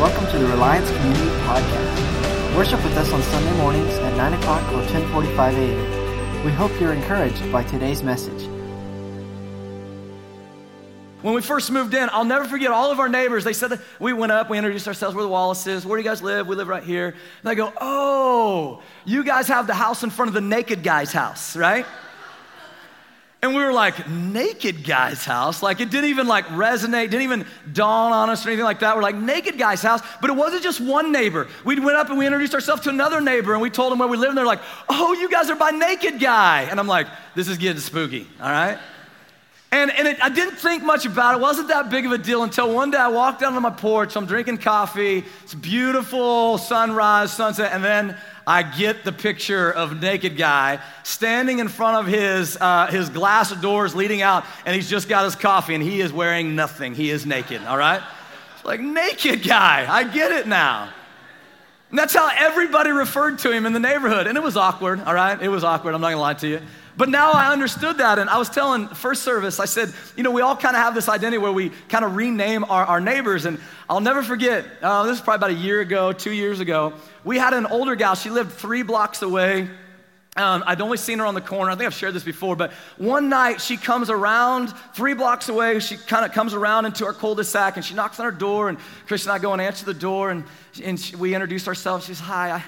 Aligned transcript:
Welcome 0.00 0.32
to 0.32 0.38
the 0.38 0.46
Reliance 0.46 0.90
Community 0.92 1.28
Podcast. 1.44 2.56
Worship 2.56 2.82
with 2.82 2.96
us 2.96 3.12
on 3.12 3.20
Sunday 3.20 3.54
mornings 3.58 3.92
at 3.96 4.16
9 4.16 4.32
o'clock 4.32 4.62
or 4.72 4.78
1045 4.78 5.54
a.m. 5.54 6.42
We 6.42 6.50
hope 6.52 6.72
you're 6.80 6.94
encouraged 6.94 7.52
by 7.52 7.64
today's 7.64 8.02
message. 8.02 8.48
When 11.20 11.34
we 11.34 11.42
first 11.42 11.70
moved 11.70 11.92
in, 11.92 12.08
I'll 12.12 12.24
never 12.24 12.46
forget 12.46 12.70
all 12.70 12.90
of 12.90 12.98
our 12.98 13.10
neighbors. 13.10 13.44
They 13.44 13.52
said 13.52 13.72
that 13.72 13.80
we 13.98 14.14
went 14.14 14.32
up, 14.32 14.48
we 14.48 14.56
introduced 14.56 14.88
ourselves, 14.88 15.14
we're 15.14 15.20
the 15.20 15.28
Wallaces. 15.28 15.84
Where 15.84 15.98
do 15.98 16.02
you 16.02 16.08
guys 16.08 16.22
live? 16.22 16.46
We 16.46 16.56
live 16.56 16.68
right 16.68 16.82
here. 16.82 17.08
And 17.08 17.16
they 17.42 17.54
go, 17.54 17.70
Oh, 17.78 18.80
you 19.04 19.22
guys 19.22 19.48
have 19.48 19.66
the 19.66 19.74
house 19.74 20.02
in 20.02 20.08
front 20.08 20.30
of 20.30 20.34
the 20.34 20.40
naked 20.40 20.82
guy's 20.82 21.12
house, 21.12 21.54
right? 21.56 21.84
And 23.42 23.54
we 23.54 23.64
were 23.64 23.72
like, 23.72 24.06
naked 24.08 24.84
guy's 24.84 25.24
house? 25.24 25.62
Like 25.62 25.80
it 25.80 25.90
didn't 25.90 26.10
even 26.10 26.26
like 26.26 26.44
resonate, 26.48 27.04
didn't 27.04 27.22
even 27.22 27.46
dawn 27.72 28.12
on 28.12 28.28
us 28.28 28.44
or 28.44 28.50
anything 28.50 28.66
like 28.66 28.80
that. 28.80 28.94
We're 28.94 29.02
like, 29.02 29.16
naked 29.16 29.56
guy's 29.56 29.80
house. 29.80 30.02
But 30.20 30.28
it 30.28 30.34
wasn't 30.34 30.62
just 30.62 30.78
one 30.78 31.10
neighbor. 31.10 31.48
We 31.64 31.80
went 31.80 31.96
up 31.96 32.10
and 32.10 32.18
we 32.18 32.26
introduced 32.26 32.52
ourselves 32.52 32.82
to 32.82 32.90
another 32.90 33.20
neighbor 33.22 33.54
and 33.54 33.62
we 33.62 33.70
told 33.70 33.92
them 33.92 33.98
where 33.98 34.08
we 34.08 34.18
live. 34.18 34.28
And 34.28 34.38
they're 34.38 34.44
like, 34.44 34.60
oh, 34.90 35.14
you 35.14 35.30
guys 35.30 35.48
are 35.48 35.56
by 35.56 35.70
naked 35.70 36.20
guy. 36.20 36.62
And 36.62 36.78
I'm 36.78 36.86
like, 36.86 37.06
this 37.34 37.48
is 37.48 37.56
getting 37.56 37.80
spooky, 37.80 38.28
all 38.42 38.50
right? 38.50 38.78
And, 39.72 39.90
and 39.92 40.08
it, 40.08 40.22
I 40.22 40.28
didn't 40.28 40.56
think 40.56 40.82
much 40.82 41.06
about 41.06 41.34
it. 41.34 41.38
It 41.38 41.42
wasn't 41.42 41.68
that 41.68 41.90
big 41.90 42.04
of 42.04 42.12
a 42.12 42.18
deal 42.18 42.42
until 42.42 42.74
one 42.74 42.90
day 42.90 42.98
I 42.98 43.08
walked 43.08 43.40
down 43.40 43.54
on 43.54 43.62
my 43.62 43.70
porch. 43.70 44.16
I'm 44.16 44.26
drinking 44.26 44.58
coffee. 44.58 45.24
It's 45.44 45.54
beautiful 45.54 46.58
sunrise, 46.58 47.32
sunset. 47.32 47.70
And 47.72 47.82
then 47.82 48.16
I 48.50 48.64
get 48.64 49.04
the 49.04 49.12
picture 49.12 49.70
of 49.70 50.00
naked 50.00 50.36
guy 50.36 50.80
standing 51.04 51.60
in 51.60 51.68
front 51.68 51.98
of 51.98 52.12
his, 52.12 52.58
uh, 52.60 52.88
his 52.88 53.08
glass 53.08 53.52
doors 53.52 53.94
leading 53.94 54.22
out, 54.22 54.44
and 54.66 54.74
he's 54.74 54.90
just 54.90 55.08
got 55.08 55.24
his 55.24 55.36
coffee, 55.36 55.76
and 55.76 55.84
he 55.84 56.00
is 56.00 56.12
wearing 56.12 56.56
nothing. 56.56 56.96
He 56.96 57.10
is 57.10 57.24
naked, 57.24 57.62
all 57.62 57.78
right? 57.78 58.02
It's 58.56 58.64
like, 58.64 58.80
naked 58.80 59.44
guy. 59.44 59.86
I 59.88 60.02
get 60.02 60.32
it 60.32 60.48
now. 60.48 60.90
And 61.90 61.98
that's 61.98 62.12
how 62.12 62.28
everybody 62.36 62.90
referred 62.90 63.38
to 63.40 63.52
him 63.52 63.66
in 63.66 63.72
the 63.72 63.78
neighborhood. 63.78 64.26
And 64.26 64.36
it 64.36 64.42
was 64.42 64.56
awkward, 64.56 65.00
all 65.00 65.14
right? 65.14 65.40
It 65.40 65.48
was 65.48 65.62
awkward. 65.62 65.94
I'm 65.94 66.00
not 66.00 66.10
gonna 66.10 66.20
lie 66.20 66.34
to 66.34 66.48
you. 66.48 66.60
But 67.00 67.08
now 67.08 67.32
I 67.32 67.50
understood 67.50 67.96
that. 67.96 68.18
And 68.18 68.28
I 68.28 68.36
was 68.36 68.50
telling 68.50 68.86
first 68.88 69.22
service, 69.22 69.58
I 69.58 69.64
said, 69.64 69.90
you 70.18 70.22
know, 70.22 70.32
we 70.32 70.42
all 70.42 70.54
kind 70.54 70.76
of 70.76 70.82
have 70.82 70.94
this 70.94 71.08
identity 71.08 71.38
where 71.38 71.50
we 71.50 71.70
kind 71.88 72.04
of 72.04 72.14
rename 72.14 72.62
our, 72.64 72.84
our 72.84 73.00
neighbors. 73.00 73.46
And 73.46 73.58
I'll 73.88 74.02
never 74.02 74.22
forget, 74.22 74.66
uh, 74.82 75.04
this 75.04 75.16
is 75.16 75.22
probably 75.22 75.36
about 75.36 75.62
a 75.62 75.64
year 75.64 75.80
ago, 75.80 76.12
two 76.12 76.30
years 76.30 76.60
ago. 76.60 76.92
We 77.24 77.38
had 77.38 77.54
an 77.54 77.64
older 77.64 77.94
gal, 77.94 78.16
she 78.16 78.28
lived 78.28 78.52
three 78.52 78.82
blocks 78.82 79.22
away. 79.22 79.70
Um, 80.36 80.62
I'd 80.66 80.82
only 80.82 80.98
seen 80.98 81.20
her 81.20 81.24
on 81.24 81.34
the 81.34 81.40
corner. 81.40 81.70
I 81.70 81.74
think 81.74 81.86
I've 81.86 81.94
shared 81.94 82.12
this 82.12 82.22
before, 82.22 82.54
but 82.54 82.70
one 82.98 83.30
night 83.30 83.62
she 83.62 83.78
comes 83.78 84.10
around 84.10 84.68
three 84.92 85.14
blocks 85.14 85.48
away. 85.48 85.80
She 85.80 85.96
kind 85.96 86.26
of 86.26 86.32
comes 86.32 86.52
around 86.52 86.84
into 86.84 87.06
our 87.06 87.14
cul-de-sac 87.14 87.76
and 87.76 87.84
she 87.84 87.94
knocks 87.94 88.20
on 88.20 88.26
our 88.26 88.30
door. 88.30 88.68
And 88.68 88.76
Chris 89.06 89.24
and 89.24 89.32
I 89.32 89.38
go 89.38 89.54
and 89.54 89.62
answer 89.62 89.86
the 89.86 89.94
door, 89.94 90.28
and, 90.28 90.44
and 90.84 91.00
she, 91.00 91.16
we 91.16 91.34
introduce 91.34 91.66
ourselves. 91.66 92.04
She's, 92.04 92.20
Hi, 92.20 92.50
I, 92.50 92.64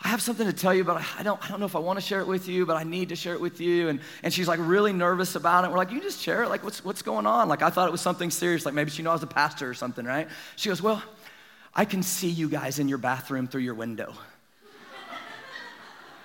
I 0.00 0.08
have 0.08 0.22
something 0.22 0.46
to 0.46 0.52
tell 0.52 0.72
you, 0.72 0.84
but 0.84 1.04
I 1.18 1.24
don't, 1.24 1.44
I 1.44 1.48
don't 1.48 1.58
know 1.58 1.66
if 1.66 1.74
I 1.74 1.80
want 1.80 1.98
to 1.98 2.04
share 2.04 2.20
it 2.20 2.28
with 2.28 2.48
you, 2.48 2.64
but 2.64 2.76
I 2.76 2.84
need 2.84 3.08
to 3.08 3.16
share 3.16 3.34
it 3.34 3.40
with 3.40 3.60
you. 3.60 3.88
And, 3.88 3.98
and 4.22 4.32
she's 4.32 4.46
like 4.46 4.60
really 4.62 4.92
nervous 4.92 5.34
about 5.34 5.64
it. 5.64 5.70
We're 5.70 5.76
like, 5.76 5.90
you 5.90 6.00
just 6.00 6.20
share 6.20 6.44
it. 6.44 6.48
Like, 6.48 6.62
what's, 6.62 6.84
what's 6.84 7.02
going 7.02 7.26
on? 7.26 7.48
Like, 7.48 7.62
I 7.62 7.70
thought 7.70 7.88
it 7.88 7.92
was 7.92 8.00
something 8.00 8.30
serious. 8.30 8.64
Like, 8.64 8.74
maybe 8.74 8.90
she 8.90 9.02
knows 9.02 9.10
I 9.10 9.14
was 9.14 9.22
a 9.24 9.26
pastor 9.26 9.68
or 9.68 9.74
something, 9.74 10.04
right? 10.04 10.28
She 10.54 10.68
goes, 10.68 10.80
well, 10.80 11.02
I 11.74 11.84
can 11.84 12.04
see 12.04 12.28
you 12.28 12.48
guys 12.48 12.78
in 12.78 12.88
your 12.88 12.98
bathroom 12.98 13.48
through 13.48 13.62
your 13.62 13.74
window. 13.74 14.12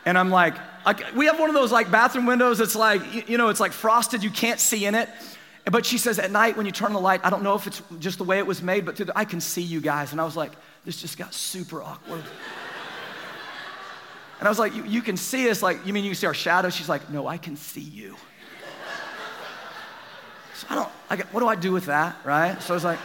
And 0.06 0.18
I'm 0.18 0.32
like, 0.32 0.56
like, 0.86 1.16
we 1.16 1.28
have 1.28 1.40
one 1.40 1.48
of 1.48 1.56
those 1.56 1.72
like 1.72 1.90
bathroom 1.90 2.26
windows 2.26 2.58
that's 2.58 2.76
like, 2.76 3.30
you 3.30 3.38
know, 3.38 3.48
it's 3.48 3.62
like 3.62 3.72
frosted, 3.72 4.22
you 4.22 4.32
can't 4.32 4.60
see 4.60 4.86
in 4.86 4.96
it. 4.96 5.08
But 5.64 5.86
she 5.86 5.98
says, 5.98 6.20
at 6.20 6.30
night 6.30 6.58
when 6.58 6.66
you 6.66 6.74
turn 6.74 6.92
the 6.92 7.00
light, 7.00 7.22
I 7.24 7.30
don't 7.30 7.42
know 7.42 7.56
if 7.56 7.68
it's 7.68 7.82
just 8.00 8.18
the 8.18 8.26
way 8.26 8.38
it 8.38 8.46
was 8.46 8.62
made, 8.62 8.86
but 8.86 8.98
the, 8.98 9.14
I 9.16 9.24
can 9.24 9.40
see 9.40 9.62
you 9.62 9.80
guys. 9.80 10.12
And 10.12 10.20
I 10.20 10.26
was 10.26 10.36
like, 10.36 10.52
this 10.84 11.00
just 11.00 11.18
got 11.18 11.34
super 11.34 11.82
awkward. 11.82 12.26
And 14.40 14.48
I 14.48 14.52
was 14.52 14.60
like, 14.60 14.74
you, 14.76 15.02
can 15.02 15.16
see 15.16 15.50
us. 15.50 15.62
Like, 15.62 15.86
you 15.86 15.94
mean 15.94 16.04
you 16.04 16.12
can 16.12 16.18
see 16.18 16.28
our 16.28 16.34
shadow? 16.34 16.70
She's 16.70 16.90
like, 16.90 17.10
no, 17.10 17.28
I 17.28 17.38
can 17.38 17.56
see 17.56 17.82
you. 17.82 18.16
So 20.56 20.68
I 20.70 20.76
don't, 20.76 20.90
I 21.10 21.16
what 21.32 21.40
do 21.40 21.48
I 21.48 21.56
do 21.56 21.72
with 21.72 21.88
that, 21.88 22.16
right? 22.24 22.62
So 22.62 22.74
I 22.74 22.76
was 22.76 22.84
like, 22.84 23.00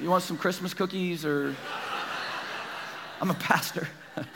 you 0.00 0.08
want 0.08 0.22
some 0.22 0.38
Christmas 0.38 0.72
cookies 0.72 1.26
or? 1.26 1.54
I'm 3.20 3.30
a 3.30 3.34
pastor. 3.34 3.86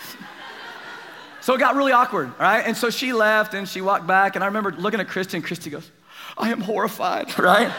so 1.41 1.55
it 1.55 1.59
got 1.59 1.75
really 1.75 1.93
awkward, 1.93 2.33
right? 2.39 2.61
And 2.61 2.77
so 2.77 2.91
she 2.91 3.13
left 3.13 3.55
and 3.55 3.69
she 3.69 3.81
walked 3.81 4.07
back. 4.07 4.35
And 4.35 4.45
I 4.45 4.47
remember 4.47 4.73
looking 4.73 5.01
at 5.01 5.09
Christy, 5.09 5.37
and 5.37 5.45
Christy 5.45 5.71
goes, 5.71 5.91
I 6.37 6.51
am 6.51 6.61
horrified, 6.61 7.39
right? 7.39 7.73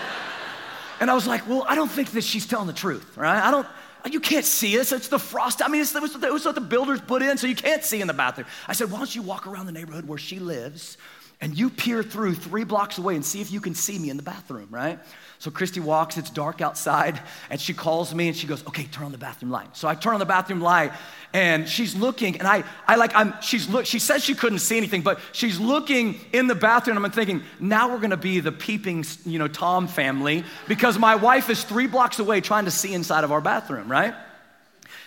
And 1.00 1.10
I 1.10 1.16
was 1.16 1.26
like, 1.26 1.48
well, 1.48 1.66
I 1.68 1.76
don't 1.76 1.90
think 1.90 2.12
that 2.12 2.24
she's 2.24 2.46
telling 2.46 2.68
the 2.68 2.74
truth, 2.74 3.18
right? 3.18 3.42
I 3.42 3.50
don't, 3.50 3.68
Oh, 4.04 4.10
you 4.10 4.20
can't 4.20 4.46
see 4.46 4.80
us. 4.80 4.92
It's 4.92 5.08
the 5.08 5.20
frost. 5.20 5.64
I 5.64 5.68
mean, 5.68 5.82
it 5.82 6.02
was, 6.02 6.16
it 6.16 6.34
was 6.34 6.46
what 6.46 6.56
the 6.56 6.62
builders 6.62 7.02
put 7.02 7.22
in, 7.22 7.38
so 7.38 7.48
you 7.48 7.56
can't 7.56 7.84
see 7.84 8.02
in 8.02 8.08
the 8.08 8.14
bathroom. 8.14 8.48
I 8.68 8.74
said, 8.74 8.92
why 8.92 8.98
don't 8.98 9.16
you 9.16 9.22
walk 9.22 9.48
around 9.48 9.66
the 9.66 9.72
neighborhood 9.72 10.08
where 10.08 10.18
she 10.18 10.40
lives 10.40 10.98
and 11.42 11.58
you 11.58 11.70
peer 11.70 12.04
through 12.04 12.36
three 12.36 12.64
blocks 12.64 12.98
away 12.98 13.16
and 13.16 13.26
see 13.26 13.42
if 13.42 13.52
you 13.52 13.60
can 13.60 13.74
see 13.74 13.98
me 13.98 14.10
in 14.10 14.18
the 14.18 14.24
bathroom, 14.24 14.68
right? 14.70 15.00
So 15.42 15.50
Christy 15.50 15.80
walks, 15.80 16.20
it's 16.20 16.30
dark 16.30 16.62
outside, 16.62 17.20
and 17.50 17.60
she 17.60 17.74
calls 17.74 18.14
me 18.14 18.28
and 18.28 18.38
she 18.38 18.46
goes, 18.46 18.64
Okay, 18.68 18.84
turn 18.84 19.06
on 19.06 19.12
the 19.12 19.18
bathroom 19.18 19.50
light. 19.50 19.76
So 19.76 19.88
I 19.88 19.96
turn 19.96 20.14
on 20.14 20.20
the 20.20 20.26
bathroom 20.28 20.62
light 20.62 20.92
and 21.34 21.68
she's 21.68 21.96
looking, 21.96 22.38
and 22.38 22.48
I, 22.48 22.64
I 22.88 22.96
like, 22.96 23.16
I'm, 23.16 23.34
she's 23.42 23.68
look, 23.68 23.88
she 23.88 23.98
says 23.98 24.24
she 24.24 24.36
couldn't 24.36 24.60
see 24.60 24.78
anything, 24.78 25.02
but 25.02 25.20
she's 25.32 25.60
looking 25.60 26.20
in 26.32 26.46
the 26.46 26.54
bathroom, 26.54 27.04
I'm 27.04 27.10
thinking, 27.10 27.42
now 27.60 27.92
we're 27.92 27.98
gonna 27.98 28.18
be 28.18 28.40
the 28.40 28.52
peeping, 28.52 29.04
you 29.26 29.40
know, 29.40 29.48
Tom 29.48 29.88
family 29.88 30.44
because 30.68 31.00
my 31.00 31.16
wife 31.16 31.50
is 31.50 31.64
three 31.64 31.88
blocks 31.88 32.20
away 32.20 32.40
trying 32.42 32.66
to 32.66 32.72
see 32.72 32.94
inside 32.94 33.24
of 33.24 33.32
our 33.32 33.42
bathroom, 33.42 33.92
right? 33.92 34.14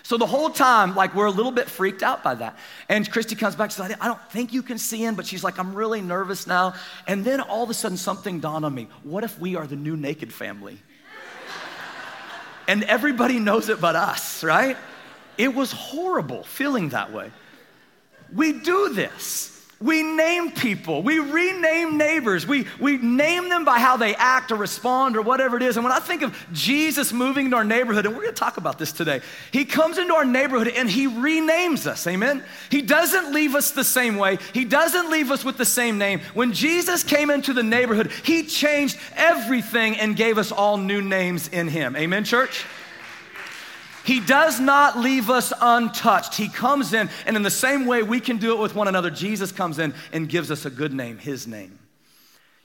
So 0.04 0.18
the 0.18 0.26
whole 0.26 0.50
time, 0.50 0.94
like, 0.94 1.14
we're 1.14 1.24
a 1.24 1.30
little 1.30 1.50
bit 1.50 1.66
freaked 1.68 2.02
out 2.02 2.22
by 2.22 2.34
that. 2.34 2.58
And 2.90 3.10
Christy 3.10 3.34
comes 3.36 3.56
back 3.56 3.70
and 3.70 3.72
says, 3.72 3.96
I 4.02 4.06
don't 4.06 4.22
think 4.30 4.52
you 4.52 4.62
can 4.62 4.76
see 4.76 5.02
in, 5.02 5.14
but 5.14 5.26
she's 5.26 5.42
like, 5.42 5.58
I'm 5.58 5.74
really 5.74 6.02
nervous 6.02 6.46
now. 6.46 6.74
And 7.06 7.24
then 7.24 7.40
all 7.40 7.62
of 7.62 7.70
a 7.70 7.74
sudden, 7.74 7.96
something 7.96 8.38
dawned 8.38 8.66
on 8.66 8.74
me. 8.74 8.88
What 9.02 9.24
if 9.24 9.38
we 9.38 9.56
are 9.56 9.66
the 9.66 9.76
new 9.76 9.96
naked 9.96 10.30
family? 10.30 10.78
and 12.68 12.84
everybody 12.84 13.38
knows 13.38 13.70
it 13.70 13.80
but 13.80 13.96
us, 13.96 14.44
right? 14.44 14.76
It 15.38 15.54
was 15.54 15.72
horrible 15.72 16.44
feeling 16.44 16.90
that 16.90 17.10
way. 17.10 17.30
We 18.30 18.52
do 18.52 18.92
this. 18.92 19.53
We 19.80 20.02
name 20.02 20.52
people. 20.52 21.02
We 21.02 21.18
rename 21.18 21.98
neighbors. 21.98 22.46
We, 22.46 22.66
we 22.80 22.96
name 22.96 23.48
them 23.48 23.64
by 23.64 23.78
how 23.80 23.96
they 23.96 24.14
act 24.14 24.52
or 24.52 24.56
respond 24.56 25.16
or 25.16 25.22
whatever 25.22 25.56
it 25.56 25.62
is. 25.62 25.76
And 25.76 25.84
when 25.84 25.92
I 25.92 25.98
think 25.98 26.22
of 26.22 26.34
Jesus 26.52 27.12
moving 27.12 27.46
into 27.46 27.56
our 27.56 27.64
neighborhood, 27.64 28.06
and 28.06 28.14
we're 28.14 28.22
going 28.22 28.34
to 28.34 28.40
talk 28.40 28.56
about 28.56 28.78
this 28.78 28.92
today, 28.92 29.20
he 29.50 29.64
comes 29.64 29.98
into 29.98 30.14
our 30.14 30.24
neighborhood 30.24 30.68
and 30.68 30.88
he 30.88 31.06
renames 31.08 31.86
us. 31.86 32.06
Amen? 32.06 32.42
He 32.70 32.82
doesn't 32.82 33.32
leave 33.32 33.54
us 33.54 33.72
the 33.72 33.84
same 33.84 34.16
way, 34.16 34.38
he 34.52 34.64
doesn't 34.64 35.10
leave 35.10 35.30
us 35.30 35.44
with 35.44 35.58
the 35.58 35.64
same 35.64 35.98
name. 35.98 36.20
When 36.34 36.52
Jesus 36.52 37.02
came 37.02 37.30
into 37.30 37.52
the 37.52 37.62
neighborhood, 37.62 38.10
he 38.24 38.44
changed 38.44 38.98
everything 39.16 39.96
and 39.98 40.16
gave 40.16 40.38
us 40.38 40.52
all 40.52 40.76
new 40.76 41.02
names 41.02 41.48
in 41.48 41.68
him. 41.68 41.96
Amen, 41.96 42.24
church? 42.24 42.64
He 44.04 44.20
does 44.20 44.60
not 44.60 44.98
leave 44.98 45.30
us 45.30 45.52
untouched. 45.60 46.34
He 46.34 46.48
comes 46.48 46.92
in, 46.92 47.08
and 47.26 47.36
in 47.36 47.42
the 47.42 47.50
same 47.50 47.86
way 47.86 48.02
we 48.02 48.20
can 48.20 48.36
do 48.36 48.52
it 48.52 48.58
with 48.58 48.74
one 48.74 48.88
another, 48.88 49.10
Jesus 49.10 49.50
comes 49.50 49.78
in 49.78 49.94
and 50.12 50.28
gives 50.28 50.50
us 50.50 50.66
a 50.66 50.70
good 50.70 50.92
name, 50.92 51.18
His 51.18 51.46
name. 51.46 51.78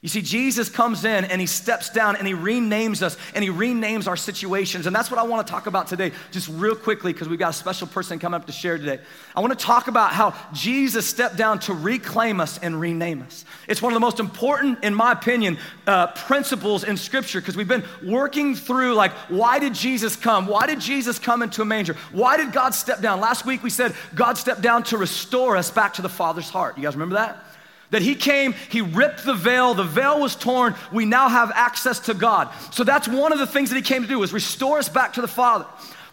You 0.02 0.08
see, 0.08 0.22
Jesus 0.22 0.70
comes 0.70 1.04
in 1.04 1.26
and 1.26 1.42
he 1.42 1.48
steps 1.48 1.90
down 1.90 2.16
and 2.16 2.26
he 2.26 2.34
renames 2.34 3.02
us 3.02 3.18
and 3.36 3.44
he 3.44 3.50
renames 3.50 4.08
our 4.08 4.16
situations. 4.16 4.88
And 4.88 4.96
that's 4.96 5.12
what 5.12 5.20
I 5.20 5.24
want 5.24 5.46
to 5.46 5.52
talk 5.52 5.68
about 5.68 5.88
today, 5.88 6.14
just 6.32 6.48
real 6.48 6.74
quickly, 6.74 7.12
because 7.12 7.28
we've 7.28 7.38
got 7.38 7.50
a 7.50 7.58
special 7.58 7.86
person 7.86 8.18
coming 8.18 8.40
up 8.40 8.48
to 8.48 8.54
share 8.54 8.78
today. 8.78 9.02
I 9.36 9.42
want 9.42 9.60
to 9.60 9.66
talk 9.66 9.90
about 9.90 10.14
how 10.14 10.34
Jesus 10.54 11.06
stepped 11.06 11.36
down 11.36 11.60
to 11.60 11.74
reclaim 11.74 12.40
us 12.40 12.58
and 12.60 12.80
rename 12.80 13.22
us. 13.24 13.44
It's 13.68 13.82
one 13.82 13.92
of 13.92 13.96
the 13.96 14.00
most 14.00 14.22
important, 14.22 14.86
in 14.86 14.96
my 14.96 15.12
opinion, 15.12 15.58
uh, 15.86 16.08
principles 16.08 16.86
in 16.86 16.96
Scripture, 16.96 17.42
because 17.42 17.58
we've 17.58 17.68
been 17.68 17.84
working 18.02 18.56
through, 18.56 18.94
like, 18.94 19.12
why 19.28 19.60
did 19.60 19.74
Jesus 19.74 20.16
come? 20.16 20.48
Why 20.48 20.66
did 20.66 20.80
Jesus 20.80 21.20
come 21.20 21.42
into 21.42 21.62
a 21.62 21.66
manger? 21.66 21.98
Why 22.14 22.38
did 22.38 22.54
God 22.54 22.74
step 22.74 23.02
down? 23.02 23.20
Last 23.20 23.46
week 23.46 23.64
we 23.64 23.70
said 23.70 23.94
God 24.16 24.38
stepped 24.38 24.62
down 24.62 24.84
to 24.84 24.98
restore 24.98 25.58
us 25.58 25.70
back 25.70 25.96
to 25.96 26.02
the 26.02 26.08
Father's 26.08 26.50
heart. 26.50 26.78
You 26.78 26.84
guys 26.84 26.96
remember 26.96 27.16
that? 27.16 27.44
That 27.92 28.02
he 28.02 28.14
came, 28.14 28.54
he 28.70 28.82
ripped 28.82 29.26
the 29.26 29.34
veil, 29.34 29.74
the 29.74 29.84
veil 29.84 30.20
was 30.20 30.36
torn, 30.36 30.76
we 30.92 31.06
now 31.06 31.28
have 31.28 31.52
access 31.56 32.00
to 32.02 32.14
God. 32.14 32.50
So 32.72 32.84
that's 32.84 33.08
one 33.08 33.34
of 33.34 33.40
the 33.40 33.48
things 33.48 33.70
that 33.70 33.76
he 33.76 33.82
came 33.82 34.04
to 34.04 34.08
do 34.08 34.20
was 34.20 34.32
restore 34.32 34.78
us 34.78 34.90
back 34.90 35.14
to 35.14 35.22
the 35.22 35.28
Father. 35.28 35.66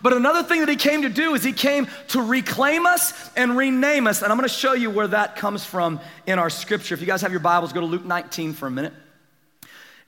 But 0.02 0.12
another 0.12 0.42
thing 0.42 0.60
that 0.60 0.68
he 0.68 0.76
came 0.76 1.02
to 1.02 1.08
do 1.08 1.34
is 1.34 1.42
he 1.42 1.52
came 1.52 1.88
to 2.08 2.22
reclaim 2.22 2.86
us 2.86 3.30
and 3.34 3.56
rename 3.56 4.06
us. 4.06 4.22
And 4.22 4.30
I'm 4.30 4.38
going 4.38 4.48
to 4.48 4.54
show 4.54 4.72
you 4.74 4.90
where 4.90 5.08
that 5.08 5.36
comes 5.36 5.64
from 5.64 6.00
in 6.26 6.38
our 6.38 6.50
scripture. 6.50 6.94
If 6.94 7.00
you 7.00 7.06
guys 7.06 7.22
have 7.22 7.32
your 7.32 7.40
Bibles, 7.40 7.72
go 7.72 7.80
to 7.80 7.86
Luke 7.86 8.04
19 8.04 8.52
for 8.52 8.66
a 8.66 8.70
minute. 8.70 8.92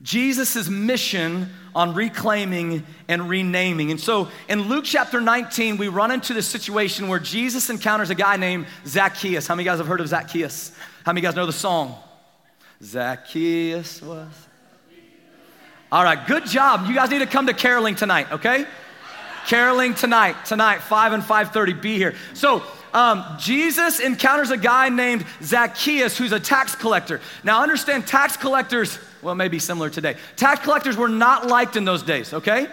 Jesus' 0.00 0.68
mission 0.68 1.50
on 1.74 1.94
reclaiming 1.94 2.86
and 3.08 3.28
renaming. 3.28 3.90
And 3.90 4.00
so 4.00 4.28
in 4.48 4.62
Luke 4.62 4.84
chapter 4.84 5.20
19, 5.20 5.76
we 5.76 5.88
run 5.88 6.12
into 6.12 6.34
this 6.34 6.46
situation 6.46 7.08
where 7.08 7.18
Jesus 7.18 7.68
encounters 7.68 8.10
a 8.10 8.14
guy 8.14 8.36
named 8.36 8.66
Zacchaeus. 8.86 9.48
How 9.48 9.56
many 9.56 9.62
of 9.62 9.66
you 9.66 9.70
guys 9.72 9.78
have 9.78 9.88
heard 9.88 10.00
of 10.00 10.08
Zacchaeus? 10.08 10.72
How 11.08 11.14
many 11.14 11.22
guys 11.22 11.36
know 11.36 11.46
the 11.46 11.54
song? 11.54 11.94
Zacchaeus 12.82 14.02
was. 14.02 14.28
All 15.90 16.04
right, 16.04 16.26
good 16.26 16.44
job. 16.44 16.86
You 16.86 16.94
guys 16.94 17.08
need 17.08 17.20
to 17.20 17.26
come 17.26 17.46
to 17.46 17.54
caroling 17.54 17.94
tonight, 17.94 18.30
okay? 18.30 18.66
Caroling 19.46 19.94
tonight, 19.94 20.44
tonight, 20.44 20.82
5 20.82 21.12
and 21.14 21.22
5.30, 21.22 21.80
be 21.80 21.96
here. 21.96 22.14
So 22.34 22.62
um, 22.92 23.24
Jesus 23.38 24.00
encounters 24.00 24.50
a 24.50 24.58
guy 24.58 24.90
named 24.90 25.24
Zacchaeus 25.42 26.18
who's 26.18 26.32
a 26.32 26.40
tax 26.40 26.74
collector. 26.74 27.22
Now 27.42 27.62
understand 27.62 28.06
tax 28.06 28.36
collectors, 28.36 28.98
well, 29.22 29.34
maybe 29.34 29.58
similar 29.58 29.88
today. 29.88 30.16
Tax 30.36 30.60
collectors 30.60 30.98
were 30.98 31.08
not 31.08 31.46
liked 31.46 31.76
in 31.76 31.86
those 31.86 32.02
days, 32.02 32.34
okay? 32.34 32.66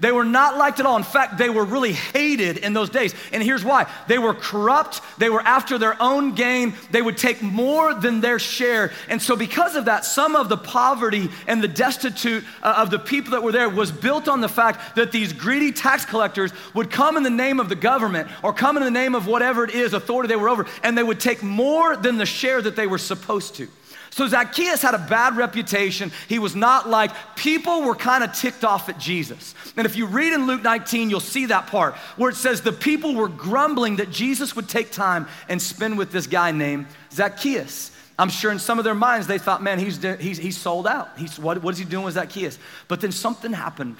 They 0.00 0.12
were 0.12 0.24
not 0.24 0.56
liked 0.56 0.80
at 0.80 0.86
all. 0.86 0.96
In 0.96 1.02
fact, 1.02 1.36
they 1.36 1.50
were 1.50 1.64
really 1.64 1.92
hated 1.92 2.56
in 2.56 2.72
those 2.72 2.88
days. 2.88 3.14
And 3.32 3.42
here's 3.42 3.64
why 3.64 3.86
they 4.08 4.18
were 4.18 4.34
corrupt, 4.34 5.02
they 5.18 5.28
were 5.28 5.42
after 5.42 5.78
their 5.78 6.00
own 6.02 6.34
gain, 6.34 6.74
they 6.90 7.02
would 7.02 7.18
take 7.18 7.42
more 7.42 7.92
than 7.94 8.20
their 8.20 8.38
share. 8.38 8.92
And 9.08 9.20
so, 9.20 9.36
because 9.36 9.76
of 9.76 9.84
that, 9.84 10.04
some 10.04 10.34
of 10.34 10.48
the 10.48 10.56
poverty 10.56 11.28
and 11.46 11.62
the 11.62 11.68
destitute 11.68 12.44
uh, 12.62 12.74
of 12.78 12.90
the 12.90 12.98
people 12.98 13.32
that 13.32 13.42
were 13.42 13.52
there 13.52 13.68
was 13.68 13.92
built 13.92 14.26
on 14.26 14.40
the 14.40 14.48
fact 14.48 14.96
that 14.96 15.12
these 15.12 15.32
greedy 15.32 15.70
tax 15.70 16.04
collectors 16.04 16.52
would 16.74 16.90
come 16.90 17.16
in 17.16 17.22
the 17.22 17.30
name 17.30 17.60
of 17.60 17.68
the 17.68 17.76
government 17.76 18.28
or 18.42 18.52
come 18.52 18.76
in 18.76 18.82
the 18.82 18.90
name 18.90 19.14
of 19.14 19.26
whatever 19.26 19.64
it 19.64 19.74
is, 19.74 19.92
authority 19.92 20.28
they 20.28 20.36
were 20.36 20.48
over, 20.48 20.66
and 20.82 20.96
they 20.96 21.02
would 21.02 21.20
take 21.20 21.42
more 21.42 21.96
than 21.96 22.16
the 22.16 22.26
share 22.26 22.62
that 22.62 22.74
they 22.74 22.86
were 22.86 22.98
supposed 22.98 23.54
to. 23.56 23.68
So 24.10 24.26
Zacchaeus 24.26 24.82
had 24.82 24.94
a 24.94 24.98
bad 24.98 25.36
reputation. 25.36 26.10
He 26.28 26.38
was 26.38 26.56
not 26.56 26.88
liked. 26.88 27.14
People 27.36 27.82
were 27.82 27.94
kind 27.94 28.24
of 28.24 28.32
ticked 28.32 28.64
off 28.64 28.88
at 28.88 28.98
Jesus. 28.98 29.54
And 29.76 29.86
if 29.86 29.96
you 29.96 30.06
read 30.06 30.32
in 30.32 30.46
Luke 30.46 30.62
19, 30.62 31.10
you'll 31.10 31.20
see 31.20 31.46
that 31.46 31.68
part 31.68 31.94
where 32.16 32.30
it 32.30 32.36
says 32.36 32.60
the 32.60 32.72
people 32.72 33.14
were 33.14 33.28
grumbling 33.28 33.96
that 33.96 34.10
Jesus 34.10 34.56
would 34.56 34.68
take 34.68 34.90
time 34.90 35.28
and 35.48 35.62
spend 35.62 35.96
with 35.96 36.10
this 36.10 36.26
guy 36.26 36.50
named 36.50 36.86
Zacchaeus. 37.12 37.92
I'm 38.18 38.30
sure 38.30 38.50
in 38.52 38.58
some 38.58 38.78
of 38.78 38.84
their 38.84 38.94
minds 38.94 39.26
they 39.26 39.38
thought, 39.38 39.62
man, 39.62 39.78
he's, 39.78 40.02
he's, 40.20 40.38
he's 40.38 40.56
sold 40.56 40.86
out. 40.86 41.16
He's, 41.16 41.38
what, 41.38 41.62
what 41.62 41.72
is 41.72 41.78
he 41.78 41.84
doing 41.84 42.04
with 42.04 42.14
Zacchaeus? 42.14 42.58
But 42.88 43.00
then 43.00 43.12
something 43.12 43.52
happened 43.52 43.96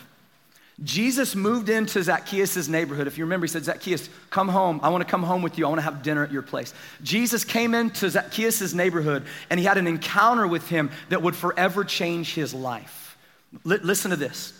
Jesus 0.82 1.34
moved 1.34 1.68
into 1.68 2.02
Zacchaeus' 2.02 2.66
neighborhood. 2.66 3.06
If 3.06 3.18
you 3.18 3.24
remember, 3.24 3.46
he 3.46 3.50
said, 3.50 3.64
Zacchaeus, 3.64 4.08
come 4.30 4.48
home. 4.48 4.80
I 4.82 4.88
want 4.88 5.02
to 5.02 5.10
come 5.10 5.22
home 5.22 5.42
with 5.42 5.58
you. 5.58 5.66
I 5.66 5.68
want 5.68 5.78
to 5.78 5.84
have 5.84 6.02
dinner 6.02 6.24
at 6.24 6.32
your 6.32 6.42
place. 6.42 6.72
Jesus 7.02 7.44
came 7.44 7.74
into 7.74 8.08
Zacchaeus' 8.08 8.72
neighborhood 8.72 9.24
and 9.50 9.60
he 9.60 9.66
had 9.66 9.76
an 9.76 9.86
encounter 9.86 10.46
with 10.46 10.68
him 10.68 10.90
that 11.10 11.20
would 11.20 11.36
forever 11.36 11.84
change 11.84 12.34
his 12.34 12.54
life. 12.54 13.18
L- 13.66 13.78
listen 13.82 14.10
to 14.10 14.16
this. 14.16 14.54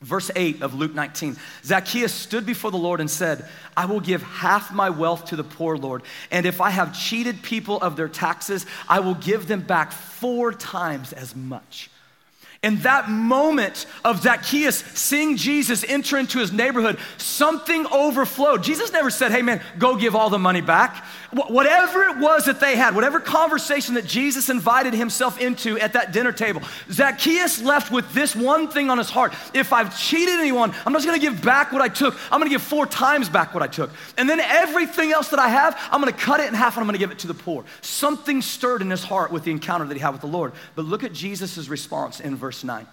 Verse 0.00 0.30
8 0.36 0.62
of 0.62 0.74
Luke 0.74 0.94
19 0.94 1.36
Zacchaeus 1.64 2.14
stood 2.14 2.46
before 2.46 2.70
the 2.70 2.78
Lord 2.78 3.00
and 3.00 3.10
said, 3.10 3.44
I 3.76 3.86
will 3.86 4.00
give 4.00 4.22
half 4.22 4.72
my 4.72 4.90
wealth 4.90 5.26
to 5.26 5.36
the 5.36 5.44
poor, 5.44 5.76
Lord. 5.76 6.02
And 6.30 6.46
if 6.46 6.60
I 6.60 6.70
have 6.70 6.98
cheated 6.98 7.42
people 7.42 7.78
of 7.78 7.96
their 7.96 8.08
taxes, 8.08 8.64
I 8.88 9.00
will 9.00 9.16
give 9.16 9.48
them 9.48 9.60
back 9.60 9.92
four 9.92 10.52
times 10.52 11.12
as 11.12 11.34
much. 11.34 11.90
In 12.60 12.78
that 12.78 13.08
moment 13.08 13.86
of 14.04 14.20
Zacchaeus 14.20 14.78
seeing 14.78 15.36
Jesus 15.36 15.84
enter 15.84 16.18
into 16.18 16.40
his 16.40 16.50
neighborhood, 16.50 16.98
something 17.16 17.86
overflowed. 17.86 18.64
Jesus 18.64 18.90
never 18.90 19.10
said, 19.10 19.30
Hey 19.30 19.42
man, 19.42 19.62
go 19.78 19.94
give 19.94 20.16
all 20.16 20.28
the 20.28 20.40
money 20.40 20.60
back. 20.60 21.04
Whatever 21.30 22.04
it 22.04 22.18
was 22.18 22.46
that 22.46 22.58
they 22.58 22.74
had, 22.74 22.96
whatever 22.96 23.20
conversation 23.20 23.94
that 23.94 24.06
Jesus 24.06 24.48
invited 24.48 24.92
himself 24.92 25.38
into 25.40 25.78
at 25.78 25.92
that 25.92 26.10
dinner 26.10 26.32
table, 26.32 26.62
Zacchaeus 26.90 27.62
left 27.62 27.92
with 27.92 28.12
this 28.12 28.34
one 28.34 28.68
thing 28.68 28.90
on 28.90 28.98
his 28.98 29.10
heart. 29.10 29.34
If 29.54 29.72
I've 29.72 29.96
cheated 29.96 30.40
anyone, 30.40 30.74
I'm 30.84 30.92
just 30.94 31.06
gonna 31.06 31.20
give 31.20 31.40
back 31.42 31.70
what 31.70 31.82
I 31.82 31.88
took. 31.88 32.16
I'm 32.32 32.40
gonna 32.40 32.50
give 32.50 32.62
four 32.62 32.86
times 32.86 33.28
back 33.28 33.54
what 33.54 33.62
I 33.62 33.68
took. 33.68 33.90
And 34.16 34.28
then 34.28 34.40
everything 34.40 35.12
else 35.12 35.28
that 35.28 35.38
I 35.38 35.48
have, 35.48 35.78
I'm 35.92 36.00
gonna 36.00 36.12
cut 36.12 36.40
it 36.40 36.48
in 36.48 36.54
half 36.54 36.76
and 36.76 36.80
I'm 36.80 36.88
gonna 36.88 36.98
give 36.98 37.12
it 37.12 37.20
to 37.20 37.28
the 37.28 37.34
poor. 37.34 37.64
Something 37.82 38.42
stirred 38.42 38.82
in 38.82 38.90
his 38.90 39.04
heart 39.04 39.30
with 39.30 39.44
the 39.44 39.52
encounter 39.52 39.86
that 39.86 39.94
he 39.94 40.00
had 40.00 40.10
with 40.10 40.22
the 40.22 40.26
Lord. 40.26 40.54
But 40.74 40.86
look 40.86 41.04
at 41.04 41.12
Jesus' 41.12 41.68
response 41.68 42.18
in 42.18 42.34
verse 42.34 42.47
verse 42.48 42.64
9. 42.64 42.86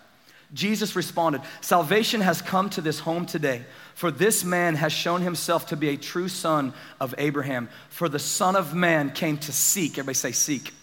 Jesus 0.53 0.97
responded, 0.97 1.41
Salvation 1.61 2.19
has 2.19 2.41
come 2.41 2.69
to 2.71 2.81
this 2.81 2.99
home 2.99 3.25
today, 3.25 3.63
for 3.93 4.11
this 4.11 4.43
man 4.43 4.75
has 4.75 4.91
shown 4.91 5.21
himself 5.21 5.67
to 5.67 5.77
be 5.77 5.87
a 5.87 5.95
true 5.95 6.27
son 6.27 6.73
of 6.99 7.15
Abraham. 7.17 7.69
For 7.87 8.09
the 8.09 8.19
Son 8.19 8.57
of 8.57 8.75
Man 8.75 9.11
came 9.11 9.37
to 9.37 9.53
seek, 9.53 9.93
everybody 9.93 10.15
say 10.15 10.33
seek, 10.33 10.73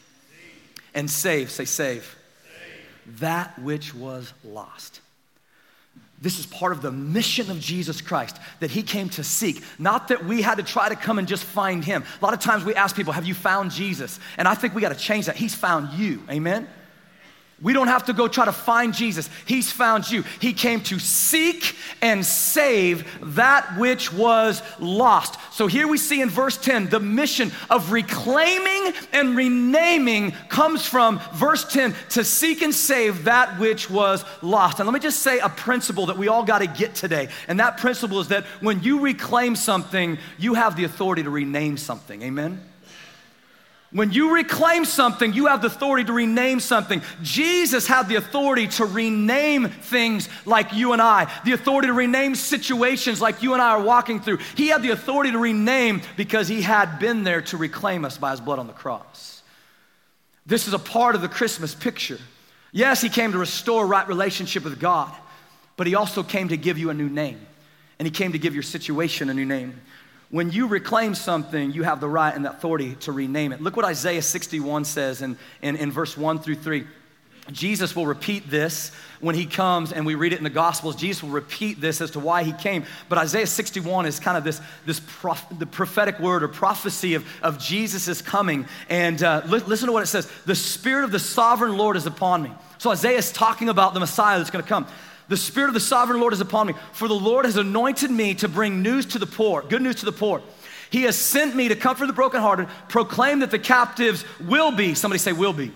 and 0.95 1.11
save, 1.11 1.51
say 1.51 1.67
save, 1.67 2.17
save, 2.45 3.19
that 3.21 3.59
which 3.59 3.95
was 3.95 4.33
lost. 4.43 5.03
This 6.23 6.39
is 6.39 6.47
part 6.47 6.73
of 6.73 6.81
the 6.81 6.93
mission 6.93 7.51
of 7.51 7.61
Jesus 7.61 8.01
Christ 8.01 8.39
that 8.61 8.71
he 8.71 8.83
came 8.83 9.11
to 9.11 9.23
seek. 9.23 9.63
Not 9.79 10.09
that 10.09 10.25
we 10.25 10.41
had 10.41 10.55
to 10.55 10.63
try 10.63 10.89
to 10.89 10.97
come 10.97 11.19
and 11.19 11.29
just 11.29 11.45
find 11.45 11.85
him. 11.85 12.05
A 12.23 12.25
lot 12.25 12.33
of 12.33 12.41
times 12.41 12.65
we 12.65 12.75
ask 12.75 12.97
people, 12.97 13.13
Have 13.13 13.27
you 13.27 13.35
found 13.35 13.71
Jesus? 13.71 14.19
And 14.39 14.49
I 14.49 14.55
think 14.55 14.75
we 14.75 14.81
got 14.81 14.97
to 14.97 14.99
change 14.99 15.27
that. 15.27 15.37
He's 15.37 15.55
found 15.55 15.93
you. 15.93 16.23
Amen? 16.31 16.67
We 17.63 17.73
don't 17.73 17.87
have 17.87 18.07
to 18.07 18.13
go 18.13 18.27
try 18.27 18.45
to 18.45 18.53
find 18.53 18.93
Jesus. 18.93 19.31
He's 19.47 19.71
found 19.71 20.11
you. 20.11 20.25
He 20.41 20.53
came 20.53 20.81
to 20.83 20.99
seek 20.99 21.77
and 22.01 22.27
save 22.27 23.07
that 23.37 23.79
which 23.79 24.13
was 24.13 24.63
lost. 24.81 25.39
So 25.53 25.69
here 25.69 25.87
we 25.87 25.97
see 25.97 26.21
in 26.21 26.29
verse 26.29 26.57
10 26.57 26.89
the 26.89 26.99
mission 26.99 27.53
of 27.71 27.93
reclaiming 27.93 28.95
and 29.13 29.37
renaming 29.37 30.33
comes 30.49 30.85
from 30.85 31.21
verse 31.35 31.65
10 31.73 31.95
to 32.11 32.25
seek 32.25 32.63
and 32.63 32.75
save 32.75 33.25
that 33.25 33.61
which 33.61 33.89
was 33.89 34.25
lost. 34.43 34.81
And 34.81 34.87
let 34.89 34.93
me 34.93 35.01
just 35.01 35.21
say 35.21 35.39
a 35.39 35.49
principle 35.49 36.07
that 36.07 36.19
we 36.19 36.27
all 36.27 36.43
got 36.43 36.59
to 36.59 36.67
get 36.67 36.97
today. 36.97 37.29
And 37.47 37.61
that 37.61 37.79
principle 37.79 38.19
is 38.19 38.29
that 38.29 38.45
when 38.61 38.83
you 38.83 38.99
reclaim 38.99 39.55
something, 39.55 40.19
you 40.37 40.55
have 40.55 40.75
the 40.75 40.83
authority 40.83 41.23
to 41.23 41.31
rename 41.31 41.77
something. 41.77 42.23
Amen? 42.23 42.72
When 43.93 44.11
you 44.11 44.35
reclaim 44.35 44.87
something, 44.87 45.35
you 45.35 45.47
have 45.47 45.61
the 45.61 45.67
authority 45.67 46.05
to 46.05 46.15
rename 46.15 46.61
something. 46.61 47.03
Jesus 47.21 47.87
had 47.87 48.09
the 48.09 48.15
authority 48.15 48.67
to 48.69 48.87
rename 48.87 49.69
things 49.69 50.31
like 50.47 50.73
you 50.73 50.95
and 50.95 51.03
I, 51.03 51.31
the 51.45 51.53
authority 51.53 51.89
to 51.89 51.93
rename 51.93 52.35
situations 52.35 53.21
like 53.21 53.43
you 53.43 53.53
and 53.53 53.61
I 53.61 53.73
are 53.73 53.83
walking 53.83 54.21
through. 54.21 54.39
He 54.57 54.69
had 54.69 54.83
the 54.83 54.91
authority 54.91 55.33
to 55.33 55.39
rename 55.39 56.01
because 56.17 56.49
he 56.49 56.63
had 56.63 56.99
been 56.99 57.23
there 57.23 57.43
to 57.43 57.59
reclaim 57.59 58.07
us 58.07 58.17
by 58.17 58.31
his 58.31 58.41
blood 58.41 58.59
on 58.59 58.67
the 58.67 58.73
cross. 58.73 59.43
This 60.47 60.67
is 60.67 60.73
a 60.73 60.79
part 60.79 61.15
of 61.15 61.21
the 61.21 61.29
Christmas 61.29 61.75
picture. 61.75 62.19
Yes, 62.73 63.03
he 63.03 63.11
came 63.11 63.33
to 63.33 63.39
restore 63.39 63.87
right 63.87 64.09
relationship 64.09 64.65
with 64.65 64.81
God, 64.81 65.13
but 65.77 65.87
he 65.87 65.95
also 65.95 66.23
came 66.23 66.49
to 66.49 66.57
give 66.57 66.79
you 66.79 66.89
a 66.89 66.95
new 66.95 67.11
name. 67.11 67.47
And 67.99 68.07
he 68.07 68.11
came 68.11 68.33
to 68.33 68.39
give 68.39 68.55
your 68.55 68.63
situation 68.63 69.29
a 69.29 69.35
new 69.35 69.45
name. 69.45 69.81
When 70.33 70.51
you 70.51 70.67
reclaim 70.67 71.15
something, 71.15 71.73
you 71.73 71.83
have 71.83 72.01
the 72.01 72.09
right 72.09 72.35
and 72.35 72.43
the 72.43 72.51
authority 72.51 72.95
to 73.01 73.13
rename 73.13 73.53
it. 73.53 73.61
Look 73.61 73.77
what 73.77 73.85
Isaiah 73.85 74.23
61 74.23 74.87
says 74.87 75.21
in, 75.21 75.37
in, 75.61 75.77
in 75.77 75.93
verse 75.93 76.17
1 76.17 76.39
through 76.39 76.55
3. 76.55 76.87
Jesus 77.51 77.95
will 77.95 78.07
repeat 78.07 78.49
this 78.49 78.93
when 79.21 79.35
he 79.35 79.45
comes, 79.45 79.93
and 79.93 80.07
we 80.07 80.15
read 80.15 80.33
it 80.33 80.39
in 80.39 80.45
the 80.45 80.49
Gospels. 80.49 80.97
Jesus 80.97 81.23
will 81.23 81.33
repeat 81.33 81.83
this 81.83 82.01
as 82.01 82.13
to 82.13 82.19
why 82.19 82.45
he 82.45 82.53
came. 82.53 82.87
But 83.11 83.19
Isaiah 83.19 83.47
61 83.47 84.07
is 84.07 84.19
kind 84.21 84.39
of 84.39 84.45
this, 84.45 84.59
this 84.87 85.03
prof, 85.07 85.45
the 85.59 85.67
prophetic 85.67 86.19
word 86.19 86.43
or 86.43 86.49
prophecy 86.49 87.13
of, 87.13 87.27
of 87.43 87.59
Jesus' 87.59 88.23
coming. 88.23 88.67
And 88.89 89.23
uh, 89.23 89.43
li- 89.47 89.59
listen 89.67 89.89
to 89.89 89.93
what 89.93 90.03
it 90.03 90.07
says 90.07 90.31
The 90.47 90.55
Spirit 90.55 91.05
of 91.05 91.13
the 91.13 91.19
sovereign 91.19 91.77
Lord 91.77 91.99
is 91.99 92.07
upon 92.07 92.43
me. 92.43 92.53
So 92.79 92.91
Isaiah 92.91 93.19
is 93.19 93.33
talking 93.33 93.69
about 93.69 93.93
the 93.93 94.01
Messiah 94.01 94.39
that's 94.39 94.51
going 94.51 94.65
to 94.65 94.69
come. 94.69 94.87
The 95.33 95.39
Spirit 95.39 95.69
of 95.69 95.75
the 95.75 95.81
sovereign 95.81 96.21
Lord 96.21 96.35
is 96.35 96.43
upon 96.43 96.67
me, 96.67 96.75
for 96.93 97.09
the 97.09 97.15
Lord 97.15 97.47
has 97.47 97.57
anointed 97.57 98.11
me 98.11 98.35
to 98.35 98.49
bring 98.49 98.83
news 98.83 99.07
to 99.07 99.19
the 99.19 99.25
poor, 99.25 99.63
good 99.63 99.81
news 99.81 99.95
to 99.95 100.05
the 100.05 100.13
poor. 100.13 100.43
He 100.91 101.05
has 101.05 101.17
sent 101.17 101.57
me 101.57 101.69
to 101.69 101.75
comfort 101.75 102.07
the 102.07 102.13
brokenhearted, 102.13 102.69
proclaim 102.91 103.39
that 103.39 103.51
the 103.51 103.59
captives 103.59 104.27
will 104.47 104.73
be, 104.73 104.95
somebody 104.95 105.19
say, 105.19 105.33
will 105.33 105.55
be, 105.55 105.73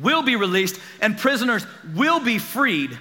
will 0.00 0.22
be 0.22 0.36
released, 0.36 0.78
and 1.00 1.18
prisoners 1.18 1.66
will 1.96 2.20
be 2.20 2.38
freed. 2.38 2.96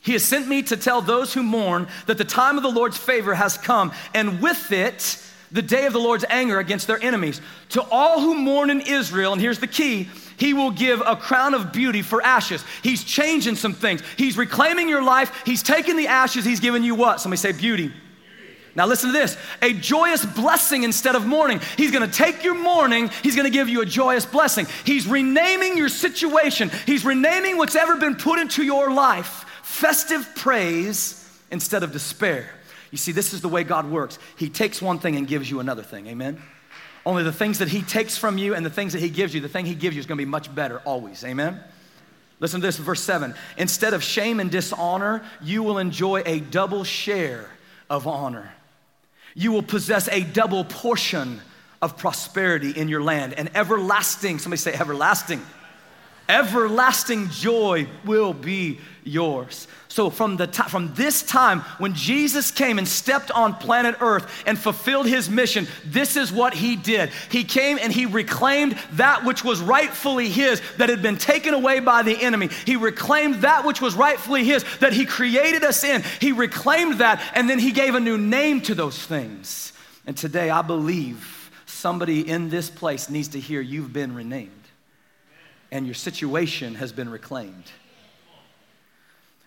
He 0.00 0.12
has 0.12 0.22
sent 0.22 0.46
me 0.46 0.62
to 0.62 0.76
tell 0.76 1.02
those 1.02 1.34
who 1.34 1.42
mourn 1.42 1.88
that 2.06 2.16
the 2.16 2.24
time 2.24 2.56
of 2.56 2.62
the 2.62 2.70
Lord's 2.70 2.96
favor 2.96 3.34
has 3.34 3.58
come, 3.58 3.90
and 4.14 4.40
with 4.40 4.70
it, 4.70 5.20
the 5.50 5.60
day 5.60 5.86
of 5.86 5.92
the 5.92 5.98
Lord's 5.98 6.24
anger 6.30 6.60
against 6.60 6.86
their 6.86 7.02
enemies. 7.02 7.40
To 7.70 7.82
all 7.82 8.20
who 8.20 8.36
mourn 8.36 8.70
in 8.70 8.80
Israel, 8.80 9.32
and 9.32 9.42
here's 9.42 9.58
the 9.58 9.66
key 9.66 10.08
he 10.36 10.54
will 10.54 10.70
give 10.70 11.00
a 11.04 11.16
crown 11.16 11.54
of 11.54 11.72
beauty 11.72 12.02
for 12.02 12.22
ashes. 12.22 12.64
He's 12.82 13.04
changing 13.04 13.56
some 13.56 13.74
things. 13.74 14.02
He's 14.16 14.36
reclaiming 14.36 14.88
your 14.88 15.02
life. 15.02 15.42
He's 15.44 15.62
taking 15.62 15.96
the 15.96 16.08
ashes. 16.08 16.44
He's 16.44 16.60
giving 16.60 16.84
you 16.84 16.94
what? 16.94 17.20
Somebody 17.20 17.38
say 17.38 17.52
beauty. 17.52 17.92
Now, 18.76 18.86
listen 18.86 19.12
to 19.12 19.12
this 19.12 19.36
a 19.62 19.72
joyous 19.72 20.24
blessing 20.24 20.82
instead 20.82 21.14
of 21.14 21.26
mourning. 21.26 21.60
He's 21.76 21.92
gonna 21.92 22.08
take 22.08 22.42
your 22.42 22.54
mourning, 22.54 23.10
He's 23.22 23.36
gonna 23.36 23.50
give 23.50 23.68
you 23.68 23.82
a 23.82 23.86
joyous 23.86 24.26
blessing. 24.26 24.66
He's 24.84 25.06
renaming 25.06 25.76
your 25.76 25.88
situation, 25.88 26.70
He's 26.86 27.04
renaming 27.04 27.56
what's 27.56 27.76
ever 27.76 27.96
been 27.96 28.16
put 28.16 28.38
into 28.38 28.62
your 28.62 28.90
life 28.92 29.46
festive 29.62 30.34
praise 30.36 31.20
instead 31.50 31.82
of 31.82 31.92
despair. 31.92 32.48
You 32.90 32.98
see, 32.98 33.10
this 33.10 33.32
is 33.32 33.40
the 33.40 33.48
way 33.48 33.64
God 33.64 33.90
works. 33.90 34.18
He 34.36 34.48
takes 34.48 34.80
one 34.80 35.00
thing 35.00 35.16
and 35.16 35.26
gives 35.26 35.50
you 35.50 35.58
another 35.58 35.82
thing. 35.82 36.06
Amen? 36.06 36.40
Only 37.06 37.22
the 37.22 37.32
things 37.32 37.58
that 37.58 37.68
He 37.68 37.82
takes 37.82 38.16
from 38.16 38.38
you 38.38 38.54
and 38.54 38.64
the 38.64 38.70
things 38.70 38.92
that 38.94 39.00
He 39.00 39.10
gives 39.10 39.34
you, 39.34 39.40
the 39.40 39.48
thing 39.48 39.66
He 39.66 39.74
gives 39.74 39.94
you 39.96 40.00
is 40.00 40.06
gonna 40.06 40.18
be 40.18 40.24
much 40.24 40.54
better 40.54 40.78
always. 40.80 41.24
Amen? 41.24 41.60
Listen 42.40 42.60
to 42.60 42.66
this, 42.66 42.76
verse 42.76 43.02
7. 43.02 43.34
Instead 43.56 43.94
of 43.94 44.02
shame 44.02 44.40
and 44.40 44.50
dishonor, 44.50 45.24
you 45.42 45.62
will 45.62 45.78
enjoy 45.78 46.22
a 46.26 46.40
double 46.40 46.84
share 46.84 47.48
of 47.88 48.06
honor. 48.06 48.52
You 49.34 49.52
will 49.52 49.62
possess 49.62 50.08
a 50.08 50.22
double 50.22 50.64
portion 50.64 51.40
of 51.80 51.96
prosperity 51.98 52.70
in 52.70 52.88
your 52.88 53.02
land, 53.02 53.34
an 53.34 53.50
everlasting, 53.54 54.38
somebody 54.38 54.58
say 54.58 54.72
everlasting, 54.72 55.44
Everlasting 56.28 57.28
joy 57.30 57.86
will 58.04 58.32
be 58.32 58.80
yours. 59.04 59.68
So 59.88 60.10
from 60.10 60.36
the 60.36 60.46
t- 60.46 60.62
from 60.64 60.92
this 60.94 61.22
time 61.22 61.60
when 61.78 61.94
Jesus 61.94 62.50
came 62.50 62.78
and 62.78 62.88
stepped 62.88 63.30
on 63.30 63.54
planet 63.54 63.96
Earth 64.00 64.42
and 64.46 64.58
fulfilled 64.58 65.06
his 65.06 65.28
mission, 65.28 65.68
this 65.84 66.16
is 66.16 66.32
what 66.32 66.54
he 66.54 66.76
did. 66.76 67.10
He 67.30 67.44
came 67.44 67.78
and 67.80 67.92
he 67.92 68.06
reclaimed 68.06 68.76
that 68.92 69.24
which 69.24 69.44
was 69.44 69.60
rightfully 69.60 70.28
his 70.30 70.60
that 70.78 70.88
had 70.88 71.02
been 71.02 71.18
taken 71.18 71.54
away 71.54 71.78
by 71.80 72.02
the 72.02 72.20
enemy. 72.20 72.48
He 72.64 72.76
reclaimed 72.76 73.42
that 73.42 73.64
which 73.64 73.80
was 73.80 73.94
rightfully 73.94 74.44
his 74.44 74.64
that 74.80 74.94
he 74.94 75.04
created 75.04 75.62
us 75.62 75.84
in. 75.84 76.02
He 76.20 76.32
reclaimed 76.32 76.94
that 76.94 77.22
and 77.34 77.48
then 77.48 77.58
he 77.58 77.70
gave 77.70 77.94
a 77.94 78.00
new 78.00 78.18
name 78.18 78.62
to 78.62 78.74
those 78.74 78.98
things. 78.98 79.72
And 80.06 80.16
today 80.16 80.50
I 80.50 80.62
believe 80.62 81.50
somebody 81.66 82.28
in 82.28 82.48
this 82.48 82.70
place 82.70 83.10
needs 83.10 83.28
to 83.28 83.40
hear 83.40 83.60
you've 83.60 83.92
been 83.92 84.14
renamed 84.14 84.63
and 85.74 85.86
your 85.86 85.94
situation 85.94 86.76
has 86.76 86.92
been 86.92 87.10
reclaimed. 87.10 87.64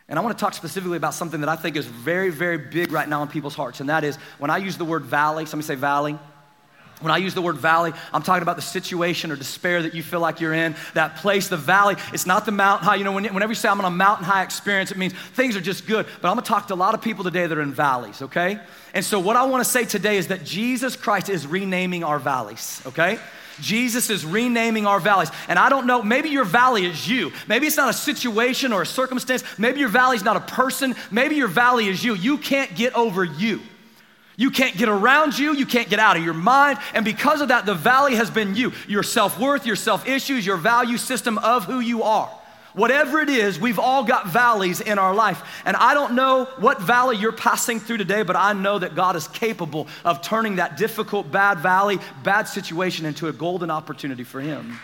And 0.09 0.19
I 0.19 0.21
want 0.21 0.37
to 0.37 0.41
talk 0.41 0.53
specifically 0.53 0.97
about 0.97 1.13
something 1.13 1.39
that 1.39 1.49
I 1.49 1.55
think 1.55 1.77
is 1.77 1.85
very, 1.85 2.29
very 2.31 2.57
big 2.57 2.91
right 2.91 3.07
now 3.07 3.21
in 3.21 3.29
people's 3.29 3.55
hearts, 3.55 3.79
and 3.79 3.89
that 3.89 4.03
is 4.03 4.17
when 4.37 4.51
I 4.51 4.57
use 4.57 4.77
the 4.77 4.85
word 4.85 5.05
valley, 5.05 5.45
somebody 5.45 5.65
say 5.65 5.75
valley. 5.75 6.19
When 6.99 7.11
I 7.11 7.17
use 7.17 7.35
the 7.35 7.43
word 7.43 7.57
valley, 7.57 7.93
I'm 8.11 8.23
talking 8.23 8.41
about 8.41 8.55
the 8.55 8.61
situation 8.61 9.31
or 9.31 9.35
despair 9.35 9.83
that 9.83 9.93
you 9.93 10.01
feel 10.01 10.19
like 10.19 10.41
you're 10.41 10.53
in, 10.53 10.75
that 10.95 11.17
place, 11.17 11.47
the 11.47 11.55
valley. 11.55 11.95
It's 12.11 12.25
not 12.25 12.43
the 12.43 12.51
mountain 12.51 12.87
high. 12.87 12.95
You 12.95 13.03
know, 13.03 13.13
whenever 13.13 13.51
you 13.51 13.55
say 13.55 13.69
I'm 13.69 13.79
on 13.79 13.85
a 13.85 13.91
mountain 13.91 14.25
high 14.25 14.41
experience, 14.41 14.91
it 14.91 14.97
means 14.97 15.13
things 15.13 15.55
are 15.55 15.61
just 15.61 15.85
good. 15.85 16.07
But 16.21 16.27
I'm 16.27 16.35
gonna 16.35 16.41
talk 16.41 16.67
to 16.69 16.73
a 16.73 16.75
lot 16.75 16.95
of 16.95 17.01
people 17.01 17.23
today 17.23 17.45
that 17.45 17.55
are 17.57 17.61
in 17.61 17.71
valleys, 17.71 18.23
okay? 18.23 18.59
And 18.95 19.05
so 19.05 19.19
what 19.19 19.35
I 19.35 19.45
wanna 19.45 19.63
say 19.63 19.85
today 19.85 20.17
is 20.17 20.27
that 20.27 20.43
Jesus 20.43 20.95
Christ 20.95 21.29
is 21.29 21.45
renaming 21.45 22.03
our 22.03 22.17
valleys, 22.17 22.81
okay? 22.87 23.19
Jesus 23.61 24.09
is 24.09 24.25
renaming 24.25 24.85
our 24.85 24.99
valleys. 24.99 25.29
And 25.47 25.57
I 25.57 25.69
don't 25.69 25.87
know, 25.87 26.01
maybe 26.01 26.29
your 26.29 26.45
valley 26.45 26.85
is 26.85 27.07
you. 27.07 27.31
Maybe 27.47 27.67
it's 27.67 27.77
not 27.77 27.89
a 27.89 27.93
situation 27.93 28.73
or 28.73 28.83
a 28.83 28.85
circumstance. 28.85 29.43
Maybe 29.57 29.79
your 29.79 29.89
valley 29.89 30.17
is 30.17 30.23
not 30.23 30.35
a 30.35 30.41
person. 30.41 30.95
Maybe 31.11 31.35
your 31.35 31.47
valley 31.47 31.87
is 31.87 32.03
you. 32.03 32.15
You 32.15 32.37
can't 32.37 32.73
get 32.75 32.93
over 32.93 33.23
you. 33.23 33.61
You 34.35 34.51
can't 34.51 34.77
get 34.77 34.87
around 34.87 35.37
you. 35.37 35.55
You 35.55 35.65
can't 35.65 35.89
get 35.89 35.99
out 35.99 36.15
of 36.15 36.23
your 36.23 36.35
mind. 36.35 36.77
And 36.93 37.03
because 37.03 37.41
of 37.41 37.47
that, 37.47 37.65
the 37.65 37.73
valley 37.73 38.15
has 38.15 38.29
been 38.29 38.55
you 38.55 38.71
your 38.87 39.01
self 39.01 39.39
worth, 39.39 39.65
your 39.65 39.75
self 39.75 40.07
issues, 40.07 40.45
your 40.45 40.57
value 40.57 40.97
system 40.97 41.39
of 41.39 41.65
who 41.65 41.79
you 41.79 42.03
are. 42.03 42.29
Whatever 42.77 43.19
it 43.21 43.29
is, 43.29 43.59
we've 43.59 43.79
all 43.79 44.03
got 44.03 44.27
valleys 44.27 44.81
in 44.81 44.99
our 44.99 45.15
life. 45.15 45.43
And 45.65 45.75
I 45.75 45.95
don't 45.95 46.13
know 46.13 46.45
what 46.59 46.79
valley 46.79 47.17
you're 47.17 47.31
passing 47.31 47.79
through 47.79 47.97
today, 47.97 48.21
but 48.21 48.35
I 48.35 48.53
know 48.53 48.77
that 48.77 48.93
God 48.93 49.15
is 49.15 49.27
capable 49.29 49.87
of 50.05 50.21
turning 50.21 50.57
that 50.57 50.77
difficult, 50.77 51.31
bad 51.31 51.57
valley, 51.57 51.97
bad 52.21 52.43
situation 52.43 53.07
into 53.07 53.29
a 53.29 53.33
golden 53.33 53.71
opportunity 53.71 54.23
for 54.23 54.39
Him. 54.39 54.79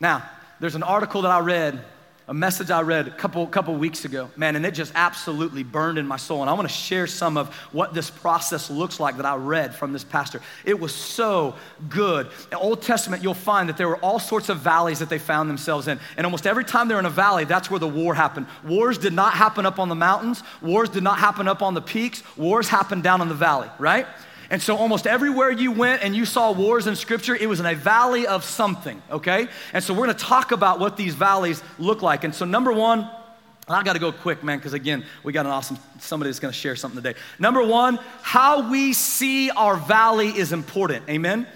Now, 0.00 0.26
there's 0.58 0.74
an 0.74 0.82
article 0.82 1.20
that 1.22 1.30
I 1.30 1.40
read 1.40 1.84
a 2.28 2.34
message 2.34 2.72
I 2.72 2.82
read 2.82 3.06
a 3.06 3.12
couple, 3.12 3.46
couple 3.46 3.74
weeks 3.76 4.04
ago, 4.04 4.28
man, 4.36 4.56
and 4.56 4.66
it 4.66 4.72
just 4.72 4.92
absolutely 4.96 5.62
burned 5.62 5.96
in 5.96 6.06
my 6.08 6.16
soul. 6.16 6.40
And 6.40 6.50
I 6.50 6.54
want 6.54 6.68
to 6.68 6.74
share 6.74 7.06
some 7.06 7.36
of 7.36 7.54
what 7.70 7.94
this 7.94 8.10
process 8.10 8.68
looks 8.68 8.98
like 8.98 9.16
that 9.18 9.26
I 9.26 9.36
read 9.36 9.74
from 9.74 9.92
this 9.92 10.02
pastor. 10.02 10.40
It 10.64 10.78
was 10.80 10.92
so 10.92 11.54
good. 11.88 12.28
In 12.50 12.58
Old 12.58 12.82
Testament, 12.82 13.22
you'll 13.22 13.34
find 13.34 13.68
that 13.68 13.76
there 13.76 13.86
were 13.86 13.98
all 13.98 14.18
sorts 14.18 14.48
of 14.48 14.58
valleys 14.58 14.98
that 14.98 15.08
they 15.08 15.20
found 15.20 15.48
themselves 15.48 15.86
in. 15.86 16.00
And 16.16 16.26
almost 16.26 16.48
every 16.48 16.64
time 16.64 16.88
they're 16.88 16.98
in 16.98 17.06
a 17.06 17.10
valley, 17.10 17.44
that's 17.44 17.70
where 17.70 17.80
the 17.80 17.86
war 17.86 18.12
happened. 18.12 18.46
Wars 18.64 18.98
did 18.98 19.12
not 19.12 19.34
happen 19.34 19.64
up 19.64 19.78
on 19.78 19.88
the 19.88 19.94
mountains, 19.94 20.42
wars 20.60 20.88
did 20.88 21.04
not 21.04 21.18
happen 21.18 21.46
up 21.46 21.62
on 21.62 21.74
the 21.74 21.82
peaks, 21.82 22.24
wars 22.36 22.68
happened 22.68 23.04
down 23.04 23.20
in 23.20 23.28
the 23.28 23.34
valley, 23.34 23.68
right? 23.78 24.06
And 24.50 24.62
so, 24.62 24.76
almost 24.76 25.06
everywhere 25.06 25.50
you 25.50 25.72
went 25.72 26.02
and 26.02 26.14
you 26.14 26.24
saw 26.24 26.52
wars 26.52 26.86
in 26.86 26.96
Scripture, 26.96 27.34
it 27.34 27.48
was 27.48 27.60
in 27.60 27.66
a 27.66 27.74
valley 27.74 28.26
of 28.26 28.44
something, 28.44 29.02
okay? 29.10 29.48
And 29.72 29.82
so, 29.82 29.92
we're 29.92 30.06
gonna 30.06 30.18
talk 30.18 30.52
about 30.52 30.78
what 30.78 30.96
these 30.96 31.14
valleys 31.14 31.62
look 31.78 32.02
like. 32.02 32.24
And 32.24 32.34
so, 32.34 32.44
number 32.44 32.72
one, 32.72 33.10
I 33.68 33.82
gotta 33.82 33.98
go 33.98 34.12
quick, 34.12 34.44
man, 34.44 34.58
because 34.58 34.74
again, 34.74 35.04
we 35.24 35.32
got 35.32 35.44
an 35.44 35.52
awesome 35.52 35.78
somebody 35.98 36.30
that's 36.30 36.38
gonna 36.38 36.52
share 36.52 36.76
something 36.76 37.02
today. 37.02 37.18
Number 37.40 37.64
one, 37.64 37.98
how 38.22 38.70
we 38.70 38.92
see 38.92 39.50
our 39.50 39.76
valley 39.76 40.28
is 40.28 40.52
important, 40.52 41.08
amen? 41.08 41.48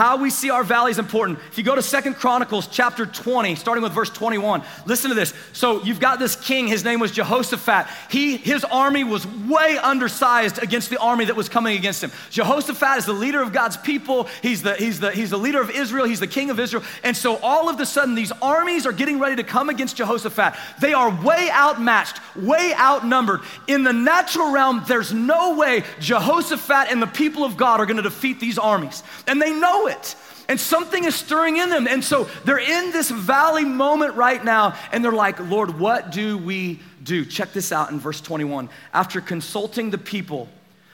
How 0.00 0.16
we 0.16 0.30
see 0.30 0.48
our 0.48 0.64
valley 0.64 0.92
is 0.92 0.98
important. 0.98 1.40
If 1.50 1.58
you 1.58 1.62
go 1.62 1.74
to 1.74 1.82
Second 1.82 2.14
Chronicles 2.14 2.66
chapter 2.66 3.04
20, 3.04 3.54
starting 3.54 3.82
with 3.82 3.92
verse 3.92 4.08
21, 4.08 4.62
listen 4.86 5.10
to 5.10 5.14
this. 5.14 5.34
So 5.52 5.84
you've 5.84 6.00
got 6.00 6.18
this 6.18 6.36
king, 6.36 6.68
his 6.68 6.82
name 6.84 7.00
was 7.00 7.10
Jehoshaphat. 7.10 7.86
He, 8.08 8.38
his 8.38 8.64
army 8.64 9.04
was 9.04 9.26
way 9.26 9.76
undersized 9.76 10.58
against 10.62 10.88
the 10.88 10.98
army 10.98 11.26
that 11.26 11.36
was 11.36 11.50
coming 11.50 11.76
against 11.76 12.02
him. 12.02 12.10
Jehoshaphat 12.30 12.96
is 12.96 13.04
the 13.04 13.12
leader 13.12 13.42
of 13.42 13.52
God's 13.52 13.76
people. 13.76 14.26
He's 14.40 14.62
the, 14.62 14.72
he's 14.76 15.00
the, 15.00 15.10
he's 15.10 15.28
the 15.28 15.36
leader 15.36 15.60
of 15.60 15.68
Israel. 15.68 16.06
He's 16.06 16.20
the 16.20 16.26
king 16.26 16.48
of 16.48 16.58
Israel. 16.58 16.82
And 17.04 17.14
so 17.14 17.36
all 17.36 17.68
of 17.68 17.78
a 17.78 17.84
sudden, 17.84 18.14
these 18.14 18.32
armies 18.40 18.86
are 18.86 18.92
getting 18.92 19.18
ready 19.18 19.36
to 19.36 19.44
come 19.44 19.68
against 19.68 19.96
Jehoshaphat. 19.98 20.58
They 20.80 20.94
are 20.94 21.10
way 21.22 21.50
outmatched, 21.50 22.22
way 22.36 22.72
outnumbered. 22.74 23.40
In 23.66 23.82
the 23.82 23.92
natural 23.92 24.50
realm, 24.50 24.82
there's 24.88 25.12
no 25.12 25.56
way 25.56 25.84
Jehoshaphat 26.00 26.90
and 26.90 27.02
the 27.02 27.06
people 27.06 27.44
of 27.44 27.58
God 27.58 27.80
are 27.80 27.84
going 27.84 27.98
to 27.98 28.02
defeat 28.02 28.40
these 28.40 28.56
armies. 28.56 29.02
And 29.26 29.42
they 29.42 29.52
know 29.52 29.89
it. 29.90 30.16
And 30.48 30.58
something 30.58 31.04
is 31.04 31.14
stirring 31.14 31.58
in 31.58 31.68
them. 31.68 31.86
And 31.86 32.02
so 32.02 32.28
they're 32.44 32.58
in 32.58 32.90
this 32.90 33.10
valley 33.10 33.64
moment 33.64 34.14
right 34.14 34.44
now, 34.44 34.74
and 34.90 35.04
they're 35.04 35.12
like, 35.12 35.38
Lord, 35.38 35.78
what 35.78 36.10
do 36.10 36.38
we 36.38 36.80
do? 37.02 37.24
Check 37.24 37.52
this 37.52 37.70
out 37.70 37.90
in 37.90 38.00
verse 38.00 38.20
21. 38.20 38.68
After 38.92 39.20
consulting 39.20 39.90
the 39.90 39.98
people, 39.98 40.48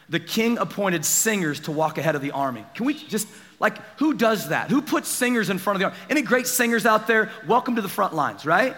the 0.08 0.20
king 0.20 0.58
appointed 0.58 1.04
singers 1.04 1.60
to 1.60 1.72
walk 1.72 1.98
ahead 1.98 2.14
of 2.14 2.22
the 2.22 2.32
army. 2.32 2.64
Can 2.74 2.84
we 2.84 2.94
just, 2.94 3.26
like, 3.58 3.78
who 3.98 4.14
does 4.14 4.50
that? 4.50 4.70
Who 4.70 4.82
puts 4.82 5.08
singers 5.08 5.48
in 5.48 5.58
front 5.58 5.76
of 5.76 5.80
the 5.80 5.86
army? 5.86 5.96
Any 6.10 6.22
great 6.22 6.46
singers 6.46 6.84
out 6.84 7.06
there? 7.06 7.30
Welcome 7.46 7.76
to 7.76 7.82
the 7.82 7.88
front 7.88 8.14
lines, 8.14 8.44
right? 8.44 8.76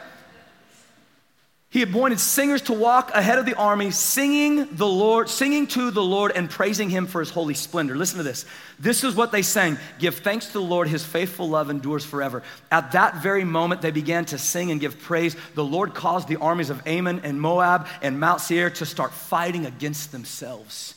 He 1.71 1.83
appointed 1.83 2.19
singers 2.19 2.63
to 2.63 2.73
walk 2.73 3.11
ahead 3.13 3.39
of 3.39 3.45
the 3.45 3.55
army, 3.55 3.91
singing 3.91 4.75
the 4.77 4.87
Lord, 4.87 5.29
singing 5.29 5.67
to 5.69 5.91
the 5.91 6.03
Lord 6.03 6.33
and 6.35 6.49
praising 6.49 6.89
him 6.89 7.07
for 7.07 7.21
his 7.21 7.29
holy 7.29 7.53
splendor. 7.53 7.95
Listen 7.95 8.17
to 8.17 8.23
this. 8.23 8.47
This 8.79 9.05
is 9.05 9.15
what 9.15 9.33
they 9.33 9.43
sang. 9.43 9.77
Give 9.99 10.15
thanks 10.15 10.47
to 10.47 10.55
the 10.55 10.63
Lord, 10.63 10.89
his 10.89 11.05
faithful 11.05 11.47
love 11.47 11.69
endures 11.69 12.07
forever. 12.07 12.43
At 12.71 12.93
that 12.93 13.23
very 13.23 13.45
moment, 13.45 13.83
they 13.83 13.91
began 13.91 14.25
to 14.27 14.39
sing 14.39 14.71
and 14.71 14.81
give 14.81 14.99
praise. 14.99 15.37
The 15.55 15.65
Lord 15.65 15.93
caused 15.93 16.27
the 16.27 16.37
armies 16.37 16.71
of 16.71 16.87
Ammon 16.87 17.21
and 17.23 17.39
Moab 17.39 17.87
and 18.01 18.19
Mount 18.19 18.41
Seir 18.41 18.71
to 18.71 18.87
start 18.87 19.13
fighting 19.13 19.67
against 19.67 20.11
themselves. 20.11 20.95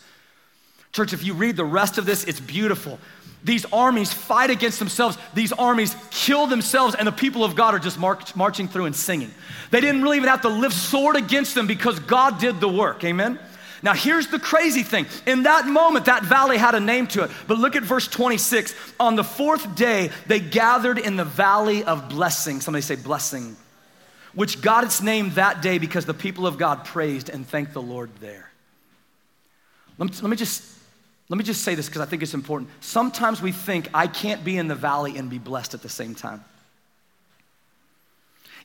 Church, 0.92 1.14
if 1.14 1.24
you 1.24 1.34
read 1.34 1.56
the 1.56 1.66
rest 1.66 1.98
of 1.98 2.06
this, 2.06 2.24
it's 2.26 2.40
beautiful. 2.40 3.00
These 3.44 3.66
armies 3.74 4.14
fight 4.14 4.50
against 4.50 4.78
themselves. 4.78 5.18
These 5.34 5.52
armies 5.54 5.96
kill 6.12 6.48
themselves, 6.48 6.96
and 6.96 7.08
the 7.08 7.12
people 7.12 7.44
of 7.44 7.56
God 7.56 7.74
are 7.74 7.80
just 7.80 7.98
march, 7.98 8.36
marching 8.36 8.68
through 8.68 8.86
and 8.86 8.96
singing. 8.96 9.32
They 9.72 9.82
didn't 9.82 10.04
really 10.04 10.18
even 10.18 10.30
have 10.30 10.42
to 10.42 10.50
lift 10.50 10.76
sword 10.76 11.16
against 11.16 11.56
them 11.56 11.66
because 11.66 12.00
God 12.00 12.40
did 12.40 12.60
the 12.60 12.68
work. 12.68 13.04
Amen? 13.04 13.40
Now, 13.84 13.94
here's 13.94 14.28
the 14.28 14.38
crazy 14.38 14.84
thing. 14.84 15.08
In 15.26 15.44
that 15.44 15.66
moment, 15.66 16.06
that 16.06 16.24
valley 16.24 16.58
had 16.58 16.76
a 16.76 16.80
name 16.80 17.08
to 17.08 17.24
it. 17.24 17.32
But 17.48 17.58
look 17.58 17.76
at 17.76 17.82
verse 17.82 18.08
26. 18.08 18.76
On 19.00 19.16
the 19.16 19.24
fourth 19.24 19.76
day, 19.76 20.12
they 20.28 20.40
gathered 20.40 21.00
in 21.00 21.16
the 21.16 21.26
valley 21.26 21.84
of 21.84 22.10
blessing. 22.10 22.62
Somebody 22.62 22.84
say 22.84 22.96
blessing, 22.96 23.56
which 24.36 24.62
got 24.62 24.84
its 24.84 25.02
name 25.02 25.32
that 25.32 25.64
day 25.64 25.80
because 25.80 26.06
the 26.06 26.14
people 26.14 26.46
of 26.46 26.60
God 26.60 26.86
praised 26.86 27.30
and 27.30 27.48
thanked 27.48 27.74
the 27.74 27.82
Lord 27.82 28.12
there. 28.20 28.52
Let 29.98 30.12
me, 30.12 30.16
let 30.22 30.30
me 30.30 30.38
just 30.38 30.64
let 31.32 31.38
me 31.38 31.46
just 31.46 31.64
say 31.64 31.76
this 31.76 31.88
because 31.88 32.02
I 32.02 32.06
think 32.06 32.24
it's 32.24 32.34
important. 32.34 32.70
Sometimes 32.82 33.42
we 33.42 33.54
think 33.54 33.88
I 33.94 34.08
can't 34.08 34.44
be 34.44 34.58
in 34.58 34.68
the 34.68 34.76
valley 34.76 35.16
and 35.16 35.30
be 35.30 35.38
blessed 35.38 35.74
at 35.74 35.82
the 35.82 35.88
same 35.88 36.14
time. 36.14 36.44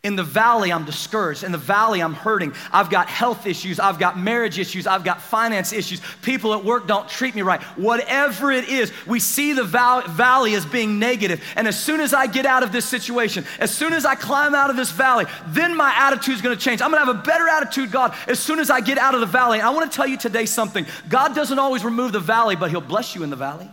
In 0.07 0.15
the 0.15 0.23
valley, 0.23 0.73
I'm 0.73 0.85
discouraged. 0.85 1.43
In 1.43 1.51
the 1.51 1.59
valley, 1.59 2.01
I'm 2.01 2.15
hurting. 2.15 2.55
I've 2.71 2.91
got 2.91 3.09
health 3.09 3.45
issues. 3.45 3.81
I've 3.81 3.99
got 3.99 4.17
marriage 4.17 4.57
issues. 4.57 4.87
I've 4.87 5.03
got 5.03 5.21
finance 5.21 5.73
issues. 5.73 6.01
People 6.23 6.55
at 6.55 6.65
work 6.65 6.87
don't 6.87 7.09
treat 7.09 7.35
me 7.35 7.43
right. 7.43 7.61
Whatever 7.77 8.53
it 8.53 8.69
is, 8.69 8.93
we 9.05 9.19
see 9.19 9.53
the 9.53 9.65
valley 9.65 10.55
as 10.55 10.65
being 10.65 11.01
negative. 11.01 11.43
And 11.57 11.67
as 11.67 11.77
soon 11.77 11.99
as 11.99 12.15
I 12.15 12.29
get 12.29 12.47
out 12.47 12.63
of 12.63 12.71
this 12.71 12.85
situation, 12.85 13.45
as 13.59 13.75
soon 13.75 13.93
as 13.93 14.05
I 14.05 14.15
climb 14.15 14.55
out 14.55 14.71
of 14.71 14.77
this 14.77 14.93
valley, 14.93 15.25
then 15.49 15.77
my 15.77 15.93
attitude 15.93 16.37
is 16.37 16.41
going 16.41 16.57
to 16.57 16.65
change. 16.65 16.81
I'm 16.83 16.93
going 16.93 17.05
to 17.05 17.07
have 17.07 17.17
a 17.17 17.27
better 17.27 17.49
attitude, 17.49 17.91
God, 17.91 18.15
as 18.29 18.39
soon 18.39 18.61
as 18.61 18.71
I 18.71 18.81
get 18.81 18.99
out 18.99 19.15
of 19.15 19.21
the 19.21 19.27
valley. 19.27 19.59
And 19.59 19.67
I 19.67 19.71
want 19.71 19.91
to 19.91 19.97
tell 19.97 20.07
you 20.07 20.19
today 20.19 20.47
something 20.47 20.87
God 21.09 21.35
doesn't 21.35 21.59
always 21.59 21.85
remove 21.85 22.13
the 22.13 22.21
valley, 22.21 22.55
but 22.55 22.71
He'll 22.71 22.81
bless 22.81 23.17
you 23.17 23.25
in 23.25 23.31
the 23.31 23.35
valley. 23.35 23.69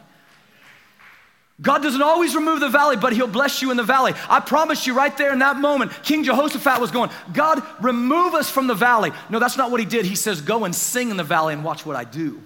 God 1.62 1.84
doesn't 1.84 2.02
always 2.02 2.36
remove 2.36 2.60
the 2.60 2.70
valley, 2.70 2.98
but 2.98 3.14
He'll 3.14 3.28
bless 3.28 3.62
you 3.62 3.70
in 3.70 3.78
the 3.78 3.84
valley. 3.84 4.14
I 4.28 4.40
promise 4.40 4.88
you, 4.88 4.96
right 4.96 5.16
there 5.16 5.32
in 5.32 5.40
that 5.40 5.58
moment, 5.58 5.92
King 6.04 6.24
Jehoshaphat 6.24 6.82
was 6.82 6.92
going, 6.92 7.12
God, 7.32 7.62
remove 7.80 8.34
us 8.34 8.50
from 8.50 8.68
the 8.68 8.74
valley. 8.74 9.12
No, 9.30 9.40
that's 9.40 9.58
not 9.58 9.70
what 9.70 9.80
He 9.80 9.86
did. 9.86 10.06
He 10.06 10.16
says, 10.16 10.42
Go 10.42 10.66
and 10.66 10.74
sing 10.74 11.12
in 11.12 11.18
the 11.18 11.24
valley 11.24 11.54
and 11.54 11.64
watch 11.64 11.86
what 11.86 11.96
I 11.96 12.06
do. 12.06 12.42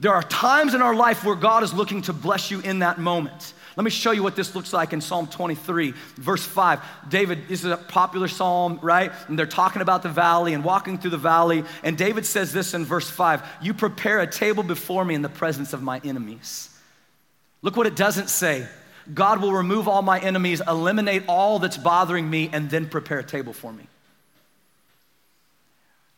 There 0.00 0.12
are 0.12 0.22
times 0.22 0.74
in 0.74 0.82
our 0.82 0.94
life 0.94 1.22
where 1.22 1.36
God 1.36 1.62
is 1.62 1.72
looking 1.74 2.02
to 2.02 2.12
bless 2.12 2.50
you 2.50 2.60
in 2.60 2.80
that 2.80 2.98
moment. 2.98 3.52
Let 3.76 3.84
me 3.84 3.90
show 3.90 4.10
you 4.10 4.22
what 4.22 4.36
this 4.36 4.54
looks 4.54 4.72
like 4.72 4.92
in 4.92 5.00
Psalm 5.00 5.26
23, 5.26 5.94
verse 6.16 6.44
5. 6.44 6.80
David, 7.08 7.48
this 7.48 7.64
is 7.64 7.70
a 7.70 7.76
popular 7.76 8.28
psalm, 8.28 8.78
right? 8.82 9.12
And 9.28 9.38
they're 9.38 9.46
talking 9.46 9.80
about 9.80 10.02
the 10.02 10.08
valley 10.08 10.54
and 10.54 10.64
walking 10.64 10.98
through 10.98 11.12
the 11.12 11.18
valley. 11.18 11.64
And 11.82 11.96
David 11.96 12.26
says 12.26 12.52
this 12.52 12.74
in 12.74 12.84
verse 12.84 13.08
5 13.08 13.42
You 13.62 13.74
prepare 13.74 14.20
a 14.20 14.26
table 14.26 14.62
before 14.62 15.04
me 15.04 15.14
in 15.14 15.22
the 15.22 15.28
presence 15.28 15.72
of 15.72 15.82
my 15.82 16.00
enemies. 16.04 16.68
Look 17.62 17.76
what 17.76 17.86
it 17.86 17.96
doesn't 17.96 18.28
say. 18.28 18.66
God 19.12 19.40
will 19.40 19.52
remove 19.52 19.88
all 19.88 20.02
my 20.02 20.20
enemies, 20.20 20.60
eliminate 20.66 21.24
all 21.28 21.58
that's 21.58 21.78
bothering 21.78 22.28
me, 22.28 22.50
and 22.52 22.70
then 22.70 22.88
prepare 22.88 23.18
a 23.18 23.24
table 23.24 23.52
for 23.52 23.72
me. 23.72 23.86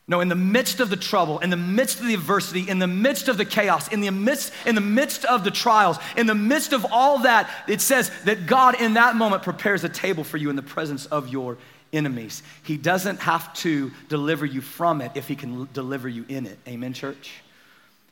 No, 0.07 0.21
in 0.21 0.29
the 0.29 0.35
midst 0.35 0.81
of 0.81 0.91
the 0.91 0.97
trouble, 0.97 1.39
in 1.39 1.49
the 1.49 1.57
midst 1.57 1.99
of 1.99 2.07
the 2.07 2.13
adversity, 2.13 2.69
in 2.69 2.79
the 2.79 2.87
midst 2.87 3.29
of 3.29 3.39
the 3.39 3.47
chaos, 3.47 3.89
in 3.89 4.03
the 4.03 4.11
midst, 4.11 4.53
in 4.67 4.75
the 4.75 4.83
midst 4.83 5.25
of 5.25 5.45
the 5.45 5.51
trials, 5.51 5.97
in 6.15 6.27
the 6.27 6.35
midst 6.35 6.75
of 6.75 6.85
all 6.91 7.21
that, 7.21 7.49
it 7.67 7.81
says 7.81 8.11
that 8.25 8.47
God 8.47 8.79
in 8.79 8.95
that 8.95 9.17
moment 9.17 9.43
prepares 9.43 9.83
a 9.83 9.89
table 9.89 10.23
for 10.23 10.37
you 10.37 10.51
in 10.51 10.57
the 10.57 10.63
presence 10.63 11.07
of 11.07 11.29
your 11.29 11.57
enemies. 11.91 12.43
He 12.65 12.77
doesn't 12.77 13.21
have 13.21 13.55
to 13.55 13.93
deliver 14.11 14.45
you 14.45 14.61
from 14.61 15.01
it 15.01 15.13
if 15.15 15.27
he 15.27 15.37
can 15.37 15.71
deliver 15.73 16.09
you 16.09 16.27
in 16.29 16.45
it. 16.45 16.59
Amen, 16.69 16.93
church? 16.93 17.43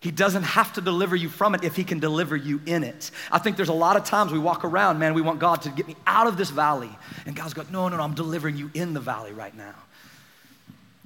He 0.02 0.11
doesn't 0.11 0.42
have 0.42 0.73
to 0.73 0.80
deliver 0.80 1.14
you 1.14 1.28
from 1.28 1.54
it 1.54 1.62
if 1.62 1.76
he 1.76 1.85
can 1.85 2.00
deliver 2.00 2.35
you 2.35 2.61
in 2.66 2.82
it. 2.82 3.12
I 3.30 3.38
think 3.38 3.56
there's 3.56 3.68
a 3.68 3.73
lot 3.73 3.97
of 3.97 4.02
times 4.02 4.32
we 4.32 4.38
walk 4.40 4.64
around, 4.64 4.99
man, 4.99 5.14
we 5.14 5.23
want 5.23 5.38
God 5.38 5.62
to 5.62 5.68
get 5.68 5.87
me 5.87 5.94
out 6.09 6.26
of 6.26 6.37
this 6.37 6.50
valley. 6.50 6.90
And 7.25 7.37
God's 7.37 7.54
going, 7.54 7.71
no, 7.71 7.87
no, 7.87 7.97
no, 7.97 8.02
I'm 8.02 8.14
delivering 8.14 8.56
you 8.56 8.68
in 8.75 8.94
the 8.94 9.00
valley 9.00 9.32
right 9.32 9.56
now. 9.56 9.76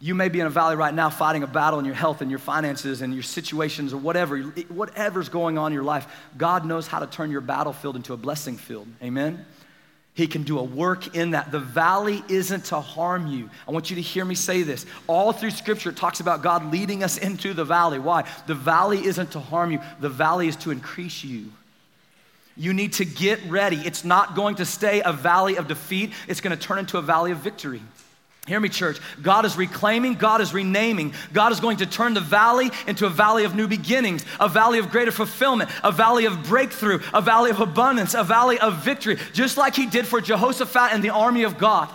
You 0.01 0.15
may 0.15 0.31
be 0.31 0.41
in 0.41 0.47
a 0.47 0.51
valley 0.51 0.77
right 0.77 0.95
now 0.95 1.11
fighting 1.11 1.43
a 1.43 1.47
battle 1.47 1.79
in 1.79 1.85
your 1.85 1.95
health 1.95 2.23
and 2.23 2.31
your 2.31 2.39
finances 2.39 3.03
and 3.03 3.13
your 3.13 3.23
situations 3.23 3.93
or 3.93 3.99
whatever, 3.99 4.39
whatever's 4.39 5.29
going 5.29 5.59
on 5.59 5.73
in 5.73 5.75
your 5.75 5.85
life. 5.85 6.07
God 6.39 6.65
knows 6.65 6.87
how 6.87 7.01
to 7.01 7.07
turn 7.07 7.31
your 7.31 7.43
battlefield 7.43 7.97
into 7.97 8.15
a 8.15 8.17
blessing 8.17 8.57
field. 8.57 8.89
Amen? 9.03 9.45
He 10.17 10.27
can 10.27 10.45
do 10.45 10.59
a 10.59 10.63
work 10.63 11.15
in 11.15 11.33
that. 11.33 11.53
The 11.53 11.61
valley 11.61 12.25
isn't 12.27 12.65
to 12.67 12.81
harm 12.81 13.27
you. 13.27 13.51
I 13.69 13.71
want 13.71 13.91
you 13.91 13.97
to 13.97 14.03
hear 14.03 14.25
me 14.25 14.35
say 14.35 14.63
this. 14.63 14.87
All 15.07 15.31
through 15.31 15.51
scripture, 15.51 15.91
it 15.91 15.97
talks 15.97 16.21
about 16.21 16.43
God 16.43 16.73
leading 16.73 17.05
us 17.05 17.19
into 17.19 17.53
the 17.53 17.67
valley. 17.67 17.99
Why? 17.99 18.27
The 18.47 18.55
valley 18.55 19.05
isn't 19.05 19.33
to 19.33 19.41
harm 19.41 19.73
you, 19.73 19.81
the 20.01 20.09
valley 20.09 20.49
is 20.49 20.57
to 20.57 20.71
increase 20.71 21.23
you. 21.23 21.53
You 22.57 22.73
need 22.73 22.95
to 22.95 23.05
get 23.05 23.45
ready. 23.45 23.77
It's 23.77 24.07
not 24.07 24.35
going 24.35 24.55
to 24.55 24.65
stay 24.65 25.03
a 25.03 25.13
valley 25.13 25.57
of 25.57 25.69
defeat, 25.69 26.15
it's 26.29 26.41
going 26.41 26.57
to 26.57 26.63
turn 26.63 26.79
into 26.79 26.97
a 26.97 27.03
valley 27.03 27.31
of 27.31 27.39
victory. 27.39 27.83
Hear 28.47 28.61
me, 28.61 28.69
church. 28.69 29.01
God 29.23 29.45
is 29.45 29.57
reclaiming, 29.57 30.15
God 30.15 30.41
is 30.41 30.55
renaming. 30.55 31.15
God 31.33 31.51
is 31.51 31.59
going 31.59 31.79
to 31.79 31.87
turn 31.87 32.15
the 32.15 32.21
valley 32.21 32.71
into 32.87 33.05
a 33.05 33.11
valley 33.11 33.45
of 33.45 33.57
new 33.57 33.67
beginnings, 33.67 34.25
a 34.39 34.49
valley 34.49 34.79
of 34.79 34.91
greater 34.91 35.11
fulfillment, 35.11 35.69
a 35.83 35.91
valley 35.91 36.27
of 36.27 36.45
breakthrough, 36.45 37.01
a 37.13 37.21
valley 37.21 37.51
of 37.51 37.59
abundance, 37.59 38.15
a 38.15 38.23
valley 38.23 38.59
of 38.61 38.85
victory, 38.85 39.19
just 39.33 39.57
like 39.57 39.75
He 39.75 39.87
did 39.87 40.07
for 40.07 40.21
Jehoshaphat 40.21 40.93
and 40.93 41.03
the 41.03 41.11
army 41.11 41.43
of 41.43 41.59
God. 41.59 41.89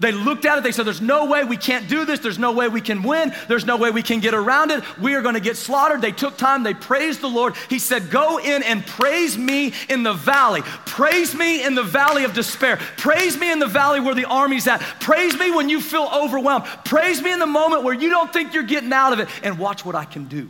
They 0.00 0.12
looked 0.12 0.46
at 0.46 0.56
it, 0.56 0.64
they 0.64 0.72
said, 0.72 0.86
There's 0.86 1.02
no 1.02 1.26
way 1.26 1.44
we 1.44 1.58
can't 1.58 1.86
do 1.86 2.06
this. 2.06 2.20
There's 2.20 2.38
no 2.38 2.52
way 2.52 2.68
we 2.68 2.80
can 2.80 3.02
win. 3.02 3.34
There's 3.48 3.66
no 3.66 3.76
way 3.76 3.90
we 3.90 4.02
can 4.02 4.20
get 4.20 4.32
around 4.32 4.70
it. 4.70 4.82
We 4.98 5.14
are 5.14 5.20
going 5.20 5.34
to 5.34 5.40
get 5.40 5.58
slaughtered. 5.58 6.00
They 6.00 6.10
took 6.10 6.38
time, 6.38 6.62
they 6.62 6.72
praised 6.72 7.20
the 7.20 7.28
Lord. 7.28 7.54
He 7.68 7.78
said, 7.78 8.10
Go 8.10 8.38
in 8.38 8.62
and 8.62 8.84
praise 8.84 9.36
me 9.36 9.74
in 9.90 10.02
the 10.02 10.14
valley. 10.14 10.62
Praise 10.86 11.34
me 11.34 11.62
in 11.62 11.74
the 11.74 11.82
valley 11.82 12.24
of 12.24 12.32
despair. 12.32 12.78
Praise 12.96 13.36
me 13.36 13.52
in 13.52 13.58
the 13.58 13.66
valley 13.66 14.00
where 14.00 14.14
the 14.14 14.24
army's 14.24 14.66
at. 14.66 14.80
Praise 15.00 15.38
me 15.38 15.50
when 15.50 15.68
you 15.68 15.82
feel 15.82 16.10
overwhelmed. 16.14 16.64
Praise 16.86 17.20
me 17.20 17.30
in 17.30 17.38
the 17.38 17.46
moment 17.46 17.84
where 17.84 17.94
you 17.94 18.08
don't 18.08 18.32
think 18.32 18.54
you're 18.54 18.62
getting 18.62 18.94
out 18.94 19.12
of 19.12 19.20
it. 19.20 19.28
And 19.42 19.58
watch 19.58 19.84
what 19.84 19.94
I 19.94 20.06
can 20.06 20.24
do. 20.24 20.48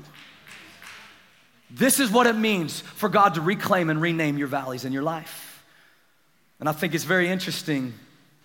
This 1.72 1.98
is 1.98 2.08
what 2.08 2.28
it 2.28 2.36
means 2.36 2.82
for 2.82 3.08
God 3.08 3.34
to 3.34 3.40
reclaim 3.40 3.90
and 3.90 4.00
rename 4.00 4.38
your 4.38 4.48
valleys 4.48 4.84
in 4.84 4.92
your 4.92 5.02
life. 5.02 5.64
And 6.60 6.68
I 6.68 6.72
think 6.72 6.94
it's 6.94 7.04
very 7.04 7.28
interesting 7.28 7.94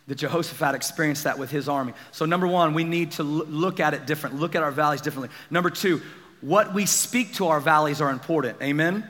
that 0.07 0.15
Jehoshaphat 0.15 0.75
experienced 0.75 1.23
that 1.23 1.39
with 1.39 1.49
his 1.49 1.67
army. 1.67 1.93
So, 2.11 2.25
number 2.25 2.47
one, 2.47 2.73
we 2.73 2.83
need 2.83 3.11
to 3.13 3.23
look 3.23 3.79
at 3.79 3.93
it 3.93 4.05
different, 4.05 4.39
look 4.39 4.55
at 4.55 4.63
our 4.63 4.71
valleys 4.71 5.01
differently. 5.01 5.35
Number 5.49 5.69
two, 5.69 6.01
what 6.41 6.73
we 6.73 6.85
speak 6.85 7.33
to 7.35 7.47
our 7.47 7.59
valleys 7.59 8.01
are 8.01 8.11
important. 8.11 8.61
Amen? 8.61 9.09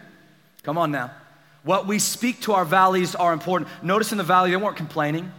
Come 0.64 0.78
on 0.78 0.92
now. 0.92 1.12
What 1.64 1.88
we 1.88 2.00
speak 2.00 2.42
to 2.42 2.54
our 2.54 2.64
valleys 2.64 3.16
are 3.16 3.34
important. 3.34 3.70
Notice 3.84 4.12
in 4.12 4.18
the 4.18 4.24
valley, 4.24 4.52
they 4.52 4.58
weren't 4.58 4.78
complaining. 4.78 5.32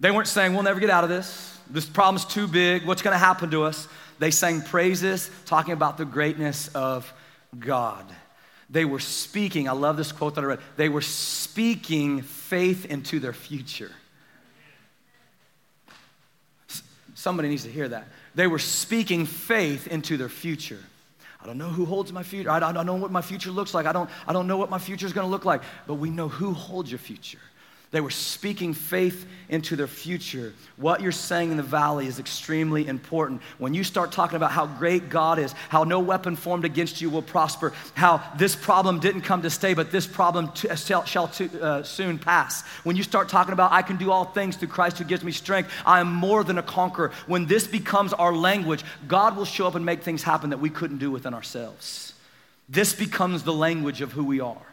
They 0.00 0.10
weren't 0.10 0.26
saying, 0.26 0.54
We'll 0.54 0.62
never 0.62 0.80
get 0.80 0.90
out 0.90 1.04
of 1.04 1.10
this. 1.10 1.58
This 1.70 1.86
problem's 1.86 2.24
too 2.24 2.48
big. 2.48 2.84
What's 2.86 3.02
going 3.02 3.14
to 3.14 3.18
happen 3.18 3.50
to 3.50 3.62
us? 3.62 3.86
They 4.18 4.30
sang 4.30 4.62
praises, 4.62 5.30
talking 5.46 5.72
about 5.72 5.96
the 5.96 6.04
greatness 6.04 6.68
of 6.68 7.12
God. 7.58 8.04
They 8.68 8.84
were 8.84 9.00
speaking, 9.00 9.68
I 9.68 9.72
love 9.72 9.96
this 9.96 10.12
quote 10.12 10.34
that 10.34 10.44
I 10.44 10.46
read. 10.46 10.60
They 10.76 10.88
were 10.88 11.02
speaking 11.02 12.22
faith 12.22 12.86
into 12.86 13.20
their 13.20 13.32
future. 13.32 13.92
Somebody 17.22 17.50
needs 17.50 17.62
to 17.62 17.70
hear 17.70 17.86
that. 17.86 18.08
They 18.34 18.48
were 18.48 18.58
speaking 18.58 19.26
faith 19.26 19.86
into 19.86 20.16
their 20.16 20.28
future. 20.28 20.80
I 21.40 21.46
don't 21.46 21.56
know 21.56 21.68
who 21.68 21.84
holds 21.84 22.12
my 22.12 22.24
future. 22.24 22.50
I 22.50 22.58
don't 22.58 22.84
know 22.84 22.96
what 22.96 23.12
my 23.12 23.22
future 23.22 23.52
looks 23.52 23.74
like. 23.74 23.86
I 23.86 23.92
don't, 23.92 24.10
I 24.26 24.32
don't 24.32 24.48
know 24.48 24.56
what 24.56 24.70
my 24.70 24.80
future 24.80 25.06
is 25.06 25.12
going 25.12 25.28
to 25.28 25.30
look 25.30 25.44
like. 25.44 25.62
But 25.86 25.94
we 25.94 26.10
know 26.10 26.26
who 26.26 26.52
holds 26.52 26.90
your 26.90 26.98
future. 26.98 27.38
They 27.92 28.00
were 28.00 28.10
speaking 28.10 28.72
faith 28.72 29.26
into 29.50 29.76
their 29.76 29.86
future. 29.86 30.54
What 30.78 31.02
you're 31.02 31.12
saying 31.12 31.50
in 31.50 31.58
the 31.58 31.62
valley 31.62 32.06
is 32.06 32.18
extremely 32.18 32.88
important. 32.88 33.42
When 33.58 33.74
you 33.74 33.84
start 33.84 34.12
talking 34.12 34.36
about 34.36 34.50
how 34.50 34.64
great 34.64 35.10
God 35.10 35.38
is, 35.38 35.52
how 35.68 35.84
no 35.84 36.00
weapon 36.00 36.34
formed 36.34 36.64
against 36.64 37.02
you 37.02 37.10
will 37.10 37.20
prosper, 37.20 37.74
how 37.92 38.22
this 38.38 38.56
problem 38.56 38.98
didn't 38.98 39.20
come 39.20 39.42
to 39.42 39.50
stay, 39.50 39.74
but 39.74 39.92
this 39.92 40.06
problem 40.06 40.50
t- 40.52 40.70
uh, 40.70 40.74
shall, 40.74 41.04
shall 41.04 41.28
t- 41.28 41.50
uh, 41.60 41.82
soon 41.82 42.18
pass. 42.18 42.62
When 42.82 42.96
you 42.96 43.02
start 43.02 43.28
talking 43.28 43.52
about, 43.52 43.72
I 43.72 43.82
can 43.82 43.98
do 43.98 44.10
all 44.10 44.24
things 44.24 44.56
through 44.56 44.68
Christ 44.68 44.96
who 44.96 45.04
gives 45.04 45.22
me 45.22 45.30
strength, 45.30 45.70
I 45.84 46.00
am 46.00 46.10
more 46.10 46.44
than 46.44 46.56
a 46.56 46.62
conqueror. 46.62 47.12
When 47.26 47.44
this 47.44 47.66
becomes 47.66 48.14
our 48.14 48.34
language, 48.34 48.82
God 49.06 49.36
will 49.36 49.44
show 49.44 49.66
up 49.66 49.74
and 49.74 49.84
make 49.84 50.02
things 50.02 50.22
happen 50.22 50.48
that 50.48 50.60
we 50.60 50.70
couldn't 50.70 50.98
do 50.98 51.10
within 51.10 51.34
ourselves. 51.34 52.14
This 52.70 52.94
becomes 52.94 53.42
the 53.42 53.52
language 53.52 54.00
of 54.00 54.12
who 54.12 54.24
we 54.24 54.40
are. 54.40 54.71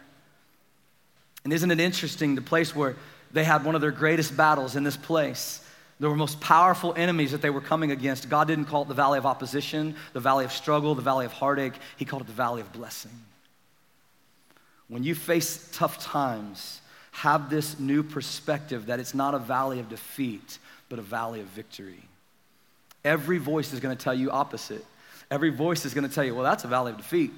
And 1.50 1.54
isn't 1.56 1.72
it 1.72 1.80
interesting 1.80 2.36
the 2.36 2.44
place 2.44 2.76
where 2.76 2.96
they 3.32 3.44
had 3.44 3.66
one 3.66 3.74
of 3.74 3.82
their 3.82 3.90
greatest 3.90 4.38
battles 4.38 4.76
in 4.76 4.84
this 4.84 4.96
place? 4.96 5.66
The 6.00 6.08
most 6.08 6.40
powerful 6.40 6.94
enemies 6.96 7.32
that 7.32 7.42
they 7.42 7.50
were 7.50 7.60
coming 7.60 7.90
against. 7.90 8.30
God 8.30 8.48
didn't 8.48 8.66
call 8.66 8.84
it 8.84 8.88
the 8.88 8.94
valley 8.94 9.18
of 9.18 9.26
opposition, 9.26 9.96
the 10.14 10.20
valley 10.20 10.46
of 10.46 10.52
struggle, 10.52 10.94
the 10.94 11.02
valley 11.02 11.26
of 11.26 11.34
heartache. 11.34 11.74
He 11.98 12.06
called 12.06 12.22
it 12.22 12.28
the 12.28 12.34
valley 12.34 12.62
of 12.62 12.72
blessing. 12.72 13.10
When 14.90 15.02
you 15.02 15.16
face 15.16 15.68
tough 15.74 15.98
times, 15.98 16.82
have 17.14 17.50
this 17.50 17.80
new 17.80 18.04
perspective 18.04 18.86
that 18.86 19.00
it's 19.00 19.16
not 19.16 19.34
a 19.34 19.40
valley 19.40 19.80
of 19.80 19.90
defeat, 19.90 20.60
but 20.88 21.00
a 21.00 21.02
valley 21.02 21.40
of 21.40 21.48
victory. 21.48 22.04
Every 23.04 23.40
voice 23.40 23.74
is 23.74 23.80
going 23.80 23.98
to 23.98 24.04
tell 24.04 24.14
you 24.14 24.30
opposite. 24.30 24.86
Every 25.32 25.50
voice 25.50 25.84
is 25.84 25.96
going 25.96 26.08
to 26.08 26.14
tell 26.14 26.24
you, 26.24 26.36
well, 26.36 26.44
that's 26.44 26.64
a 26.64 26.68
valley 26.68 26.92
of 26.92 26.98
defeat. 26.98 27.32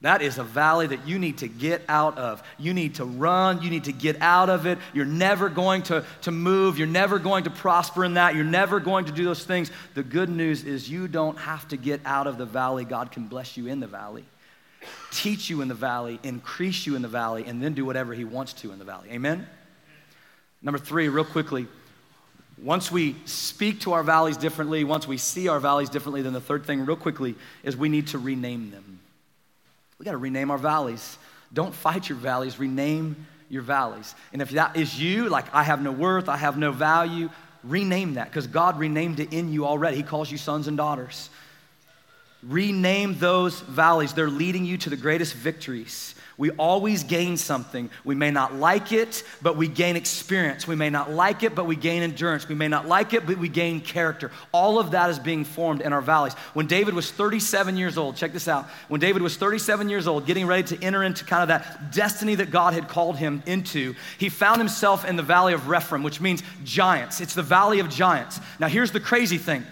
That 0.00 0.22
is 0.22 0.38
a 0.38 0.44
valley 0.44 0.86
that 0.86 1.08
you 1.08 1.18
need 1.18 1.38
to 1.38 1.48
get 1.48 1.82
out 1.88 2.16
of. 2.18 2.40
You 2.56 2.72
need 2.72 2.96
to 2.96 3.04
run. 3.04 3.62
You 3.62 3.70
need 3.70 3.84
to 3.84 3.92
get 3.92 4.22
out 4.22 4.48
of 4.48 4.64
it. 4.64 4.78
You're 4.94 5.04
never 5.04 5.48
going 5.48 5.82
to, 5.84 6.04
to 6.22 6.30
move. 6.30 6.78
You're 6.78 6.86
never 6.86 7.18
going 7.18 7.44
to 7.44 7.50
prosper 7.50 8.04
in 8.04 8.14
that. 8.14 8.36
You're 8.36 8.44
never 8.44 8.78
going 8.78 9.06
to 9.06 9.12
do 9.12 9.24
those 9.24 9.44
things. 9.44 9.72
The 9.94 10.04
good 10.04 10.28
news 10.28 10.62
is 10.62 10.88
you 10.88 11.08
don't 11.08 11.36
have 11.38 11.66
to 11.68 11.76
get 11.76 12.00
out 12.04 12.28
of 12.28 12.38
the 12.38 12.46
valley. 12.46 12.84
God 12.84 13.10
can 13.10 13.26
bless 13.26 13.56
you 13.56 13.66
in 13.66 13.80
the 13.80 13.88
valley, 13.88 14.24
teach 15.10 15.50
you 15.50 15.62
in 15.62 15.68
the 15.68 15.74
valley, 15.74 16.20
increase 16.22 16.86
you 16.86 16.94
in 16.94 17.02
the 17.02 17.08
valley, 17.08 17.44
and 17.44 17.60
then 17.60 17.74
do 17.74 17.84
whatever 17.84 18.14
He 18.14 18.24
wants 18.24 18.52
to 18.54 18.70
in 18.70 18.78
the 18.78 18.84
valley. 18.84 19.08
Amen? 19.10 19.48
Number 20.62 20.78
three, 20.78 21.08
real 21.08 21.24
quickly. 21.24 21.66
Once 22.62 22.90
we 22.90 23.16
speak 23.24 23.80
to 23.80 23.92
our 23.92 24.04
valleys 24.04 24.36
differently, 24.36 24.84
once 24.84 25.08
we 25.08 25.16
see 25.16 25.48
our 25.48 25.60
valleys 25.60 25.88
differently, 25.88 26.22
then 26.22 26.32
the 26.32 26.40
third 26.40 26.64
thing, 26.64 26.86
real 26.86 26.96
quickly, 26.96 27.34
is 27.64 27.76
we 27.76 27.88
need 27.88 28.06
to 28.08 28.18
rename 28.18 28.70
them. 28.70 28.97
We 29.98 30.04
got 30.04 30.12
to 30.12 30.18
rename 30.18 30.50
our 30.50 30.58
valleys. 30.58 31.18
Don't 31.52 31.74
fight 31.74 32.08
your 32.08 32.18
valleys, 32.18 32.58
rename 32.58 33.26
your 33.48 33.62
valleys. 33.62 34.14
And 34.32 34.42
if 34.42 34.50
that 34.50 34.76
is 34.76 35.00
you, 35.00 35.28
like 35.28 35.52
I 35.54 35.62
have 35.62 35.82
no 35.82 35.90
worth, 35.90 36.28
I 36.28 36.36
have 36.36 36.56
no 36.56 36.70
value, 36.70 37.30
rename 37.64 38.14
that 38.14 38.28
because 38.28 38.46
God 38.46 38.78
renamed 38.78 39.20
it 39.20 39.32
in 39.32 39.52
you 39.52 39.66
already. 39.66 39.96
He 39.96 40.02
calls 40.02 40.30
you 40.30 40.38
sons 40.38 40.68
and 40.68 40.76
daughters. 40.76 41.30
Rename 42.42 43.18
those 43.18 43.60
valleys. 43.60 44.12
They're 44.12 44.30
leading 44.30 44.64
you 44.64 44.78
to 44.78 44.90
the 44.90 44.96
greatest 44.96 45.34
victories. 45.34 46.14
We 46.38 46.50
always 46.52 47.02
gain 47.02 47.36
something. 47.36 47.90
We 48.04 48.14
may 48.14 48.30
not 48.30 48.54
like 48.54 48.92
it, 48.92 49.24
but 49.42 49.56
we 49.56 49.66
gain 49.66 49.96
experience. 49.96 50.68
We 50.68 50.76
may 50.76 50.88
not 50.88 51.10
like 51.10 51.42
it, 51.42 51.56
but 51.56 51.66
we 51.66 51.74
gain 51.74 52.04
endurance. 52.04 52.48
We 52.48 52.54
may 52.54 52.68
not 52.68 52.86
like 52.86 53.12
it, 53.12 53.26
but 53.26 53.38
we 53.38 53.48
gain 53.48 53.80
character. 53.80 54.30
All 54.52 54.78
of 54.78 54.92
that 54.92 55.10
is 55.10 55.18
being 55.18 55.44
formed 55.44 55.80
in 55.80 55.92
our 55.92 56.00
valleys. 56.00 56.34
When 56.54 56.68
David 56.68 56.94
was 56.94 57.10
37 57.10 57.76
years 57.76 57.98
old, 57.98 58.14
check 58.14 58.32
this 58.32 58.46
out. 58.46 58.68
When 58.86 59.00
David 59.00 59.20
was 59.20 59.36
37 59.36 59.88
years 59.88 60.06
old, 60.06 60.26
getting 60.26 60.46
ready 60.46 60.62
to 60.76 60.84
enter 60.84 61.02
into 61.02 61.24
kind 61.24 61.42
of 61.42 61.48
that 61.48 61.90
destiny 61.90 62.36
that 62.36 62.52
God 62.52 62.72
had 62.72 62.88
called 62.88 63.16
him 63.16 63.42
into, 63.44 63.96
he 64.16 64.28
found 64.28 64.58
himself 64.58 65.04
in 65.04 65.16
the 65.16 65.24
valley 65.24 65.54
of 65.54 65.68
Rephaim, 65.68 66.04
which 66.04 66.20
means 66.20 66.44
giants. 66.62 67.20
It's 67.20 67.34
the 67.34 67.42
valley 67.42 67.80
of 67.80 67.88
giants. 67.88 68.38
Now, 68.60 68.68
here's 68.68 68.92
the 68.92 69.00
crazy 69.00 69.38
thing 69.38 69.66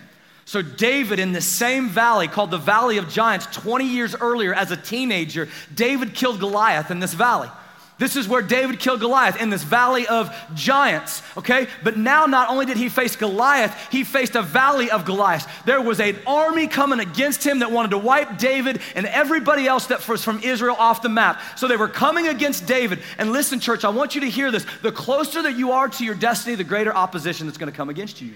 so, 0.47 0.63
David, 0.63 1.19
in 1.19 1.33
the 1.33 1.41
same 1.41 1.89
valley 1.89 2.29
called 2.29 2.53
the 2.53 2.57
Valley 2.57 2.99
of 2.99 3.09
Giants, 3.09 3.47
20 3.47 3.85
years 3.85 4.15
earlier 4.15 4.55
as 4.55 4.71
a 4.71 4.77
teenager, 4.77 5.49
David 5.75 6.15
killed 6.15 6.39
Goliath 6.39 6.93
in 6.93 7.01
this 7.01 7.15
valley. 7.15 7.51
This 7.99 8.15
is 8.15 8.29
where 8.29 8.43
David 8.43 8.79
killed 8.79 9.01
Goliath 9.01 9.41
in 9.41 9.51
this 9.51 9.65
valley 9.65 10.07
of 10.07 10.33
giants, 10.55 11.21
okay? 11.37 11.67
But 11.83 11.97
now, 11.97 12.27
not 12.27 12.49
only 12.49 12.65
did 12.65 12.77
he 12.77 12.89
face 12.89 13.17
Goliath, 13.17 13.75
he 13.91 14.05
faced 14.05 14.37
a 14.37 14.43
valley 14.43 14.89
of 14.89 15.05
Goliath. 15.05 15.49
There 15.65 15.83
was 15.83 15.99
an 15.99 16.17
army 16.29 16.69
coming 16.69 17.01
against 17.01 17.45
him 17.45 17.59
that 17.59 17.73
wanted 17.73 17.91
to 17.91 17.99
wipe 17.99 18.39
David 18.39 18.83
and 18.95 19.07
everybody 19.07 19.67
else 19.67 19.87
that 19.87 20.07
was 20.07 20.23
from 20.23 20.39
Israel 20.45 20.77
off 20.79 21.03
the 21.03 21.09
map. 21.09 21.41
So 21.57 21.67
they 21.67 21.77
were 21.77 21.89
coming 21.89 22.29
against 22.29 22.67
David. 22.67 23.01
And 23.19 23.33
listen, 23.33 23.59
church, 23.59 23.83
I 23.83 23.89
want 23.89 24.15
you 24.15 24.21
to 24.21 24.31
hear 24.31 24.53
this. 24.53 24.65
The 24.83 24.93
closer 24.93 25.43
that 25.43 25.57
you 25.57 25.73
are 25.73 25.89
to 25.89 26.05
your 26.05 26.15
destiny, 26.15 26.55
the 26.55 26.63
greater 26.63 26.95
opposition 26.95 27.47
that's 27.47 27.59
gonna 27.59 27.73
come 27.73 27.89
against 27.89 28.23
you. 28.23 28.35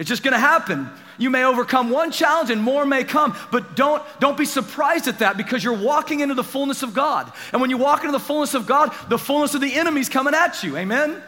It's 0.00 0.08
just 0.08 0.22
gonna 0.22 0.38
happen. 0.38 0.88
You 1.18 1.28
may 1.28 1.44
overcome 1.44 1.90
one 1.90 2.10
challenge 2.10 2.48
and 2.48 2.62
more 2.62 2.86
may 2.86 3.04
come, 3.04 3.36
but 3.52 3.76
don't, 3.76 4.02
don't 4.18 4.38
be 4.38 4.46
surprised 4.46 5.08
at 5.08 5.18
that 5.18 5.36
because 5.36 5.62
you're 5.62 5.76
walking 5.76 6.20
into 6.20 6.34
the 6.34 6.42
fullness 6.42 6.82
of 6.82 6.94
God. 6.94 7.30
And 7.52 7.60
when 7.60 7.68
you 7.68 7.76
walk 7.76 8.00
into 8.00 8.12
the 8.12 8.18
fullness 8.18 8.54
of 8.54 8.66
God, 8.66 8.94
the 9.10 9.18
fullness 9.18 9.54
of 9.54 9.60
the 9.60 9.74
enemy's 9.74 10.08
coming 10.08 10.32
at 10.32 10.62
you. 10.62 10.78
Amen? 10.78 11.22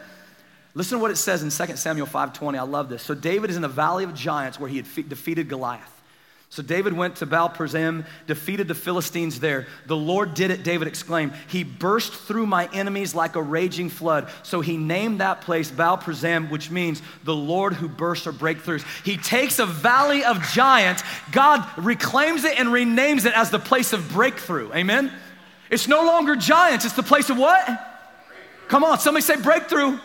Listen 0.73 0.97
to 0.97 1.01
what 1.03 1.11
it 1.11 1.17
says 1.17 1.43
in 1.43 1.51
2 1.51 1.77
Samuel 1.77 2.07
5:20. 2.07 2.57
I 2.57 2.63
love 2.63 2.89
this. 2.89 3.03
So 3.03 3.13
David 3.13 3.51
is 3.51 3.57
in 3.57 3.61
the 3.61 3.67
valley 3.67 4.05
of 4.05 4.15
giants 4.15 4.59
where 4.59 4.67
he 4.67 4.77
had 4.77 5.07
defeated 5.07 5.47
Goliath. 5.47 5.92
So 6.53 6.61
David 6.61 6.93
went 6.93 7.15
to 7.15 7.25
Baal 7.25 7.49
Perazim, 7.49 8.05
defeated 8.27 8.67
the 8.67 8.75
Philistines 8.75 9.39
there. 9.39 9.65
The 9.87 9.95
Lord 9.95 10.35
did 10.35 10.51
it, 10.51 10.61
David 10.61 10.87
exclaimed. 10.87 11.33
He 11.47 11.63
burst 11.63 12.13
through 12.13 12.45
my 12.45 12.69
enemies 12.71 13.15
like 13.15 13.35
a 13.35 13.41
raging 13.41 13.89
flood. 13.89 14.29
So 14.43 14.61
he 14.61 14.77
named 14.77 15.19
that 15.19 15.41
place 15.41 15.71
Baal 15.71 15.97
Perazim, 15.97 16.51
which 16.51 16.69
means 16.69 17.01
the 17.23 17.33
Lord 17.33 17.73
who 17.73 17.89
bursts 17.89 18.27
or 18.27 18.33
breakthroughs. 18.33 18.85
He 19.03 19.17
takes 19.17 19.57
a 19.57 19.65
valley 19.65 20.23
of 20.23 20.43
giants, 20.51 21.01
God 21.31 21.67
reclaims 21.75 22.43
it 22.43 22.59
and 22.59 22.69
renames 22.69 23.25
it 23.25 23.33
as 23.35 23.49
the 23.49 23.57
place 23.57 23.91
of 23.91 24.11
breakthrough. 24.11 24.71
Amen? 24.73 25.11
It's 25.71 25.87
no 25.87 26.05
longer 26.05 26.35
giants, 26.35 26.85
it's 26.85 26.93
the 26.93 27.01
place 27.01 27.31
of 27.31 27.37
what? 27.39 27.67
Come 28.67 28.83
on, 28.83 28.99
somebody 28.99 29.23
say 29.23 29.37
breakthrough. 29.37 29.97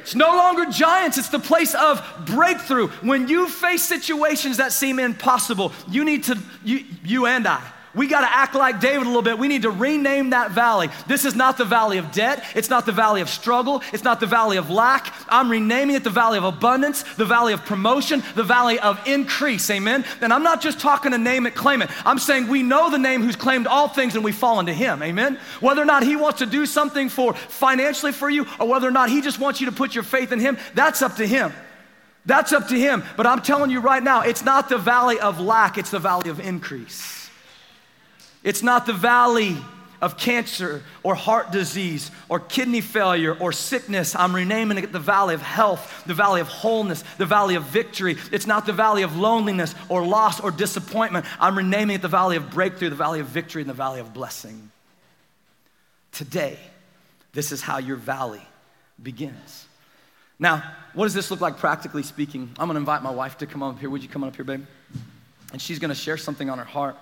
It's 0.00 0.14
no 0.14 0.36
longer 0.36 0.66
giants, 0.66 1.18
it's 1.18 1.28
the 1.28 1.38
place 1.38 1.74
of 1.74 2.02
breakthrough. 2.26 2.88
When 3.02 3.28
you 3.28 3.48
face 3.48 3.84
situations 3.84 4.56
that 4.56 4.72
seem 4.72 4.98
impossible, 4.98 5.72
you 5.88 6.04
need 6.04 6.24
to, 6.24 6.38
you, 6.64 6.84
you 7.04 7.26
and 7.26 7.46
I, 7.46 7.62
we 7.94 8.06
got 8.06 8.20
to 8.20 8.30
act 8.30 8.54
like 8.54 8.80
David 8.80 9.02
a 9.02 9.06
little 9.08 9.22
bit. 9.22 9.38
We 9.38 9.48
need 9.48 9.62
to 9.62 9.70
rename 9.70 10.30
that 10.30 10.52
valley. 10.52 10.90
This 11.08 11.24
is 11.24 11.34
not 11.34 11.58
the 11.58 11.64
valley 11.64 11.98
of 11.98 12.12
debt. 12.12 12.44
It's 12.54 12.70
not 12.70 12.86
the 12.86 12.92
valley 12.92 13.20
of 13.20 13.28
struggle. 13.28 13.82
It's 13.92 14.04
not 14.04 14.20
the 14.20 14.26
valley 14.26 14.58
of 14.58 14.70
lack. 14.70 15.12
I'm 15.28 15.50
renaming 15.50 15.96
it 15.96 16.04
the 16.04 16.10
valley 16.10 16.38
of 16.38 16.44
abundance, 16.44 17.02
the 17.14 17.24
valley 17.24 17.52
of 17.52 17.64
promotion, 17.64 18.22
the 18.36 18.44
valley 18.44 18.78
of 18.78 19.04
increase. 19.08 19.68
Amen. 19.70 20.04
And 20.20 20.32
I'm 20.32 20.44
not 20.44 20.60
just 20.60 20.78
talking 20.78 21.10
to 21.10 21.18
name 21.18 21.46
it, 21.46 21.56
claim 21.56 21.82
it. 21.82 21.90
I'm 22.06 22.18
saying 22.18 22.46
we 22.46 22.62
know 22.62 22.90
the 22.90 22.98
name 22.98 23.22
who's 23.22 23.36
claimed 23.36 23.66
all 23.66 23.88
things 23.88 24.14
and 24.14 24.22
we 24.22 24.32
fall 24.32 24.60
into 24.60 24.72
him. 24.72 25.02
Amen. 25.02 25.38
Whether 25.60 25.82
or 25.82 25.86
not 25.86 26.04
he 26.04 26.14
wants 26.14 26.38
to 26.38 26.46
do 26.46 26.66
something 26.66 27.08
for 27.08 27.34
financially 27.34 28.12
for 28.12 28.30
you 28.30 28.46
or 28.60 28.68
whether 28.68 28.86
or 28.86 28.92
not 28.92 29.10
he 29.10 29.20
just 29.20 29.40
wants 29.40 29.60
you 29.60 29.66
to 29.66 29.72
put 29.72 29.96
your 29.96 30.04
faith 30.04 30.30
in 30.30 30.38
him, 30.38 30.58
that's 30.74 31.02
up 31.02 31.16
to 31.16 31.26
him. 31.26 31.52
That's 32.24 32.52
up 32.52 32.68
to 32.68 32.78
him. 32.78 33.02
But 33.16 33.26
I'm 33.26 33.42
telling 33.42 33.70
you 33.70 33.80
right 33.80 34.02
now, 34.02 34.20
it's 34.20 34.44
not 34.44 34.68
the 34.68 34.78
valley 34.78 35.18
of 35.18 35.40
lack, 35.40 35.76
it's 35.76 35.90
the 35.90 35.98
valley 35.98 36.30
of 36.30 36.38
increase. 36.38 37.19
It's 38.42 38.62
not 38.62 38.86
the 38.86 38.92
valley 38.92 39.56
of 40.00 40.16
cancer 40.16 40.82
or 41.02 41.14
heart 41.14 41.50
disease 41.50 42.10
or 42.28 42.40
kidney 42.40 42.80
failure 42.80 43.36
or 43.38 43.52
sickness. 43.52 44.16
I'm 44.16 44.34
renaming 44.34 44.78
it 44.78 44.92
the 44.92 44.98
valley 44.98 45.34
of 45.34 45.42
health, 45.42 46.04
the 46.06 46.14
valley 46.14 46.40
of 46.40 46.48
wholeness, 46.48 47.04
the 47.18 47.26
valley 47.26 47.54
of 47.54 47.64
victory. 47.64 48.16
It's 48.32 48.46
not 48.46 48.64
the 48.64 48.72
valley 48.72 49.02
of 49.02 49.16
loneliness 49.16 49.74
or 49.88 50.04
loss 50.04 50.40
or 50.40 50.50
disappointment. 50.50 51.26
I'm 51.38 51.56
renaming 51.56 51.96
it 51.96 52.02
the 52.02 52.08
valley 52.08 52.36
of 52.36 52.50
breakthrough, 52.50 52.88
the 52.88 52.96
valley 52.96 53.20
of 53.20 53.26
victory, 53.26 53.62
and 53.62 53.68
the 53.68 53.74
valley 53.74 54.00
of 54.00 54.14
blessing. 54.14 54.70
Today, 56.12 56.58
this 57.32 57.52
is 57.52 57.60
how 57.60 57.78
your 57.78 57.96
valley 57.96 58.42
begins. 59.02 59.66
Now, 60.38 60.62
what 60.94 61.04
does 61.04 61.14
this 61.14 61.30
look 61.30 61.42
like 61.42 61.58
practically 61.58 62.02
speaking? 62.02 62.50
I'm 62.58 62.68
gonna 62.68 62.78
invite 62.78 63.02
my 63.02 63.10
wife 63.10 63.36
to 63.38 63.46
come 63.46 63.62
up 63.62 63.78
here. 63.78 63.90
Would 63.90 64.02
you 64.02 64.08
come 64.08 64.24
up 64.24 64.34
here, 64.34 64.44
babe? 64.44 64.64
And 65.52 65.60
she's 65.60 65.78
gonna 65.78 65.94
share 65.94 66.16
something 66.16 66.48
on 66.48 66.56
her 66.56 66.64
heart. 66.64 66.96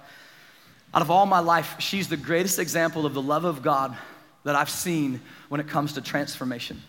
Out 0.94 1.02
of 1.02 1.10
all 1.10 1.26
my 1.26 1.40
life, 1.40 1.76
she's 1.80 2.08
the 2.08 2.16
greatest 2.16 2.58
example 2.58 3.04
of 3.04 3.14
the 3.14 3.22
love 3.22 3.44
of 3.44 3.62
God 3.62 3.96
that 4.44 4.54
I've 4.54 4.70
seen 4.70 5.20
when 5.48 5.60
it 5.60 5.68
comes 5.68 5.94
to 5.94 6.00
transformation. 6.00 6.80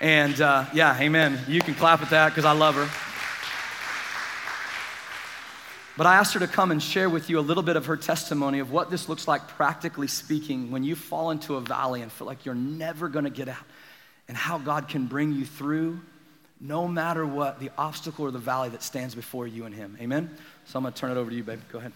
And 0.00 0.40
uh, 0.40 0.66
yeah, 0.72 0.98
amen. 1.00 1.38
You 1.48 1.60
can 1.60 1.74
clap 1.74 2.02
at 2.02 2.10
that 2.10 2.28
because 2.28 2.44
I 2.44 2.52
love 2.52 2.74
her. 2.76 2.88
But 5.96 6.06
I 6.06 6.16
asked 6.16 6.34
her 6.34 6.40
to 6.40 6.48
come 6.48 6.72
and 6.72 6.82
share 6.82 7.08
with 7.08 7.30
you 7.30 7.38
a 7.38 7.40
little 7.40 7.62
bit 7.62 7.76
of 7.76 7.86
her 7.86 7.96
testimony 7.96 8.58
of 8.58 8.72
what 8.72 8.90
this 8.90 9.08
looks 9.08 9.28
like 9.28 9.46
practically 9.46 10.08
speaking 10.08 10.72
when 10.72 10.82
you 10.82 10.96
fall 10.96 11.30
into 11.30 11.54
a 11.54 11.60
valley 11.60 12.02
and 12.02 12.10
feel 12.10 12.26
like 12.26 12.44
you're 12.44 12.54
never 12.54 13.08
going 13.08 13.24
to 13.24 13.30
get 13.30 13.48
out, 13.48 13.64
and 14.26 14.36
how 14.36 14.58
God 14.58 14.88
can 14.88 15.06
bring 15.06 15.32
you 15.32 15.44
through 15.44 16.00
no 16.60 16.88
matter 16.88 17.26
what 17.26 17.60
the 17.60 17.70
obstacle 17.76 18.24
or 18.24 18.30
the 18.30 18.38
valley 18.38 18.70
that 18.70 18.82
stands 18.82 19.14
before 19.14 19.46
you 19.46 19.66
and 19.66 19.74
Him. 19.74 19.96
Amen? 20.00 20.30
So 20.64 20.78
I'm 20.78 20.82
going 20.82 20.94
to 20.94 21.00
turn 21.00 21.10
it 21.12 21.16
over 21.16 21.30
to 21.30 21.36
you, 21.36 21.44
babe. 21.44 21.60
Go 21.70 21.78
ahead. 21.78 21.92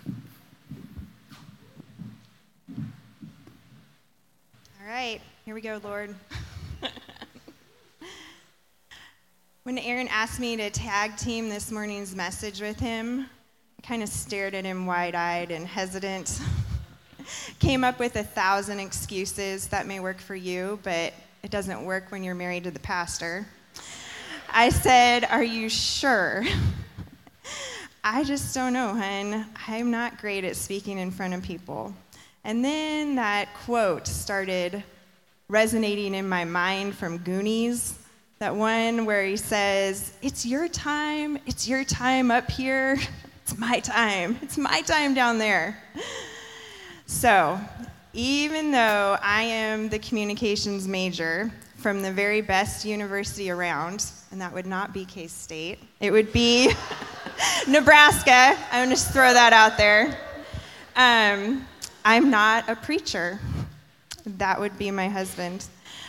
Right, 4.89 5.21
here 5.45 5.55
we 5.55 5.61
go, 5.61 5.79
Lord. 5.85 6.15
when 9.65 9.77
Aaron 9.77 10.09
asked 10.09 10.41
me 10.41 10.57
to 10.57 10.71
tag 10.71 11.15
team 11.19 11.51
this 11.51 11.71
morning's 11.71 12.17
message 12.17 12.63
with 12.63 12.81
him, 12.81 13.29
I 13.79 13.87
kind 13.87 14.03
of 14.03 14.09
stared 14.09 14.55
at 14.55 14.65
him 14.65 14.87
wide 14.87 15.15
eyed 15.15 15.51
and 15.51 15.67
hesitant. 15.67 16.41
Came 17.59 17.85
up 17.85 17.99
with 17.99 18.17
a 18.17 18.23
thousand 18.23 18.81
excuses 18.81 19.67
that 19.67 19.87
may 19.87 20.01
work 20.01 20.21
for 20.21 20.35
you, 20.35 20.79
but 20.83 21.13
it 21.43 21.51
doesn't 21.51 21.85
work 21.85 22.11
when 22.11 22.25
you're 22.25 22.35
married 22.35 22.65
to 22.65 22.71
the 22.71 22.81
pastor. 22.81 23.47
I 24.51 24.71
said, 24.71 25.27
Are 25.27 25.45
you 25.45 25.69
sure? 25.69 26.45
I 28.03 28.25
just 28.25 28.55
don't 28.55 28.73
know, 28.73 28.95
hun. 28.95 29.45
I'm 29.67 29.91
not 29.91 30.19
great 30.19 30.45
at 30.45 30.57
speaking 30.57 30.97
in 30.97 31.11
front 31.11 31.35
of 31.35 31.43
people. 31.43 31.93
And 32.49 32.65
then 32.65 33.17
that 33.17 33.53
quote 33.67 34.07
started 34.07 34.83
resonating 35.51 36.15
in 36.15 36.27
my 36.27 36.47
mind 36.47 36.95
from 36.95 37.19
Goonies. 37.19 37.99
That 38.39 38.57
one 38.57 39.05
where 39.05 39.23
he 39.23 39.37
says, 39.37 40.15
It's 40.23 40.47
your 40.47 40.67
time, 40.67 41.37
it's 41.45 41.69
your 41.69 41.85
time 41.85 42.31
up 42.31 42.51
here, 42.51 42.99
it's 43.43 43.59
my 43.59 43.81
time, 43.81 44.39
it's 44.41 44.57
my 44.57 44.81
time 44.81 45.13
down 45.13 45.37
there. 45.37 45.79
So, 47.05 47.61
even 48.15 48.71
though 48.71 49.19
I 49.21 49.43
am 49.43 49.91
the 49.91 49.99
communications 49.99 50.89
major 50.89 51.53
from 51.77 52.01
the 52.01 52.11
very 52.11 52.41
best 52.41 52.83
university 52.87 53.51
around, 53.51 54.07
and 54.31 54.41
that 54.41 54.55
would 54.55 54.65
not 54.65 54.95
be 54.95 55.05
K 55.05 55.27
State, 55.27 55.81
it 56.01 56.11
would 56.11 56.33
be 56.33 56.73
Nebraska. 57.69 58.57
I'm 58.73 58.85
gonna 58.85 58.93
just 58.93 59.13
throw 59.13 59.35
that 59.35 59.53
out 59.53 59.77
there. 59.77 60.17
Um, 60.97 61.67
I'm 62.09 62.31
not 62.31 62.71
a 62.71 62.75
preacher. 62.75 63.39
That 64.25 64.59
would 64.59 64.79
be 64.79 64.91
my 64.91 65.11
husband. 65.11 65.67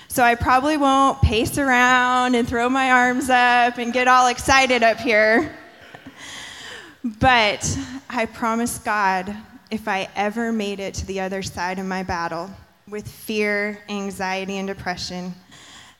So 0.07 0.23
I 0.23 0.35
probably 0.35 0.77
won't 0.77 1.21
pace 1.21 1.57
around 1.57 2.35
and 2.35 2.47
throw 2.47 2.69
my 2.69 2.89
arms 2.89 3.29
up 3.29 3.77
and 3.77 3.91
get 3.91 4.07
all 4.07 4.27
excited 4.27 4.81
up 4.81 4.95
here. 4.95 5.53
But 7.03 7.77
I 8.09 8.27
promise 8.27 8.77
God, 8.77 9.35
if 9.71 9.89
I 9.89 10.07
ever 10.15 10.53
made 10.53 10.79
it 10.79 10.93
to 10.93 11.05
the 11.05 11.19
other 11.19 11.43
side 11.43 11.79
of 11.79 11.85
my 11.85 12.03
battle 12.03 12.49
with 12.87 13.05
fear, 13.05 13.83
anxiety, 13.89 14.55
and 14.57 14.69
depression, 14.69 15.33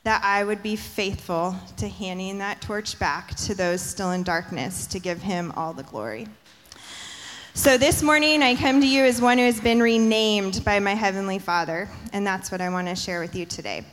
that 0.04 0.24
I 0.24 0.44
would 0.44 0.62
be 0.62 0.76
faithful 0.76 1.54
to 1.76 1.86
handing 1.86 2.38
that 2.38 2.62
torch 2.62 2.98
back 2.98 3.34
to 3.34 3.54
those 3.54 3.82
still 3.82 4.12
in 4.12 4.22
darkness 4.22 4.86
to 4.86 4.98
give 4.98 5.20
Him 5.20 5.52
all 5.56 5.74
the 5.74 5.82
glory. 5.82 6.26
So 7.54 7.76
this 7.76 8.00
morning, 8.00 8.42
I 8.42 8.54
come 8.54 8.80
to 8.80 8.86
you 8.86 9.04
as 9.04 9.20
one 9.20 9.36
who 9.36 9.44
has 9.44 9.60
been 9.60 9.82
renamed 9.82 10.64
by 10.64 10.78
my 10.78 10.94
Heavenly 10.94 11.40
Father, 11.40 11.88
and 12.12 12.24
that's 12.24 12.52
what 12.52 12.60
I 12.60 12.70
want 12.70 12.86
to 12.86 12.94
share 12.94 13.20
with 13.20 13.34
you 13.34 13.44
today. 13.44 13.84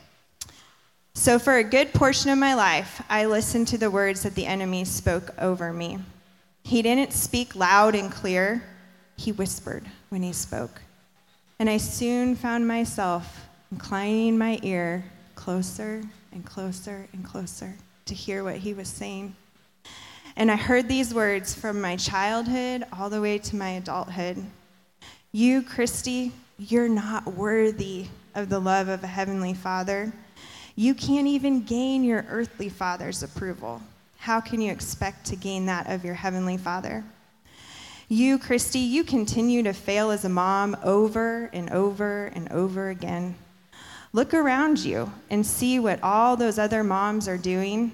So, 1.16 1.40
for 1.40 1.58
a 1.58 1.64
good 1.64 1.92
portion 1.92 2.30
of 2.30 2.38
my 2.38 2.54
life, 2.54 3.02
I 3.10 3.26
listened 3.26 3.68
to 3.70 3.80
the 3.80 3.90
words 3.90 4.22
that 4.22 4.36
the 4.36 4.46
enemy 4.46 4.86
spoke 4.86 5.34
over 5.40 5.74
me. 5.74 5.98
He 6.64 6.84
didn't 6.84 7.14
speak 7.14 7.56
loud 7.56 7.96
and 7.96 8.12
clear, 8.12 8.64
he 9.18 9.32
whispered 9.32 9.86
when 10.10 10.22
he 10.22 10.34
spoke. 10.34 10.80
And 11.58 11.68
I 11.68 11.78
soon 11.78 12.36
found 12.36 12.68
myself 12.68 13.48
inclining 13.72 14.38
my 14.38 14.60
ear 14.62 15.04
closer 15.34 16.04
and 16.32 16.46
closer 16.46 17.08
and 17.12 17.26
closer 17.26 17.74
to 18.06 18.14
hear 18.14 18.44
what 18.44 18.58
he 18.58 18.76
was 18.76 18.88
saying. 18.88 19.36
And 20.38 20.52
I 20.52 20.56
heard 20.56 20.88
these 20.88 21.16
words 21.16 21.56
from 21.56 21.82
my 21.82 21.96
childhood 21.96 22.84
all 22.94 23.10
the 23.10 23.20
way 23.20 23.40
to 23.40 23.56
my 23.56 23.70
adulthood 23.70 24.38
You, 25.32 25.64
Christy, 25.64 26.32
you're 26.60 26.88
not 26.88 27.26
worthy 27.26 28.06
of 28.36 28.48
the 28.48 28.60
love 28.60 28.88
of 28.88 29.04
a 29.04 29.08
heavenly 29.08 29.56
father. 29.56 30.14
You 30.76 30.94
can't 30.94 31.26
even 31.26 31.64
gain 31.64 32.04
your 32.04 32.24
earthly 32.30 32.70
father's 32.70 33.24
approval. 33.24 33.82
How 34.20 34.40
can 34.40 34.62
you 34.62 34.72
expect 34.72 35.26
to 35.26 35.36
gain 35.36 35.66
that 35.66 35.90
of 35.90 36.06
your 36.06 36.14
heavenly 36.14 36.58
father? 36.58 37.04
You, 38.08 38.38
Christy, 38.38 38.78
you 38.78 39.04
continue 39.04 39.64
to 39.64 39.74
fail 39.74 40.12
as 40.12 40.24
a 40.24 40.30
mom 40.30 40.78
over 40.84 41.50
and 41.52 41.72
over 41.72 42.28
and 42.28 42.48
over 42.52 42.90
again. 42.90 43.34
Look 44.14 44.36
around 44.36 44.78
you 44.78 45.12
and 45.32 45.44
see 45.44 45.80
what 45.80 46.04
all 46.04 46.38
those 46.38 46.60
other 46.60 46.84
moms 46.84 47.28
are 47.28 47.40
doing. 47.40 47.92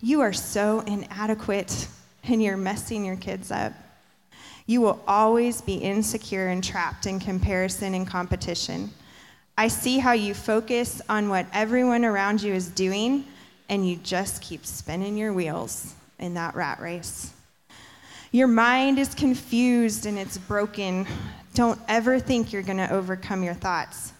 You 0.00 0.20
are 0.20 0.32
so 0.32 0.80
inadequate 0.80 1.88
and 2.24 2.42
you're 2.42 2.56
messing 2.56 3.04
your 3.04 3.16
kids 3.16 3.50
up. 3.50 3.72
You 4.66 4.80
will 4.80 5.00
always 5.06 5.60
be 5.60 5.76
insecure 5.76 6.48
and 6.48 6.62
trapped 6.62 7.06
in 7.06 7.20
comparison 7.20 7.94
and 7.94 8.06
competition. 8.06 8.90
I 9.56 9.68
see 9.68 9.98
how 9.98 10.12
you 10.12 10.34
focus 10.34 11.00
on 11.08 11.28
what 11.28 11.46
everyone 11.52 12.04
around 12.04 12.42
you 12.42 12.52
is 12.52 12.68
doing, 12.68 13.24
and 13.70 13.88
you 13.88 13.96
just 13.96 14.42
keep 14.42 14.66
spinning 14.66 15.16
your 15.16 15.32
wheels 15.32 15.94
in 16.18 16.34
that 16.34 16.54
rat 16.54 16.80
race. 16.80 17.32
Your 18.32 18.48
mind 18.48 18.98
is 18.98 19.14
confused 19.14 20.04
and 20.04 20.18
it's 20.18 20.36
broken. 20.36 21.06
Don't 21.54 21.80
ever 21.88 22.18
think 22.18 22.52
you're 22.52 22.62
going 22.62 22.76
to 22.76 22.92
overcome 22.92 23.42
your 23.42 23.54
thoughts. 23.54 24.12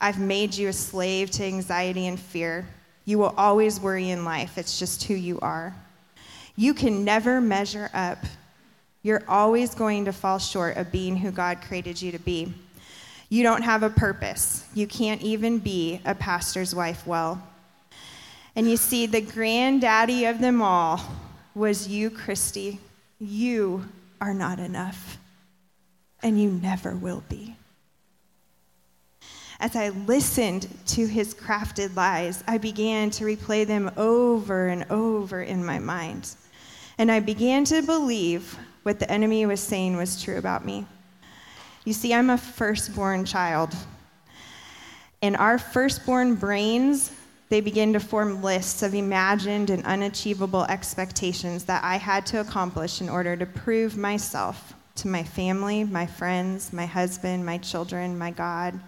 I've 0.00 0.18
made 0.18 0.54
you 0.54 0.68
a 0.68 0.72
slave 0.72 1.30
to 1.32 1.44
anxiety 1.44 2.06
and 2.06 2.18
fear. 2.18 2.66
You 3.06 3.18
will 3.18 3.32
always 3.38 3.80
worry 3.80 4.10
in 4.10 4.24
life, 4.24 4.58
it's 4.58 4.78
just 4.78 5.04
who 5.04 5.14
you 5.14 5.40
are. 5.40 5.74
You 6.56 6.74
can 6.74 7.04
never 7.04 7.40
measure 7.40 7.90
up. 7.94 8.18
You're 9.02 9.22
always 9.28 9.74
going 9.74 10.06
to 10.06 10.12
fall 10.12 10.38
short 10.38 10.76
of 10.76 10.90
being 10.90 11.16
who 11.16 11.30
God 11.30 11.62
created 11.62 12.02
you 12.02 12.12
to 12.12 12.18
be. 12.18 12.52
You 13.28 13.42
don't 13.42 13.62
have 13.62 13.82
a 13.82 13.90
purpose. 13.90 14.66
You 14.74 14.86
can't 14.86 15.22
even 15.22 15.58
be 15.58 16.00
a 16.04 16.14
pastor's 16.14 16.74
wife 16.74 17.06
well. 17.06 17.42
And 18.54 18.68
you 18.68 18.76
see, 18.76 19.06
the 19.06 19.20
granddaddy 19.20 20.24
of 20.26 20.40
them 20.40 20.62
all 20.62 21.00
was 21.54 21.88
you, 21.88 22.10
Christy. 22.10 22.80
You 23.18 23.84
are 24.20 24.34
not 24.34 24.58
enough, 24.58 25.18
and 26.22 26.40
you 26.40 26.50
never 26.50 26.94
will 26.94 27.22
be. 27.28 27.55
As 29.58 29.74
I 29.74 29.88
listened 29.88 30.68
to 30.88 31.06
his 31.06 31.34
crafted 31.34 31.96
lies, 31.96 32.44
I 32.46 32.58
began 32.58 33.10
to 33.10 33.24
replay 33.24 33.66
them 33.66 33.90
over 33.96 34.68
and 34.68 34.84
over 34.90 35.40
in 35.42 35.64
my 35.64 35.78
mind. 35.78 36.34
And 36.98 37.10
I 37.10 37.20
began 37.20 37.64
to 37.66 37.82
believe 37.82 38.58
what 38.82 38.98
the 38.98 39.10
enemy 39.10 39.46
was 39.46 39.60
saying 39.60 39.96
was 39.96 40.22
true 40.22 40.36
about 40.36 40.64
me. 40.64 40.86
You 41.84 41.92
see, 41.92 42.12
I'm 42.12 42.30
a 42.30 42.38
firstborn 42.38 43.24
child. 43.24 43.74
And 45.22 45.36
our 45.36 45.58
firstborn 45.58 46.34
brains, 46.34 47.12
they 47.48 47.60
begin 47.60 47.92
to 47.94 48.00
form 48.00 48.42
lists 48.42 48.82
of 48.82 48.94
imagined 48.94 49.70
and 49.70 49.84
unachievable 49.86 50.64
expectations 50.64 51.64
that 51.64 51.82
I 51.82 51.96
had 51.96 52.26
to 52.26 52.40
accomplish 52.40 53.00
in 53.00 53.08
order 53.08 53.36
to 53.36 53.46
prove 53.46 53.96
myself 53.96 54.74
to 54.96 55.08
my 55.08 55.22
family, 55.22 55.84
my 55.84 56.06
friends, 56.06 56.72
my 56.72 56.86
husband, 56.86 57.46
my 57.46 57.58
children, 57.58 58.18
my 58.18 58.30
God, 58.30 58.78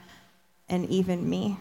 and 0.69 0.89
even 0.89 1.29
me. 1.29 1.57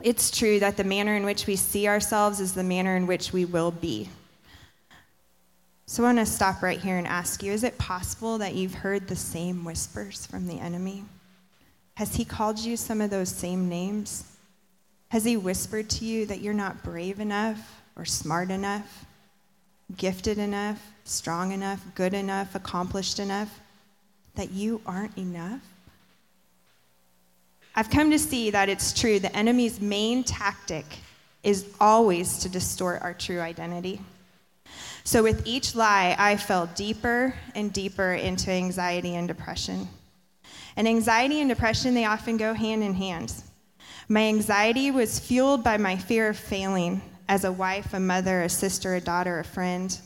It's 0.00 0.30
true 0.30 0.60
that 0.60 0.76
the 0.76 0.84
manner 0.84 1.16
in 1.16 1.24
which 1.24 1.46
we 1.46 1.56
see 1.56 1.88
ourselves 1.88 2.40
is 2.40 2.52
the 2.52 2.62
manner 2.62 2.96
in 2.96 3.06
which 3.06 3.32
we 3.32 3.44
will 3.44 3.70
be. 3.70 4.08
So 5.86 6.02
I 6.02 6.06
want 6.06 6.18
to 6.18 6.26
stop 6.26 6.62
right 6.62 6.80
here 6.80 6.96
and 6.96 7.06
ask 7.06 7.42
you 7.42 7.52
is 7.52 7.64
it 7.64 7.78
possible 7.78 8.38
that 8.38 8.54
you've 8.54 8.74
heard 8.74 9.06
the 9.06 9.16
same 9.16 9.64
whispers 9.64 10.26
from 10.26 10.46
the 10.46 10.58
enemy? 10.58 11.04
Has 11.94 12.16
he 12.16 12.24
called 12.24 12.58
you 12.58 12.76
some 12.76 13.00
of 13.00 13.10
those 13.10 13.28
same 13.28 13.68
names? 13.68 14.24
Has 15.08 15.24
he 15.24 15.36
whispered 15.36 15.88
to 15.90 16.04
you 16.04 16.26
that 16.26 16.40
you're 16.40 16.54
not 16.54 16.82
brave 16.82 17.20
enough 17.20 17.82
or 17.96 18.04
smart 18.04 18.50
enough, 18.50 19.04
gifted 19.96 20.38
enough, 20.38 20.82
strong 21.04 21.52
enough, 21.52 21.84
good 21.94 22.14
enough, 22.14 22.54
accomplished 22.54 23.20
enough, 23.20 23.60
that 24.34 24.50
you 24.50 24.80
aren't 24.84 25.16
enough? 25.16 25.60
I've 27.76 27.90
come 27.90 28.10
to 28.12 28.18
see 28.18 28.50
that 28.50 28.68
it's 28.68 28.92
true. 28.92 29.18
The 29.18 29.34
enemy's 29.34 29.80
main 29.80 30.22
tactic 30.22 30.84
is 31.42 31.66
always 31.80 32.38
to 32.38 32.48
distort 32.48 33.02
our 33.02 33.14
true 33.14 33.40
identity. 33.40 34.00
So, 35.02 35.22
with 35.22 35.46
each 35.46 35.74
lie, 35.74 36.16
I 36.18 36.36
fell 36.36 36.66
deeper 36.74 37.34
and 37.54 37.72
deeper 37.72 38.14
into 38.14 38.50
anxiety 38.50 39.16
and 39.16 39.28
depression. 39.28 39.88
And 40.76 40.88
anxiety 40.88 41.40
and 41.40 41.48
depression, 41.48 41.94
they 41.94 42.04
often 42.04 42.36
go 42.36 42.54
hand 42.54 42.82
in 42.82 42.94
hand. 42.94 43.34
My 44.08 44.22
anxiety 44.22 44.90
was 44.90 45.18
fueled 45.18 45.62
by 45.62 45.76
my 45.76 45.96
fear 45.96 46.28
of 46.28 46.38
failing 46.38 47.02
as 47.28 47.44
a 47.44 47.52
wife, 47.52 47.92
a 47.92 48.00
mother, 48.00 48.42
a 48.42 48.48
sister, 48.48 48.94
a 48.94 49.00
daughter, 49.00 49.40
a 49.40 49.44
friend. 49.44 49.98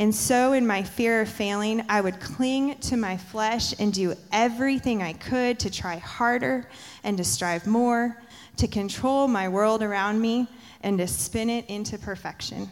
And 0.00 0.12
so, 0.12 0.52
in 0.52 0.66
my 0.66 0.82
fear 0.82 1.20
of 1.20 1.28
failing, 1.28 1.84
I 1.88 2.00
would 2.00 2.18
cling 2.18 2.76
to 2.78 2.96
my 2.96 3.16
flesh 3.16 3.74
and 3.78 3.92
do 3.92 4.14
everything 4.32 5.02
I 5.02 5.12
could 5.12 5.60
to 5.60 5.70
try 5.70 5.98
harder 5.98 6.68
and 7.04 7.16
to 7.18 7.24
strive 7.24 7.66
more, 7.66 8.20
to 8.56 8.66
control 8.66 9.28
my 9.28 9.48
world 9.48 9.82
around 9.82 10.20
me, 10.20 10.48
and 10.80 10.98
to 10.98 11.06
spin 11.06 11.48
it 11.48 11.66
into 11.70 11.96
perfection. 11.96 12.68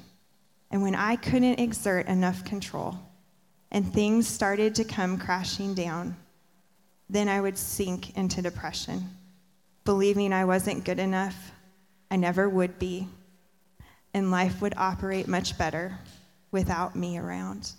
And 0.72 0.82
when 0.82 0.96
I 0.96 1.14
couldn't 1.14 1.60
exert 1.60 2.08
enough 2.08 2.44
control 2.44 2.98
and 3.70 3.92
things 3.92 4.26
started 4.26 4.74
to 4.74 4.84
come 4.84 5.16
crashing 5.16 5.74
down, 5.74 6.16
then 7.08 7.28
I 7.28 7.40
would 7.40 7.56
sink 7.56 8.16
into 8.16 8.42
depression, 8.42 9.08
believing 9.84 10.32
I 10.32 10.44
wasn't 10.44 10.84
good 10.84 10.98
enough, 10.98 11.52
I 12.10 12.16
never 12.16 12.48
would 12.48 12.78
be, 12.78 13.06
and 14.12 14.30
life 14.30 14.60
would 14.60 14.74
operate 14.76 15.28
much 15.28 15.56
better 15.56 15.98
without 16.52 16.94
me 16.94 17.18
around. 17.18 17.72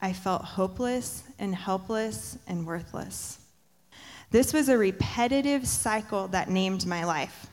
I 0.00 0.12
felt 0.14 0.42
hopeless 0.42 1.24
and 1.38 1.54
helpless 1.54 2.38
and 2.46 2.66
worthless. 2.66 3.38
This 4.30 4.52
was 4.52 4.68
a 4.68 4.78
repetitive 4.78 5.66
cycle 5.66 6.28
that 6.28 6.48
named 6.48 6.86
my 6.86 7.04
life. 7.04 7.46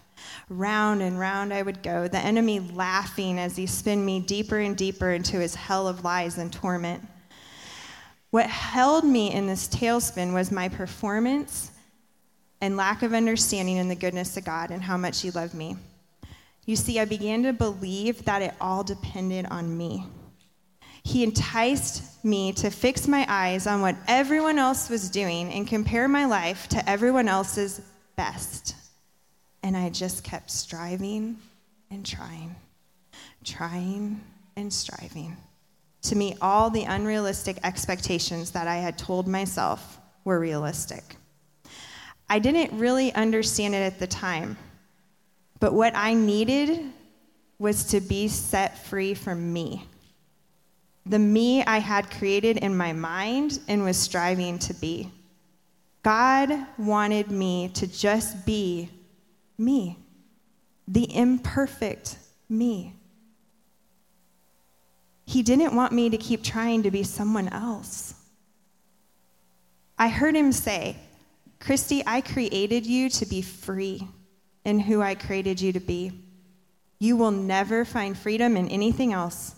Round 0.49 1.01
and 1.01 1.19
round 1.19 1.53
I 1.53 1.61
would 1.61 1.83
go, 1.83 2.07
the 2.07 2.17
enemy 2.17 2.59
laughing 2.59 3.37
as 3.37 3.57
he 3.57 3.65
spun 3.65 4.05
me 4.05 4.21
deeper 4.21 4.59
and 4.59 4.77
deeper 4.77 5.11
into 5.11 5.39
his 5.39 5.55
hell 5.55 5.87
of 5.87 6.03
lies 6.03 6.37
and 6.37 6.51
torment. 6.51 7.03
What 8.29 8.49
held 8.49 9.03
me 9.03 9.31
in 9.31 9.45
this 9.45 9.67
tailspin 9.67 10.33
was 10.33 10.51
my 10.51 10.69
performance 10.69 11.71
and 12.63 12.77
lack 12.77 13.03
of 13.03 13.13
understanding 13.13 13.75
in 13.75 13.89
the 13.89 13.95
goodness 13.95 14.37
of 14.37 14.45
God 14.45 14.71
and 14.71 14.81
how 14.81 14.95
much 14.95 15.21
He 15.21 15.31
loved 15.31 15.53
me. 15.53 15.75
You 16.65 16.75
see, 16.75 16.99
I 16.99 17.05
began 17.05 17.43
to 17.43 17.53
believe 17.53 18.25
that 18.25 18.41
it 18.41 18.53
all 18.61 18.83
depended 18.83 19.45
on 19.47 19.75
me. 19.77 20.05
He 21.03 21.23
enticed 21.23 22.23
me 22.23 22.53
to 22.53 22.69
fix 22.69 23.07
my 23.07 23.25
eyes 23.27 23.67
on 23.67 23.81
what 23.81 23.97
everyone 24.07 24.57
else 24.57 24.89
was 24.89 25.09
doing 25.09 25.51
and 25.51 25.67
compare 25.67 26.07
my 26.07 26.25
life 26.25 26.69
to 26.69 26.89
everyone 26.89 27.27
else's 27.27 27.81
best. 28.15 28.75
And 29.63 29.75
I 29.75 29.89
just 29.89 30.23
kept 30.23 30.49
striving 30.49 31.37
and 31.91 32.05
trying, 32.05 32.55
trying 33.43 34.21
and 34.55 34.71
striving 34.71 35.35
to 36.03 36.15
meet 36.15 36.37
all 36.41 36.69
the 36.69 36.83
unrealistic 36.83 37.57
expectations 37.63 38.51
that 38.51 38.67
I 38.67 38.75
had 38.75 38.97
told 38.97 39.27
myself 39.27 39.99
were 40.25 40.39
realistic. 40.39 41.17
I 42.29 42.39
didn't 42.39 42.77
really 42.77 43.13
understand 43.13 43.73
it 43.75 43.79
at 43.79 43.99
the 43.99 44.07
time, 44.07 44.57
but 45.63 45.73
what 45.73 45.95
I 45.95 46.13
needed 46.13 46.91
was 47.57 47.85
to 47.85 48.01
be 48.01 48.27
set 48.27 48.85
free 48.85 49.13
from 49.13 49.53
me. 49.53 49.87
The 51.05 51.19
me 51.19 51.63
I 51.63 51.77
had 51.77 52.11
created 52.11 52.57
in 52.57 52.75
my 52.75 52.91
mind 52.91 53.61
and 53.69 53.85
was 53.85 53.95
striving 53.95 54.59
to 54.59 54.73
be. 54.73 55.09
God 56.03 56.51
wanted 56.77 57.31
me 57.31 57.69
to 57.75 57.87
just 57.87 58.45
be 58.45 58.89
me, 59.57 59.97
the 60.85 61.07
imperfect 61.15 62.17
me. 62.49 62.93
He 65.25 65.43
didn't 65.43 65.77
want 65.77 65.93
me 65.93 66.09
to 66.09 66.17
keep 66.17 66.43
trying 66.43 66.83
to 66.83 66.91
be 66.91 67.03
someone 67.03 67.47
else. 67.47 68.15
I 69.97 70.09
heard 70.09 70.35
him 70.35 70.51
say, 70.51 70.97
Christy, 71.61 72.03
I 72.05 72.19
created 72.19 72.85
you 72.85 73.09
to 73.11 73.25
be 73.25 73.41
free 73.41 74.09
in 74.65 74.79
who 74.79 75.01
I 75.01 75.15
created 75.15 75.61
you 75.61 75.73
to 75.73 75.79
be. 75.79 76.11
You 76.99 77.17
will 77.17 77.31
never 77.31 77.85
find 77.85 78.17
freedom 78.17 78.55
in 78.55 78.69
anything 78.69 79.13
else. 79.13 79.55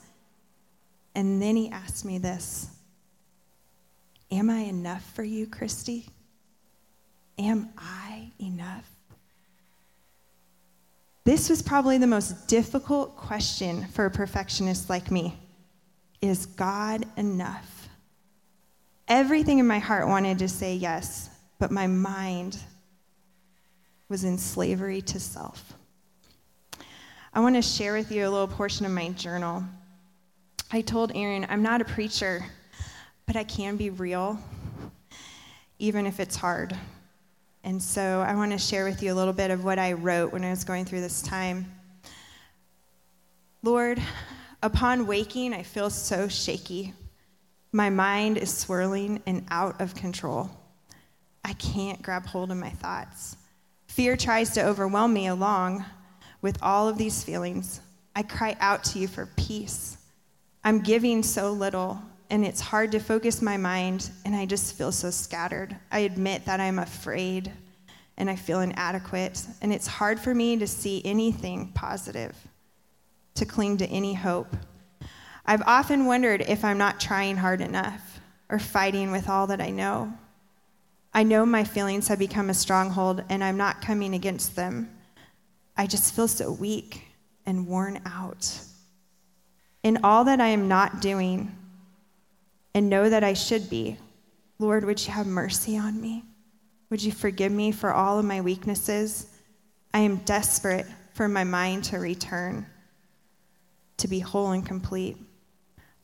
And 1.14 1.42
then 1.42 1.56
he 1.56 1.70
asked 1.70 2.06
me 2.06 2.18
this 2.18 2.70
Am 4.32 4.50
I 4.50 4.60
enough 4.60 5.04
for 5.14 5.24
you, 5.24 5.48
Christy? 5.48 6.08
Am 7.38 7.70
I 7.78 8.32
enough? 8.40 8.90
This 11.26 11.50
was 11.50 11.62
probably 11.62 11.98
the 11.98 12.08
most 12.08 12.48
difficult 12.48 13.18
question 13.18 13.88
for 13.88 14.06
a 14.06 14.12
perfectionist 14.12 14.90
like 14.90 15.10
me. 15.10 15.38
Is 16.22 16.46
God 16.46 17.06
enough? 17.18 17.90
Everything 19.08 19.60
in 19.60 19.68
my 19.68 19.80
heart 19.80 20.08
wanted 20.08 20.40
to 20.40 20.48
say 20.48 20.76
yes, 20.76 21.30
but 21.60 21.72
my 21.72 21.88
mind 21.88 22.58
was 24.10 24.24
in 24.24 24.38
slavery 24.38 25.02
to 25.02 25.20
self. 25.20 25.74
I 27.34 27.40
want 27.40 27.56
to 27.56 27.62
share 27.62 27.94
with 27.94 28.12
you 28.12 28.28
a 28.28 28.30
little 28.30 28.48
portion 28.48 28.86
of 28.86 28.92
my 28.92 29.10
journal. 29.10 29.64
I 30.72 30.82
told 30.82 31.12
Aaron, 31.16 31.46
I'm 31.50 31.64
not 31.64 31.82
a 31.82 31.86
preacher, 31.86 32.46
but 33.26 33.36
I 33.36 33.44
can 33.44 33.76
be 33.78 33.90
real, 33.90 34.40
even 35.80 36.06
if 36.06 36.20
it's 36.20 36.36
hard. 36.36 36.78
And 37.64 37.82
so 37.82 38.22
I 38.22 38.36
want 38.36 38.52
to 38.52 38.58
share 38.58 38.86
with 38.86 39.02
you 39.02 39.12
a 39.12 39.16
little 39.16 39.34
bit 39.34 39.52
of 39.52 39.64
what 39.64 39.80
I 39.80 39.94
wrote 39.94 40.32
when 40.32 40.44
I 40.44 40.50
was 40.50 40.64
going 40.64 40.86
through 40.86 41.02
this 41.02 41.22
time. 41.22 41.72
Lord, 43.64 44.00
upon 44.62 45.08
waking, 45.08 45.54
I 45.54 45.64
feel 45.64 45.90
so 45.90 46.28
shaky. 46.28 46.94
My 47.72 47.90
mind 47.90 48.38
is 48.38 48.56
swirling 48.56 49.22
and 49.26 49.46
out 49.50 49.82
of 49.82 49.96
control. 49.96 50.52
I 51.44 51.54
can't 51.54 52.02
grab 52.02 52.28
hold 52.28 52.52
of 52.52 52.58
my 52.58 52.70
thoughts. 52.70 53.36
Fear 53.96 54.18
tries 54.18 54.50
to 54.50 54.66
overwhelm 54.66 55.14
me 55.14 55.28
along 55.28 55.86
with 56.42 56.62
all 56.62 56.90
of 56.90 56.98
these 56.98 57.24
feelings. 57.24 57.80
I 58.14 58.24
cry 58.24 58.58
out 58.60 58.84
to 58.84 59.00
you 59.00 59.08
for 59.08 59.30
peace. 59.38 59.98
I'm 60.66 60.82
giving 60.82 61.24
so 61.24 61.54
little, 61.54 62.02
and 62.30 62.46
it's 62.46 62.60
hard 62.60 62.92
to 62.92 63.00
focus 63.00 63.42
my 63.42 63.56
mind, 63.56 64.10
and 64.26 64.36
I 64.36 64.48
just 64.48 64.78
feel 64.78 64.92
so 64.92 65.10
scattered. 65.12 65.78
I 65.94 66.00
admit 66.00 66.44
that 66.44 66.60
I'm 66.60 66.78
afraid 66.78 67.54
and 68.18 68.30
I 68.30 68.36
feel 68.36 68.60
inadequate, 68.60 69.46
and 69.62 69.72
it's 69.72 69.88
hard 69.88 70.20
for 70.20 70.36
me 70.36 70.58
to 70.58 70.68
see 70.68 71.02
anything 71.06 71.72
positive, 71.74 72.36
to 73.36 73.46
cling 73.46 73.78
to 73.78 73.88
any 73.88 74.14
hope. 74.14 74.58
I've 75.46 75.64
often 75.66 76.06
wondered 76.06 76.42
if 76.42 76.66
I'm 76.66 76.78
not 76.78 77.00
trying 77.00 77.38
hard 77.38 77.62
enough 77.62 78.20
or 78.50 78.60
fighting 78.60 79.14
with 79.14 79.30
all 79.30 79.48
that 79.48 79.62
I 79.62 79.70
know. 79.70 80.12
I 81.16 81.24
know 81.24 81.46
my 81.46 81.64
feelings 81.64 82.10
have 82.10 82.20
become 82.20 82.50
a 82.50 82.54
stronghold, 82.54 83.24
and 83.30 83.42
I'm 83.42 83.56
not 83.56 83.82
coming 83.82 84.16
against 84.16 84.58
them. 84.58 84.90
I 85.78 85.88
just 85.88 86.14
feel 86.14 86.28
so 86.28 86.52
weak 86.52 87.04
and 87.46 87.68
worn 87.68 88.02
out. 88.06 88.60
In 89.82 90.00
all 90.04 90.26
that 90.26 90.42
I 90.42 90.48
am 90.48 90.68
not 90.68 91.00
doing 91.00 91.56
and 92.74 92.90
know 92.90 93.10
that 93.10 93.24
I 93.24 93.32
should 93.32 93.70
be, 93.70 93.98
Lord, 94.60 94.84
would 94.84 95.08
you 95.08 95.14
have 95.14 95.26
mercy 95.26 95.78
on 95.78 96.02
me? 96.02 96.26
Would 96.90 97.02
you 97.02 97.14
forgive 97.14 97.52
me 97.54 97.72
for 97.72 97.94
all 97.94 98.20
of 98.20 98.26
my 98.26 98.42
weaknesses? 98.42 99.28
I 99.94 100.00
am 100.00 100.18
desperate 100.18 100.86
for 101.14 101.30
my 101.30 101.46
mind 101.46 101.86
to 101.86 101.98
return, 102.00 102.66
to 103.98 104.10
be 104.10 104.20
whole 104.20 104.52
and 104.52 104.66
complete. 104.66 105.16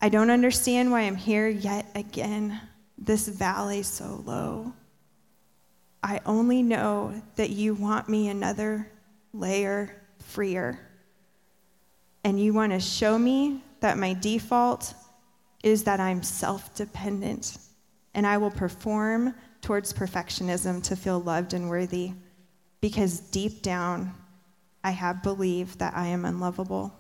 I 0.02 0.08
don't 0.08 0.30
understand 0.30 0.90
why 0.90 1.02
I'm 1.02 1.18
here 1.18 1.50
yet 1.50 1.86
again. 1.96 2.62
This 2.98 3.28
valley 3.28 3.84
so 3.84 4.24
low. 4.26 4.72
I 6.04 6.20
only 6.26 6.64
know 6.64 7.22
that 7.36 7.52
you 7.52 7.74
want 7.74 8.10
me 8.10 8.30
another 8.30 8.90
layer 9.34 10.02
freer. 10.20 10.80
And 12.24 12.40
you 12.40 12.54
want 12.54 12.72
to 12.72 12.80
show 12.80 13.18
me 13.18 13.64
that 13.80 13.98
my 13.98 14.14
default 14.14 14.94
is 15.64 15.84
that 15.84 16.00
I'm 16.00 16.24
self 16.24 16.74
dependent 16.76 17.58
and 18.14 18.26
I 18.28 18.38
will 18.38 18.52
perform 18.52 19.36
towards 19.62 19.94
perfectionism 19.94 20.84
to 20.84 20.96
feel 20.96 21.20
loved 21.20 21.54
and 21.54 21.70
worthy 21.70 22.14
because 22.82 23.20
deep 23.20 23.62
down 23.62 24.14
I 24.84 24.92
have 24.92 25.24
believed 25.24 25.80
that 25.80 25.96
I 25.96 26.08
am 26.08 26.26
unlovable. 26.26 26.94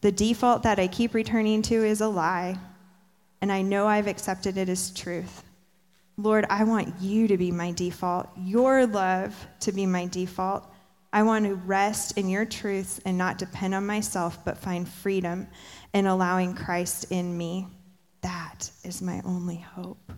The 0.00 0.12
default 0.12 0.62
that 0.62 0.78
I 0.78 0.86
keep 0.88 1.14
returning 1.14 1.62
to 1.62 1.74
is 1.74 2.00
a 2.00 2.08
lie, 2.08 2.56
and 3.40 3.52
I 3.52 3.62
know 3.62 3.86
I've 3.86 4.06
accepted 4.06 4.56
it 4.56 4.68
as 4.68 4.90
truth. 4.90 5.42
Lord, 6.16 6.44
I 6.50 6.64
want 6.64 7.00
you 7.00 7.26
to 7.28 7.36
be 7.36 7.50
my 7.50 7.72
default, 7.72 8.28
your 8.36 8.86
love 8.86 9.34
to 9.60 9.72
be 9.72 9.86
my 9.86 10.06
default. 10.06 10.68
I 11.12 11.22
want 11.22 11.46
to 11.46 11.54
rest 11.54 12.16
in 12.16 12.28
your 12.28 12.44
truths 12.44 13.00
and 13.04 13.18
not 13.18 13.38
depend 13.38 13.74
on 13.74 13.86
myself, 13.86 14.44
but 14.44 14.58
find 14.58 14.88
freedom 14.88 15.46
in 15.92 16.06
allowing 16.06 16.54
Christ 16.54 17.06
in 17.10 17.36
me. 17.36 17.66
That 18.22 18.70
is 18.84 19.02
my 19.02 19.20
only 19.24 19.56
hope. 19.56 20.12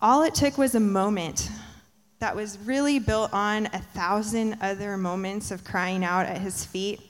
All 0.00 0.22
it 0.22 0.34
took 0.34 0.58
was 0.58 0.74
a 0.74 0.80
moment 0.80 1.50
that 2.18 2.36
was 2.36 2.58
really 2.58 2.98
built 2.98 3.32
on 3.32 3.66
a 3.66 3.78
thousand 3.78 4.58
other 4.60 4.96
moments 4.96 5.50
of 5.50 5.64
crying 5.64 6.04
out 6.04 6.26
at 6.26 6.40
his 6.40 6.64
feet, 6.64 7.00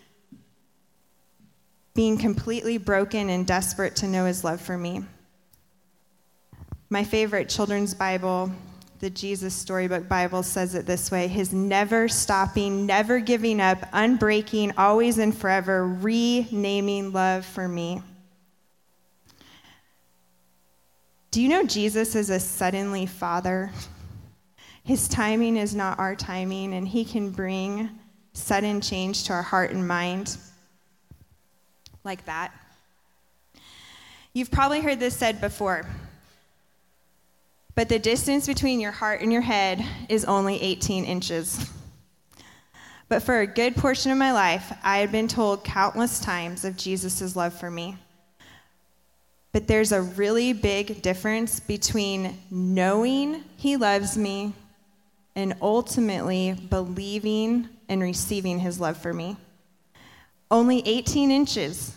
being 1.94 2.16
completely 2.18 2.78
broken 2.78 3.28
and 3.30 3.46
desperate 3.46 3.96
to 3.96 4.06
know 4.06 4.26
his 4.26 4.44
love 4.44 4.60
for 4.60 4.76
me. 4.78 5.04
My 6.88 7.02
favorite 7.02 7.48
children's 7.48 7.94
Bible, 7.94 8.52
the 9.00 9.10
Jesus 9.10 9.54
Storybook 9.54 10.08
Bible, 10.08 10.44
says 10.44 10.76
it 10.76 10.86
this 10.86 11.10
way 11.10 11.26
His 11.26 11.52
never 11.52 12.08
stopping, 12.08 12.86
never 12.86 13.18
giving 13.18 13.60
up, 13.60 13.80
unbreaking, 13.92 14.72
always 14.78 15.18
and 15.18 15.36
forever, 15.36 15.84
renaming 15.84 17.12
love 17.12 17.44
for 17.44 17.66
me. 17.66 18.02
Do 21.32 21.42
you 21.42 21.48
know 21.48 21.64
Jesus 21.64 22.14
is 22.14 22.30
a 22.30 22.38
suddenly 22.38 23.04
father? 23.04 23.72
His 24.84 25.08
timing 25.08 25.56
is 25.56 25.74
not 25.74 25.98
our 25.98 26.14
timing, 26.14 26.72
and 26.72 26.86
he 26.86 27.04
can 27.04 27.30
bring 27.30 27.90
sudden 28.32 28.80
change 28.80 29.24
to 29.24 29.32
our 29.32 29.42
heart 29.42 29.72
and 29.72 29.88
mind 29.88 30.38
like 32.04 32.24
that. 32.26 32.52
You've 34.32 34.52
probably 34.52 34.80
heard 34.80 35.00
this 35.00 35.16
said 35.16 35.40
before, 35.40 35.84
but 37.76 37.90
the 37.90 37.98
distance 37.98 38.46
between 38.46 38.80
your 38.80 38.90
heart 38.90 39.20
and 39.20 39.30
your 39.30 39.42
head 39.42 39.84
is 40.08 40.24
only 40.24 40.60
18 40.60 41.04
inches. 41.04 41.70
But 43.08 43.22
for 43.22 43.40
a 43.40 43.46
good 43.46 43.76
portion 43.76 44.10
of 44.10 44.18
my 44.18 44.32
life, 44.32 44.72
I 44.82 44.98
had 44.98 45.12
been 45.12 45.28
told 45.28 45.62
countless 45.62 46.18
times 46.18 46.64
of 46.64 46.76
Jesus' 46.76 47.36
love 47.36 47.52
for 47.52 47.70
me. 47.70 47.96
But 49.52 49.68
there's 49.68 49.92
a 49.92 50.02
really 50.02 50.54
big 50.54 51.02
difference 51.02 51.60
between 51.60 52.38
knowing 52.50 53.44
He 53.56 53.76
loves 53.76 54.16
me 54.16 54.54
and 55.36 55.54
ultimately 55.60 56.54
believing 56.70 57.68
and 57.90 58.02
receiving 58.02 58.58
His 58.58 58.80
love 58.80 58.96
for 58.96 59.12
me. 59.12 59.36
Only 60.50 60.82
18 60.86 61.30
inches, 61.30 61.94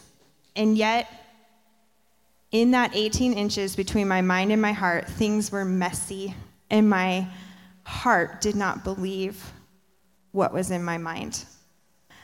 and 0.56 0.78
yet 0.78 1.08
in 2.52 2.72
that 2.72 2.96
18 2.96 3.34
inches 3.34 3.76
between 3.76 4.08
my 4.08 4.22
mind 4.22 4.52
and 4.52 4.62
my 4.62 4.72
heart, 4.72 5.08
things 5.08 5.52
were 5.52 5.66
messy, 5.66 6.34
and 6.70 6.90
my 6.90 7.28
heart 7.84 8.42
did 8.42 8.56
not 8.56 8.84
believe 8.84 9.52
what 10.32 10.54
was 10.54 10.72
in 10.72 10.84
my 10.84 10.98
mind. 10.98 11.46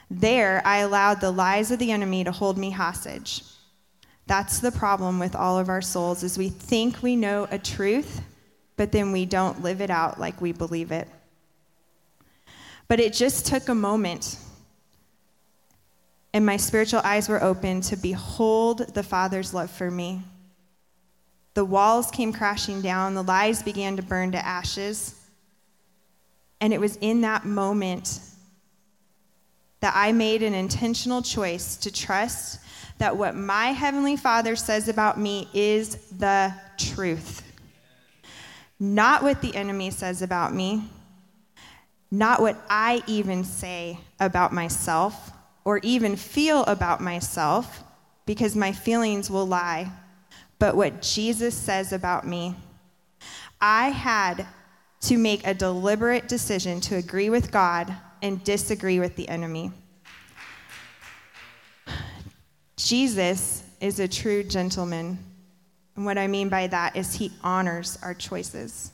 There, 0.10 0.62
I 0.66 0.78
allowed 0.78 1.22
the 1.22 1.32
lies 1.32 1.72
of 1.72 1.80
the 1.80 1.92
enemy 1.92 2.24
to 2.24 2.32
hold 2.32 2.58
me 2.58 2.72
hostage. 2.72 3.44
That's 4.28 4.60
the 4.60 4.72
problem 4.72 5.20
with 5.20 5.36
all 5.36 5.60
of 5.60 5.70
our 5.70 5.82
souls 5.82 6.24
is 6.24 6.38
we 6.38 6.50
think 6.50 7.02
we 7.04 7.16
know 7.16 7.48
a 7.52 7.60
truth, 7.60 8.22
but 8.78 8.92
then 8.92 9.12
we 9.12 9.26
don't 9.26 9.62
live 9.62 9.82
it 9.82 9.90
out 9.90 10.20
like 10.20 10.42
we 10.42 10.52
believe 10.52 10.92
it. 10.92 11.08
But 12.88 13.00
it 13.00 13.14
just 13.14 13.46
took 13.46 13.68
a 13.70 13.76
moment. 13.76 14.38
And 16.36 16.46
my 16.46 16.58
spiritual 16.58 17.00
eyes 17.06 17.30
were 17.30 17.42
open 17.42 17.80
to 17.80 17.96
behold 17.96 18.94
the 18.94 19.04
Father's 19.04 19.54
love 19.54 19.72
for 19.72 19.90
me. 19.90 20.22
The 21.54 21.64
walls 21.64 22.12
came 22.12 22.34
crashing 22.34 22.82
down, 22.82 23.14
the 23.14 23.24
lies 23.24 23.64
began 23.64 23.96
to 23.96 24.04
burn 24.04 24.34
to 24.34 24.46
ashes. 24.46 25.16
And 26.60 26.74
it 26.74 26.82
was 26.82 26.98
in 26.98 27.22
that 27.22 27.46
moment 27.46 28.20
that 29.80 29.94
I 29.96 30.12
made 30.12 30.44
an 30.44 30.54
intentional 30.54 31.22
choice 31.22 31.78
to 31.78 31.90
trust 31.90 32.60
that 32.98 33.16
what 33.16 33.34
my 33.34 33.68
Heavenly 33.68 34.18
Father 34.18 34.58
says 34.58 34.90
about 34.90 35.18
me 35.18 35.48
is 35.54 35.96
the 36.18 36.54
truth. 36.78 37.50
Not 38.78 39.24
what 39.24 39.42
the 39.42 39.56
enemy 39.56 39.90
says 39.90 40.22
about 40.22 40.54
me, 40.54 40.84
not 42.12 42.42
what 42.42 42.62
I 42.70 43.04
even 43.08 43.46
say 43.46 44.00
about 44.20 44.52
myself 44.52 45.32
or 45.66 45.80
even 45.80 46.16
feel 46.16 46.64
about 46.66 47.02
myself, 47.02 47.84
because 48.26 48.56
my 48.56 48.72
feelings 48.72 49.30
will 49.30 49.46
lie, 49.46 49.92
but 50.60 50.76
what 50.76 51.02
Jesus 51.02 51.56
says 51.56 51.92
about 51.92 52.26
me. 52.26 52.56
I 53.60 53.90
had 53.90 54.46
to 55.02 55.18
make 55.18 55.46
a 55.46 55.54
deliberate 55.54 56.28
decision 56.28 56.80
to 56.82 56.96
agree 56.96 57.30
with 57.30 57.52
God 57.52 57.94
and 58.22 58.44
disagree 58.44 59.00
with 59.00 59.16
the 59.16 59.28
enemy. 59.28 59.72
Jesus 62.78 63.64
is 63.82 64.00
a 64.00 64.08
true 64.08 64.44
gentleman. 64.44 65.18
And 65.96 66.06
what 66.06 66.18
I 66.18 66.28
mean 66.28 66.50
by 66.50 66.68
that 66.68 66.96
is 66.96 67.16
he 67.16 67.32
honors 67.44 67.98
our 68.02 68.14
choices. 68.14 68.92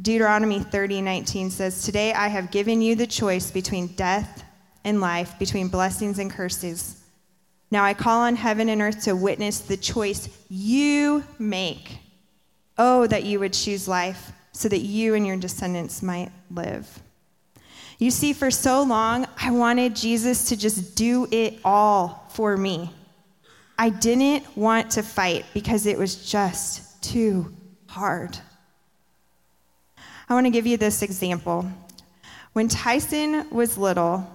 Deuteronomy 0.00 0.60
30, 0.60 1.02
19 1.02 1.50
says, 1.50 1.82
Today 1.82 2.12
I 2.12 2.28
have 2.28 2.50
given 2.50 2.80
you 2.80 2.94
the 2.94 3.06
choice 3.06 3.50
between 3.50 3.88
death 3.88 4.44
and 4.84 5.00
life, 5.00 5.38
between 5.38 5.68
blessings 5.68 6.18
and 6.18 6.30
curses. 6.30 7.02
Now 7.70 7.84
I 7.84 7.94
call 7.94 8.20
on 8.20 8.36
heaven 8.36 8.68
and 8.68 8.80
earth 8.80 9.04
to 9.04 9.14
witness 9.14 9.60
the 9.60 9.76
choice 9.76 10.28
you 10.48 11.22
make. 11.38 11.98
Oh, 12.78 13.06
that 13.06 13.24
you 13.24 13.40
would 13.40 13.52
choose 13.52 13.88
life 13.88 14.32
so 14.52 14.68
that 14.68 14.78
you 14.78 15.14
and 15.14 15.26
your 15.26 15.36
descendants 15.36 16.02
might 16.02 16.30
live. 16.50 17.02
You 17.98 18.10
see, 18.12 18.32
for 18.32 18.50
so 18.50 18.82
long, 18.82 19.26
I 19.40 19.50
wanted 19.50 19.96
Jesus 19.96 20.48
to 20.50 20.56
just 20.56 20.94
do 20.94 21.26
it 21.30 21.58
all 21.64 22.26
for 22.30 22.56
me. 22.56 22.92
I 23.76 23.90
didn't 23.90 24.56
want 24.56 24.92
to 24.92 25.02
fight 25.02 25.44
because 25.52 25.86
it 25.86 25.98
was 25.98 26.30
just 26.30 27.02
too 27.02 27.52
hard. 27.86 28.38
I 30.28 30.34
want 30.34 30.46
to 30.46 30.50
give 30.50 30.66
you 30.66 30.76
this 30.76 31.02
example. 31.02 31.68
When 32.52 32.68
Tyson 32.68 33.48
was 33.50 33.78
little, 33.78 34.28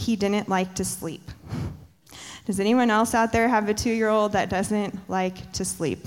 he 0.00 0.16
didn't 0.16 0.48
like 0.48 0.74
to 0.76 0.84
sleep. 0.84 1.22
Does 2.46 2.58
anyone 2.58 2.90
else 2.90 3.14
out 3.14 3.32
there 3.32 3.48
have 3.48 3.68
a 3.68 3.74
two 3.74 3.92
year 3.92 4.08
old 4.08 4.32
that 4.32 4.48
doesn't 4.48 4.98
like 5.08 5.52
to 5.52 5.64
sleep? 5.64 6.00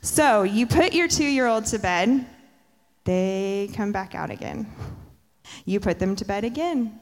So 0.00 0.44
you 0.44 0.66
put 0.66 0.94
your 0.94 1.08
two 1.08 1.26
year 1.26 1.46
old 1.46 1.66
to 1.66 1.78
bed, 1.78 2.24
they 3.04 3.70
come 3.74 3.92
back 3.92 4.14
out 4.14 4.30
again. 4.30 4.66
You 5.64 5.80
put 5.80 5.98
them 5.98 6.16
to 6.16 6.24
bed 6.24 6.44
again, 6.44 7.00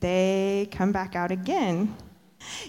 they 0.00 0.68
come 0.70 0.92
back 0.92 1.16
out 1.16 1.30
again. 1.30 1.94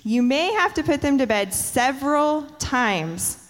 You 0.04 0.24
may 0.24 0.54
have 0.54 0.74
to 0.76 0.84
put 0.84 1.02
them 1.02 1.18
to 1.18 1.28
bed 1.28 1.54
several 1.54 2.44
times 2.60 3.50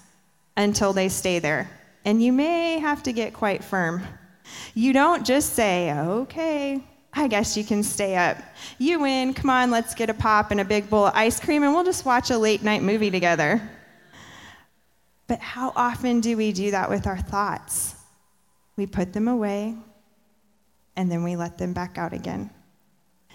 until 0.57 0.93
they 0.93 1.09
stay 1.09 1.39
there, 1.39 1.69
and 2.03 2.21
you 2.21 2.33
may 2.33 2.79
have 2.79 3.03
to 3.03 3.13
get 3.13 3.33
quite 3.33 3.63
firm. 3.63 4.03
You 4.73 4.93
don't 4.93 5.25
just 5.25 5.53
say, 5.53 5.93
okay, 5.93 6.83
I 7.15 7.27
guess 7.27 7.55
you 7.55 7.63
can 7.63 7.81
stay 7.81 8.15
up. 8.17 8.37
You 8.77 8.99
win, 8.99 9.33
come 9.33 9.49
on, 9.49 9.71
let's 9.71 9.95
get 9.95 10.09
a 10.09 10.13
pop 10.13 10.51
and 10.51 10.59
a 10.59 10.65
big 10.65 10.89
bowl 10.89 11.05
of 11.05 11.15
ice 11.15 11.39
cream, 11.39 11.63
and 11.63 11.73
we'll 11.73 11.85
just 11.85 12.05
watch 12.05 12.29
a 12.29 12.37
late 12.37 12.61
night 12.61 12.83
movie 12.83 13.09
together. 13.09 13.61
But 15.27 15.39
how 15.39 15.71
often 15.75 16.19
do 16.19 16.37
we 16.37 16.51
do 16.51 16.71
that 16.71 16.89
with 16.89 17.07
our 17.07 17.17
thoughts? 17.17 17.95
We 18.75 18.85
put 18.85 19.13
them 19.13 19.27
away 19.27 19.75
and 20.95 21.11
then 21.11 21.23
we 21.23 21.35
let 21.35 21.57
them 21.57 21.73
back 21.73 21.97
out 21.97 22.13
again. 22.13 22.49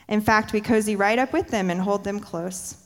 In 0.09 0.21
fact, 0.21 0.53
we 0.53 0.61
cozy 0.61 0.97
right 0.97 1.19
up 1.19 1.33
with 1.33 1.49
them 1.49 1.71
and 1.71 1.81
hold 1.81 2.05
them 2.05 2.21
close. 2.21 2.77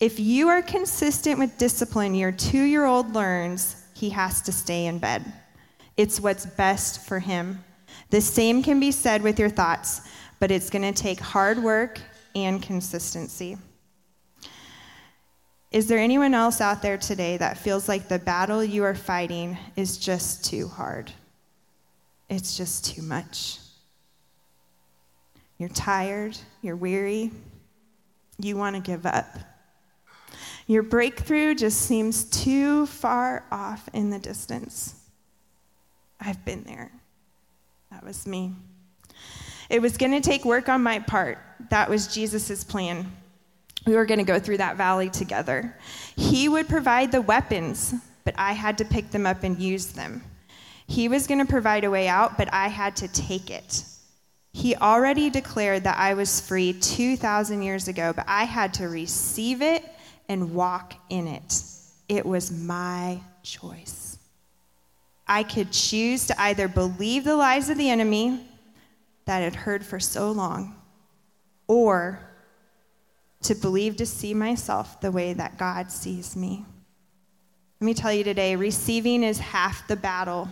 If 0.00 0.18
you 0.18 0.48
are 0.48 0.62
consistent 0.62 1.38
with 1.38 1.58
discipline, 1.58 2.14
your 2.14 2.32
two 2.32 2.62
year 2.62 2.84
old 2.84 3.14
learns 3.14 3.76
he 3.94 4.10
has 4.10 4.42
to 4.42 4.52
stay 4.52 4.86
in 4.86 4.98
bed. 4.98 5.24
It's 5.96 6.20
what's 6.20 6.46
best 6.46 7.06
for 7.06 7.18
him. 7.18 7.62
The 8.10 8.20
same 8.20 8.62
can 8.62 8.80
be 8.80 8.90
said 8.90 9.22
with 9.22 9.38
your 9.38 9.50
thoughts, 9.50 10.00
but 10.42 10.50
it's 10.50 10.70
going 10.70 10.82
to 10.82 11.02
take 11.02 11.20
hard 11.20 11.62
work 11.62 12.00
and 12.34 12.60
consistency. 12.60 13.56
Is 15.70 15.86
there 15.86 16.00
anyone 16.00 16.34
else 16.34 16.60
out 16.60 16.82
there 16.82 16.98
today 16.98 17.36
that 17.36 17.58
feels 17.58 17.88
like 17.88 18.08
the 18.08 18.18
battle 18.18 18.64
you 18.64 18.82
are 18.82 18.96
fighting 18.96 19.56
is 19.76 19.96
just 19.96 20.44
too 20.44 20.66
hard? 20.66 21.12
It's 22.28 22.56
just 22.56 22.84
too 22.84 23.02
much. 23.02 23.60
You're 25.58 25.68
tired, 25.68 26.36
you're 26.60 26.74
weary, 26.74 27.30
you 28.40 28.56
want 28.56 28.74
to 28.74 28.82
give 28.82 29.06
up. 29.06 29.38
Your 30.66 30.82
breakthrough 30.82 31.54
just 31.54 31.82
seems 31.82 32.24
too 32.24 32.86
far 32.86 33.44
off 33.52 33.88
in 33.92 34.10
the 34.10 34.18
distance. 34.18 34.96
I've 36.20 36.44
been 36.44 36.64
there. 36.64 36.90
That 37.92 38.04
was 38.04 38.26
me. 38.26 38.56
It 39.72 39.80
was 39.80 39.96
going 39.96 40.12
to 40.12 40.20
take 40.20 40.44
work 40.44 40.68
on 40.68 40.82
my 40.82 40.98
part. 40.98 41.38
That 41.70 41.88
was 41.88 42.06
Jesus' 42.06 42.62
plan. 42.62 43.10
We 43.86 43.94
were 43.94 44.04
going 44.04 44.18
to 44.18 44.24
go 44.24 44.38
through 44.38 44.58
that 44.58 44.76
valley 44.76 45.08
together. 45.08 45.74
He 46.14 46.46
would 46.46 46.68
provide 46.68 47.10
the 47.10 47.22
weapons, 47.22 47.94
but 48.24 48.34
I 48.36 48.52
had 48.52 48.76
to 48.78 48.84
pick 48.84 49.10
them 49.10 49.24
up 49.24 49.44
and 49.44 49.58
use 49.58 49.86
them. 49.86 50.22
He 50.86 51.08
was 51.08 51.26
going 51.26 51.38
to 51.38 51.50
provide 51.50 51.84
a 51.84 51.90
way 51.90 52.06
out, 52.06 52.36
but 52.36 52.52
I 52.52 52.68
had 52.68 52.96
to 52.96 53.08
take 53.08 53.48
it. 53.48 53.82
He 54.52 54.76
already 54.76 55.30
declared 55.30 55.84
that 55.84 55.96
I 55.96 56.12
was 56.12 56.38
free 56.38 56.74
2,000 56.74 57.62
years 57.62 57.88
ago, 57.88 58.12
but 58.14 58.26
I 58.28 58.44
had 58.44 58.74
to 58.74 58.90
receive 58.90 59.62
it 59.62 59.82
and 60.28 60.52
walk 60.54 60.92
in 61.08 61.26
it. 61.26 61.62
It 62.10 62.26
was 62.26 62.52
my 62.52 63.22
choice. 63.42 64.18
I 65.26 65.44
could 65.44 65.72
choose 65.72 66.26
to 66.26 66.38
either 66.38 66.68
believe 66.68 67.24
the 67.24 67.36
lies 67.36 67.70
of 67.70 67.78
the 67.78 67.88
enemy 67.88 68.48
that 69.24 69.42
I'd 69.42 69.54
heard 69.54 69.84
for 69.84 70.00
so 70.00 70.30
long, 70.30 70.76
or 71.66 72.20
to 73.42 73.54
believe 73.54 73.96
to 73.96 74.06
see 74.06 74.34
myself 74.34 75.00
the 75.00 75.12
way 75.12 75.32
that 75.32 75.58
God 75.58 75.90
sees 75.90 76.36
me. 76.36 76.64
Let 77.80 77.86
me 77.86 77.94
tell 77.94 78.12
you 78.12 78.22
today 78.22 78.54
receiving 78.54 79.24
is 79.24 79.38
half 79.38 79.88
the 79.88 79.96
battle, 79.96 80.48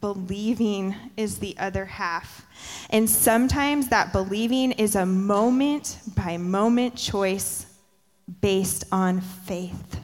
believing 0.00 0.94
is 1.16 1.38
the 1.38 1.56
other 1.58 1.84
half. 1.84 2.46
And 2.90 3.10
sometimes 3.10 3.88
that 3.88 4.12
believing 4.12 4.72
is 4.72 4.94
a 4.94 5.04
moment 5.04 5.98
by 6.14 6.36
moment 6.36 6.96
choice 6.96 7.66
based 8.40 8.84
on 8.92 9.20
faith. 9.20 10.00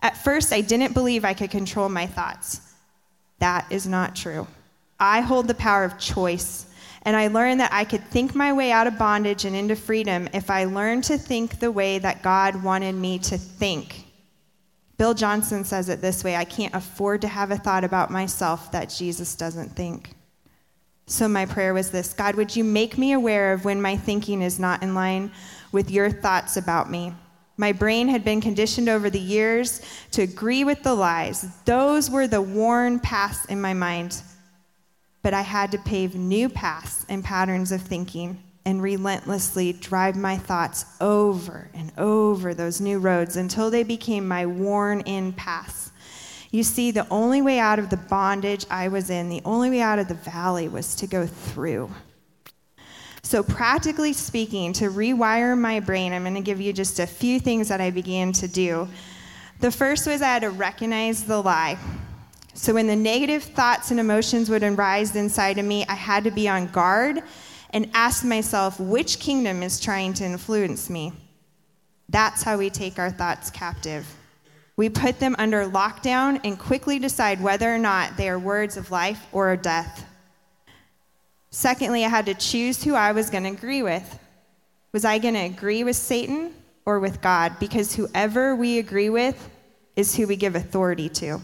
At 0.00 0.16
first, 0.16 0.52
I 0.52 0.62
didn't 0.62 0.94
believe 0.94 1.24
I 1.24 1.34
could 1.34 1.50
control 1.50 1.88
my 1.88 2.06
thoughts. 2.06 2.60
That 3.38 3.66
is 3.70 3.86
not 3.86 4.16
true. 4.16 4.46
I 4.98 5.20
hold 5.20 5.48
the 5.48 5.54
power 5.54 5.84
of 5.84 5.98
choice 5.98 6.66
and 7.06 7.14
I 7.16 7.28
learned 7.28 7.60
that 7.60 7.72
I 7.72 7.84
could 7.84 8.04
think 8.04 8.34
my 8.34 8.52
way 8.52 8.72
out 8.72 8.88
of 8.88 8.98
bondage 8.98 9.44
and 9.44 9.54
into 9.54 9.76
freedom 9.76 10.28
if 10.34 10.50
I 10.50 10.64
learned 10.64 11.04
to 11.04 11.16
think 11.16 11.60
the 11.60 11.70
way 11.70 12.00
that 12.00 12.20
God 12.20 12.64
wanted 12.64 12.96
me 12.96 13.20
to 13.20 13.38
think. 13.38 14.06
Bill 14.98 15.14
Johnson 15.14 15.62
says 15.62 15.88
it 15.88 16.00
this 16.00 16.24
way 16.24 16.34
I 16.34 16.44
can't 16.44 16.74
afford 16.74 17.20
to 17.20 17.28
have 17.28 17.52
a 17.52 17.56
thought 17.56 17.84
about 17.84 18.10
myself 18.10 18.72
that 18.72 18.90
Jesus 18.90 19.36
doesn't 19.36 19.76
think. 19.76 20.10
So 21.06 21.28
my 21.28 21.46
prayer 21.46 21.72
was 21.72 21.92
this 21.92 22.12
God, 22.12 22.34
would 22.34 22.56
you 22.56 22.64
make 22.64 22.98
me 22.98 23.12
aware 23.12 23.52
of 23.52 23.64
when 23.64 23.80
my 23.80 23.96
thinking 23.96 24.42
is 24.42 24.58
not 24.58 24.82
in 24.82 24.94
line 24.94 25.30
with 25.70 25.92
your 25.92 26.10
thoughts 26.10 26.56
about 26.56 26.90
me? 26.90 27.14
My 27.56 27.70
brain 27.70 28.08
had 28.08 28.24
been 28.24 28.40
conditioned 28.40 28.88
over 28.88 29.10
the 29.10 29.20
years 29.20 29.80
to 30.10 30.22
agree 30.22 30.64
with 30.64 30.82
the 30.82 30.94
lies. 30.94 31.46
Those 31.64 32.10
were 32.10 32.26
the 32.26 32.42
worn 32.42 32.98
paths 32.98 33.44
in 33.46 33.60
my 33.60 33.74
mind 33.74 34.20
but 35.26 35.34
I 35.34 35.42
had 35.42 35.72
to 35.72 35.78
pave 35.78 36.14
new 36.14 36.48
paths 36.48 37.04
and 37.08 37.24
patterns 37.24 37.72
of 37.72 37.82
thinking 37.82 38.40
and 38.64 38.80
relentlessly 38.80 39.72
drive 39.72 40.14
my 40.14 40.38
thoughts 40.38 40.84
over 41.00 41.68
and 41.74 41.90
over 41.98 42.54
those 42.54 42.80
new 42.80 43.00
roads 43.00 43.34
until 43.34 43.68
they 43.68 43.82
became 43.82 44.28
my 44.28 44.46
worn 44.46 45.00
in 45.00 45.32
paths. 45.32 45.90
You 46.52 46.62
see, 46.62 46.92
the 46.92 47.08
only 47.10 47.42
way 47.42 47.58
out 47.58 47.80
of 47.80 47.90
the 47.90 47.96
bondage 47.96 48.66
I 48.70 48.86
was 48.86 49.10
in, 49.10 49.28
the 49.28 49.42
only 49.44 49.68
way 49.68 49.80
out 49.80 49.98
of 49.98 50.06
the 50.06 50.14
valley 50.14 50.68
was 50.68 50.94
to 50.94 51.08
go 51.08 51.26
through. 51.26 51.90
So, 53.24 53.42
practically 53.42 54.12
speaking, 54.12 54.72
to 54.74 54.90
rewire 54.90 55.58
my 55.58 55.80
brain, 55.80 56.12
I'm 56.12 56.22
going 56.22 56.36
to 56.36 56.40
give 56.40 56.60
you 56.60 56.72
just 56.72 57.00
a 57.00 57.06
few 57.08 57.40
things 57.40 57.66
that 57.66 57.80
I 57.80 57.90
began 57.90 58.30
to 58.34 58.46
do. 58.46 58.86
The 59.58 59.72
first 59.72 60.06
was 60.06 60.22
I 60.22 60.28
had 60.28 60.42
to 60.42 60.50
recognize 60.50 61.24
the 61.24 61.42
lie. 61.42 61.78
So 62.56 62.72
when 62.72 62.86
the 62.86 62.96
negative 62.96 63.42
thoughts 63.42 63.90
and 63.90 64.00
emotions 64.00 64.48
would 64.48 64.62
arise 64.62 65.14
inside 65.14 65.58
of 65.58 65.66
me, 65.66 65.84
I 65.90 65.94
had 65.94 66.24
to 66.24 66.30
be 66.30 66.48
on 66.48 66.68
guard 66.68 67.22
and 67.70 67.90
ask 67.92 68.24
myself, 68.24 68.80
which 68.80 69.18
kingdom 69.18 69.62
is 69.62 69.78
trying 69.78 70.14
to 70.14 70.24
influence 70.24 70.88
me? 70.88 71.12
That's 72.08 72.42
how 72.42 72.56
we 72.56 72.70
take 72.70 72.98
our 72.98 73.10
thoughts 73.10 73.50
captive. 73.50 74.06
We 74.74 74.88
put 74.88 75.20
them 75.20 75.36
under 75.38 75.66
lockdown 75.66 76.40
and 76.44 76.58
quickly 76.58 76.98
decide 76.98 77.42
whether 77.42 77.72
or 77.72 77.78
not 77.78 78.16
they 78.16 78.30
are 78.30 78.38
words 78.38 78.78
of 78.78 78.90
life 78.90 79.26
or 79.32 79.52
of 79.52 79.60
death. 79.60 80.06
Secondly, 81.50 82.06
I 82.06 82.08
had 82.08 82.24
to 82.26 82.34
choose 82.34 82.82
who 82.82 82.94
I 82.94 83.12
was 83.12 83.28
going 83.28 83.44
to 83.44 83.50
agree 83.50 83.82
with. 83.82 84.18
Was 84.92 85.04
I 85.04 85.18
going 85.18 85.34
to 85.34 85.40
agree 85.40 85.84
with 85.84 85.96
Satan 85.96 86.54
or 86.86 87.00
with 87.00 87.20
God? 87.20 87.58
Because 87.60 87.94
whoever 87.94 88.56
we 88.56 88.78
agree 88.78 89.10
with 89.10 89.50
is 89.94 90.16
who 90.16 90.26
we 90.26 90.36
give 90.36 90.56
authority 90.56 91.10
to. 91.10 91.40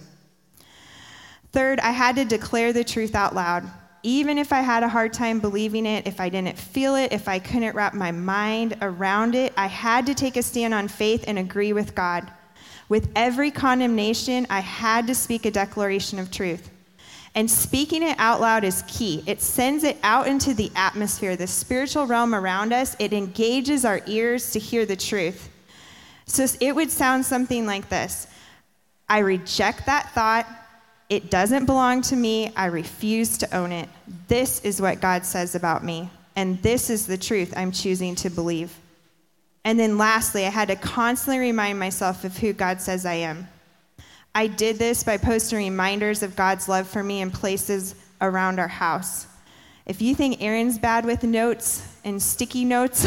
Third, 1.53 1.81
I 1.81 1.91
had 1.91 2.17
to 2.17 2.25
declare 2.25 2.73
the 2.73 2.83
truth 2.83 3.15
out 3.15 3.35
loud. 3.35 3.65
Even 4.03 4.39
if 4.39 4.53
I 4.53 4.63
had 4.63 4.83
a 4.83 4.89
hard 4.89 5.13
time 5.13 5.39
believing 5.39 5.87
it, 5.87 6.07
if 6.07 6.19
I 6.19 6.29
didn't 6.29 6.59
feel 6.59 6.97
it, 6.97 7.13
if 7.13 7.29
I 7.29 7.39
couldn't 7.39 7.77
wrap 7.77 7.95
my 7.95 8.11
mind 8.11 8.77
around 8.81 9.35
it, 9.35 9.53
I 9.57 9.67
had 9.67 10.07
to 10.07 10.15
take 10.15 10.37
a 10.37 10.43
stand 10.43 10.75
on 10.75 10.89
faith 10.89 11.25
and 11.29 11.39
agree 11.39 11.73
with 11.73 11.95
God. 11.95 12.29
With 12.89 13.11
every 13.15 13.51
condemnation, 13.51 14.47
I 14.51 14.61
had 14.61 15.07
to 15.07 15.15
speak 15.15 15.47
a 15.47 15.51
declaration 15.51 16.19
of 16.19 16.31
truth. 16.31 16.71
And 17.35 17.51
speaking 17.51 18.03
it 18.03 18.17
out 18.19 18.41
loud 18.41 18.65
is 18.65 18.83
key. 18.89 19.23
It 19.27 19.41
sends 19.41 19.85
it 19.85 19.99
out 20.03 20.27
into 20.27 20.53
the 20.55 20.71
atmosphere, 20.75 21.37
the 21.37 21.47
spiritual 21.47 22.07
realm 22.07 22.35
around 22.35 22.73
us. 22.73 22.97
It 22.99 23.13
engages 23.13 23.85
our 23.85 24.01
ears 24.07 24.53
to 24.53 24.59
hear 24.59 24.85
the 24.85 24.97
truth. 24.97 25.49
So 26.27 26.47
it 26.61 26.75
would 26.75 26.91
sound 26.91 27.25
something 27.25 27.67
like 27.67 27.89
this 27.89 28.27
I 29.09 29.19
reject 29.19 29.87
that 29.87 30.11
thought. 30.15 30.47
It 31.13 31.29
doesn't 31.31 31.67
belong 31.67 32.01
to 32.05 32.17
me. 32.17 32.51
I 32.57 32.65
refuse 32.65 33.37
to 33.37 33.55
own 33.55 33.71
it. 33.71 33.87
This 34.29 34.65
is 34.65 34.81
what 34.81 35.03
God 35.03 35.27
says 35.27 35.55
about 35.55 35.85
me. 35.85 36.09
And 36.37 36.63
this 36.63 36.89
is 36.89 37.07
the 37.07 37.19
truth 37.19 37.53
I'm 37.55 37.71
choosing 37.71 38.15
to 38.15 38.31
believe. 38.31 38.75
And 39.63 39.79
then 39.79 39.99
lastly, 39.99 40.47
I 40.47 40.49
had 40.49 40.69
to 40.69 40.77
constantly 40.77 41.39
remind 41.39 41.79
myself 41.79 42.25
of 42.25 42.39
who 42.39 42.55
God 42.55 42.81
says 42.81 43.05
I 43.05 43.17
am. 43.17 43.47
I 44.35 44.47
did 44.47 44.79
this 44.79 45.05
by 45.05 45.19
posting 45.19 45.59
reminders 45.59 46.23
of 46.23 46.35
God's 46.35 46.67
love 46.67 46.89
for 46.89 47.03
me 47.03 47.21
in 47.21 47.31
places 47.31 47.95
around 48.23 48.59
our 48.59 48.67
house. 48.67 49.27
If 49.85 50.01
you 50.01 50.15
think 50.15 50.41
Aaron's 50.41 50.79
bad 50.79 51.05
with 51.05 51.25
notes 51.25 51.87
and 52.07 52.23
sticky 52.23 52.65
notes, 52.65 53.07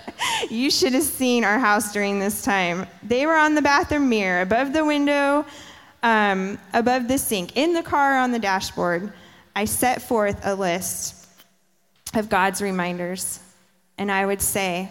you 0.50 0.72
should 0.72 0.94
have 0.94 1.04
seen 1.04 1.44
our 1.44 1.60
house 1.60 1.92
during 1.92 2.18
this 2.18 2.42
time. 2.42 2.88
They 3.04 3.26
were 3.26 3.36
on 3.36 3.54
the 3.54 3.62
bathroom 3.62 4.08
mirror, 4.08 4.40
above 4.40 4.72
the 4.72 4.84
window, 4.84 5.46
um, 6.04 6.58
above 6.74 7.08
the 7.08 7.18
sink, 7.18 7.56
in 7.56 7.72
the 7.72 7.82
car 7.82 8.18
on 8.18 8.30
the 8.30 8.38
dashboard. 8.38 9.12
I 9.56 9.64
set 9.64 10.02
forth 10.02 10.38
a 10.44 10.54
list 10.54 11.26
of 12.14 12.28
God's 12.28 12.60
reminders, 12.60 13.40
and 13.98 14.12
I 14.12 14.26
would 14.26 14.42
say, 14.42 14.90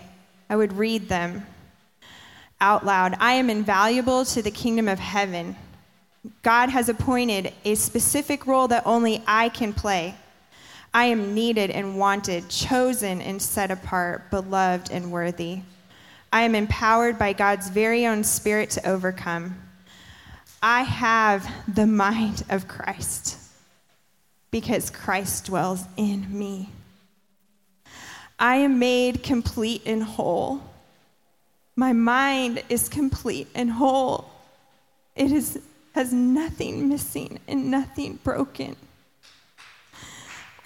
I 0.49 0.55
would 0.55 0.73
read 0.73 1.07
them 1.07 1.45
out 2.59 2.85
loud. 2.85 3.15
I 3.19 3.33
am 3.33 3.49
invaluable 3.49 4.25
to 4.25 4.41
the 4.41 4.51
kingdom 4.51 4.87
of 4.87 4.97
heaven. 4.97 5.55
God 6.41 6.69
has 6.69 6.89
appointed 6.89 7.53
a 7.63 7.75
specific 7.75 8.47
role 8.47 8.67
that 8.69 8.87
only 8.87 9.21
I 9.27 9.49
can 9.49 9.71
play. 9.71 10.15
I 10.93 11.05
am 11.05 11.35
needed 11.35 11.69
and 11.69 11.97
wanted, 11.99 12.49
chosen 12.49 13.21
and 13.21 13.41
set 13.41 13.69
apart, 13.69 14.31
beloved 14.31 14.89
and 14.91 15.11
worthy. 15.11 15.59
I 16.31 16.43
am 16.43 16.55
empowered 16.55 17.19
by 17.19 17.33
God's 17.33 17.69
very 17.69 18.07
own 18.07 18.23
spirit 18.23 18.71
to 18.71 18.89
overcome. 18.89 19.59
I 20.65 20.83
have 20.83 21.45
the 21.67 21.85
mind 21.85 22.43
of 22.49 22.69
Christ 22.69 23.37
because 24.49 24.89
Christ 24.89 25.47
dwells 25.47 25.83
in 25.97 26.25
me. 26.39 26.69
I 28.39 28.55
am 28.55 28.79
made 28.79 29.23
complete 29.23 29.81
and 29.85 30.01
whole. 30.01 30.61
My 31.75 31.91
mind 31.91 32.63
is 32.69 32.87
complete 32.87 33.49
and 33.53 33.71
whole. 33.71 34.29
It 35.17 35.33
is, 35.33 35.59
has 35.95 36.13
nothing 36.13 36.87
missing 36.87 37.39
and 37.45 37.69
nothing 37.69 38.19
broken. 38.23 38.77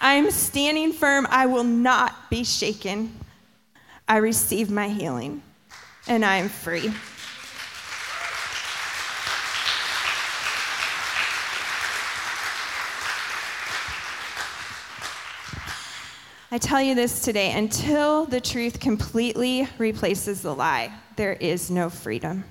I 0.00 0.14
am 0.14 0.30
standing 0.30 0.92
firm. 0.92 1.26
I 1.28 1.46
will 1.46 1.64
not 1.64 2.30
be 2.30 2.44
shaken. 2.44 3.18
I 4.06 4.18
receive 4.18 4.70
my 4.70 4.90
healing, 4.90 5.42
and 6.06 6.24
I 6.24 6.36
am 6.36 6.48
free. 6.48 6.92
I 16.50 16.56
tell 16.56 16.80
you 16.80 16.94
this 16.94 17.20
today 17.20 17.52
until 17.52 18.24
the 18.24 18.40
truth 18.40 18.80
completely 18.80 19.68
replaces 19.76 20.40
the 20.40 20.54
lie, 20.54 20.90
there 21.16 21.34
is 21.34 21.70
no 21.70 21.90
freedom. 21.90 22.42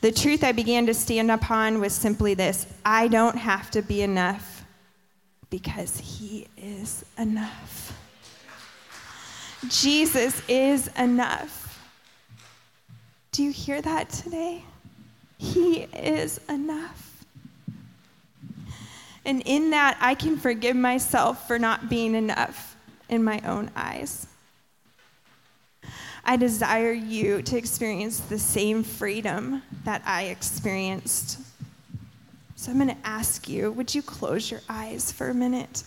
The 0.00 0.10
truth 0.10 0.42
I 0.42 0.52
began 0.52 0.86
to 0.86 0.94
stand 0.94 1.30
upon 1.30 1.78
was 1.78 1.92
simply 1.92 2.32
this 2.32 2.66
I 2.86 3.08
don't 3.08 3.36
have 3.36 3.70
to 3.72 3.82
be 3.82 4.00
enough 4.00 4.64
because 5.50 5.98
He 5.98 6.46
is 6.56 7.04
enough. 7.18 7.92
Jesus 9.68 10.40
is 10.48 10.88
enough. 10.96 11.78
Do 13.32 13.42
you 13.42 13.50
hear 13.50 13.82
that 13.82 14.08
today? 14.08 14.64
He 15.36 15.80
is 15.82 16.40
enough. 16.48 17.24
And 19.26 19.42
in 19.44 19.70
that, 19.70 19.98
I 20.00 20.14
can 20.14 20.38
forgive 20.38 20.76
myself 20.76 21.46
for 21.46 21.58
not 21.58 21.90
being 21.90 22.14
enough 22.14 22.75
in 23.08 23.22
my 23.22 23.40
own 23.40 23.70
eyes. 23.76 24.26
I 26.24 26.36
desire 26.36 26.92
you 26.92 27.40
to 27.42 27.56
experience 27.56 28.18
the 28.18 28.38
same 28.38 28.82
freedom 28.82 29.62
that 29.84 30.02
I 30.04 30.24
experienced. 30.24 31.38
So 32.56 32.72
I'm 32.72 32.78
going 32.78 32.88
to 32.88 33.06
ask 33.06 33.48
you 33.48 33.70
would 33.70 33.94
you 33.94 34.02
close 34.02 34.50
your 34.50 34.60
eyes 34.68 35.12
for 35.12 35.28
a 35.28 35.34
minute? 35.34 35.84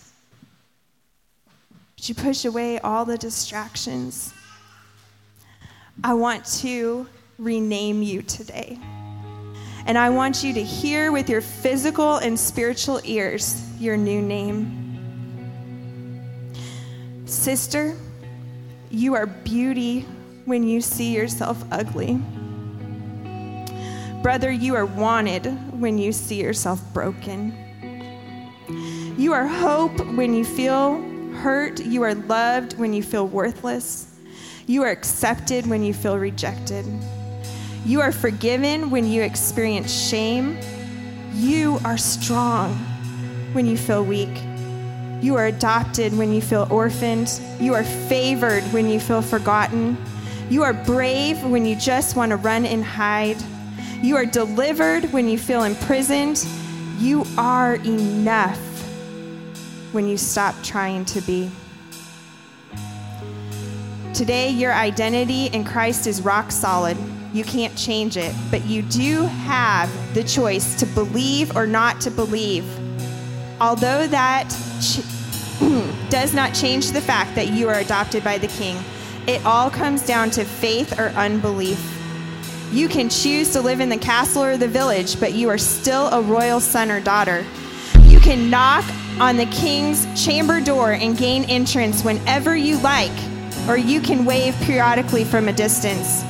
Would 1.97 2.07
you 2.07 2.15
push 2.15 2.45
away 2.45 2.79
all 2.79 3.03
the 3.03 3.17
distractions? 3.17 4.33
I 6.01 6.13
want 6.13 6.45
to 6.61 7.05
rename 7.37 8.01
you 8.01 8.21
today. 8.21 8.79
And 9.85 9.97
I 9.97 10.09
want 10.09 10.41
you 10.43 10.53
to 10.53 10.63
hear 10.63 11.11
with 11.11 11.29
your 11.29 11.41
physical 11.41 12.17
and 12.17 12.39
spiritual 12.39 13.01
ears 13.03 13.61
your 13.77 13.97
new 13.97 14.21
name. 14.21 14.88
Sister, 17.29 17.95
you 18.89 19.13
are 19.13 19.27
beauty 19.27 20.01
when 20.45 20.63
you 20.63 20.81
see 20.81 21.13
yourself 21.13 21.63
ugly. 21.71 22.19
Brother, 24.23 24.49
you 24.49 24.73
are 24.73 24.87
wanted 24.87 25.45
when 25.79 25.99
you 25.99 26.11
see 26.11 26.41
yourself 26.41 26.81
broken. 26.91 27.53
You 29.15 29.33
are 29.33 29.45
hope 29.45 29.95
when 30.15 30.33
you 30.33 30.43
feel 30.43 31.03
hurt. 31.35 31.79
You 31.79 32.01
are 32.01 32.15
loved 32.15 32.79
when 32.79 32.93
you 32.93 33.03
feel 33.03 33.27
worthless. 33.27 34.07
You 34.65 34.81
are 34.81 34.89
accepted 34.89 35.67
when 35.67 35.83
you 35.83 35.93
feel 35.93 36.17
rejected. 36.17 36.83
You 37.85 38.01
are 38.01 38.11
forgiven 38.11 38.89
when 38.89 39.05
you 39.05 39.21
experience 39.21 39.93
shame. 39.93 40.57
You 41.33 41.79
are 41.85 41.97
strong 41.97 42.73
when 43.53 43.67
you 43.67 43.77
feel 43.77 44.03
weak. 44.03 44.48
You 45.21 45.35
are 45.35 45.47
adopted 45.47 46.17
when 46.17 46.31
you 46.31 46.41
feel 46.41 46.65
orphaned. 46.71 47.41
You 47.59 47.73
are 47.73 47.83
favored 47.83 48.63
when 48.71 48.87
you 48.87 49.01
feel 49.01 49.21
forgotten. 49.21 49.97
You 50.49 50.63
are 50.63 50.73
brave 50.73 51.43
when 51.43 51.65
you 51.65 51.75
just 51.75 52.15
want 52.15 52.29
to 52.29 52.37
run 52.37 52.65
and 52.65 52.83
hide. 52.83 53.37
You 54.01 54.15
are 54.15 54.25
delivered 54.25 55.11
when 55.11 55.27
you 55.27 55.37
feel 55.37 55.63
imprisoned. 55.63 56.47
You 56.97 57.25
are 57.37 57.75
enough 57.75 58.59
when 59.91 60.07
you 60.07 60.15
stop 60.15 60.55
trying 60.63 61.03
to 61.05 61.21
be. 61.21 61.51
Today, 64.13 64.49
your 64.49 64.73
identity 64.73 65.47
in 65.47 65.65
Christ 65.65 66.07
is 66.07 66.21
rock 66.21 66.49
solid. 66.49 66.97
You 67.33 67.43
can't 67.43 67.77
change 67.77 68.15
it, 68.15 68.33
but 68.49 68.65
you 68.65 68.83
do 68.83 69.23
have 69.23 69.89
the 70.15 70.23
choice 70.23 70.79
to 70.79 70.85
believe 70.85 71.55
or 71.57 71.67
not 71.67 71.99
to 72.01 72.11
believe. 72.11 72.65
Although 73.61 74.07
that 74.07 74.49
ch- 74.81 75.01
does 76.09 76.33
not 76.33 76.53
change 76.53 76.91
the 76.91 77.01
fact 77.01 77.35
that 77.35 77.49
you 77.49 77.69
are 77.69 77.79
adopted 77.79 78.23
by 78.23 78.37
the 78.37 78.47
King, 78.47 78.77
it 79.27 79.45
all 79.45 79.69
comes 79.69 80.05
down 80.05 80.29
to 80.31 80.43
faith 80.43 80.99
or 80.99 81.09
unbelief. 81.09 81.79
You 82.71 82.87
can 82.87 83.09
choose 83.09 83.51
to 83.53 83.61
live 83.61 83.79
in 83.79 83.89
the 83.89 83.97
castle 83.97 84.43
or 84.43 84.57
the 84.57 84.67
village, 84.67 85.19
but 85.19 85.33
you 85.33 85.49
are 85.49 85.57
still 85.57 86.07
a 86.07 86.21
royal 86.21 86.59
son 86.59 86.91
or 86.91 86.99
daughter. 86.99 87.45
You 88.03 88.19
can 88.19 88.49
knock 88.49 88.85
on 89.19 89.37
the 89.37 89.45
king's 89.47 90.05
chamber 90.21 90.61
door 90.61 90.93
and 90.93 91.17
gain 91.17 91.43
entrance 91.45 92.03
whenever 92.03 92.55
you 92.55 92.77
like, 92.79 93.11
or 93.67 93.77
you 93.77 94.01
can 94.01 94.23
wave 94.23 94.55
periodically 94.61 95.23
from 95.23 95.47
a 95.47 95.53
distance. 95.53 96.23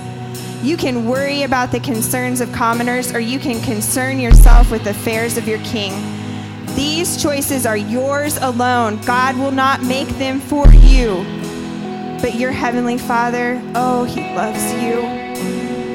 You 0.63 0.75
can 0.75 1.07
worry 1.07 1.43
about 1.43 1.71
the 1.71 1.79
concerns 1.79 2.41
of 2.41 2.51
commoners, 2.51 3.13
or 3.13 3.19
you 3.19 3.39
can 3.39 3.61
concern 3.61 4.19
yourself 4.19 4.71
with 4.71 4.83
the 4.83 4.89
affairs 4.89 5.37
of 5.37 5.47
your 5.47 5.59
king. 5.59 5.93
These 6.79 7.21
choices 7.21 7.65
are 7.65 7.75
yours 7.75 8.37
alone. 8.37 9.01
God 9.01 9.35
will 9.35 9.51
not 9.51 9.83
make 9.83 10.07
them 10.17 10.39
for 10.39 10.65
you. 10.71 11.25
But 12.21 12.35
your 12.35 12.53
Heavenly 12.53 12.97
Father, 12.97 13.61
oh, 13.75 14.05
He 14.05 14.21
loves 14.33 14.63
you. 14.81 15.01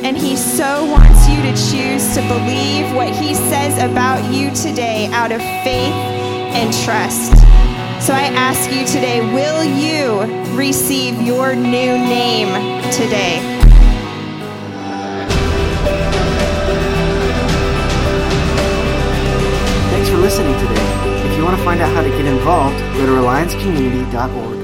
And 0.04 0.14
He 0.14 0.36
so 0.36 0.84
wants 0.84 1.26
you 1.26 1.40
to 1.40 1.52
choose 1.52 2.14
to 2.14 2.20
believe 2.28 2.94
what 2.94 3.08
He 3.08 3.34
says 3.34 3.78
about 3.78 4.30
you 4.30 4.54
today 4.54 5.06
out 5.06 5.32
of 5.32 5.40
faith 5.40 5.94
and 6.52 6.70
trust. 6.84 7.32
So 8.06 8.12
I 8.12 8.28
ask 8.34 8.70
you 8.70 8.84
today 8.86 9.22
will 9.32 9.64
you 9.64 10.54
receive 10.54 11.18
your 11.22 11.54
new 11.54 11.96
name 11.96 12.82
today? 12.92 13.53
Listening 20.24 20.58
today. 20.58 21.28
If 21.28 21.36
you 21.36 21.44
want 21.44 21.54
to 21.58 21.62
find 21.62 21.82
out 21.82 21.94
how 21.94 22.00
to 22.00 22.08
get 22.08 22.24
involved, 22.24 22.78
go 22.96 23.04
to 23.04 23.12
reliancecommunity.org. 23.12 24.63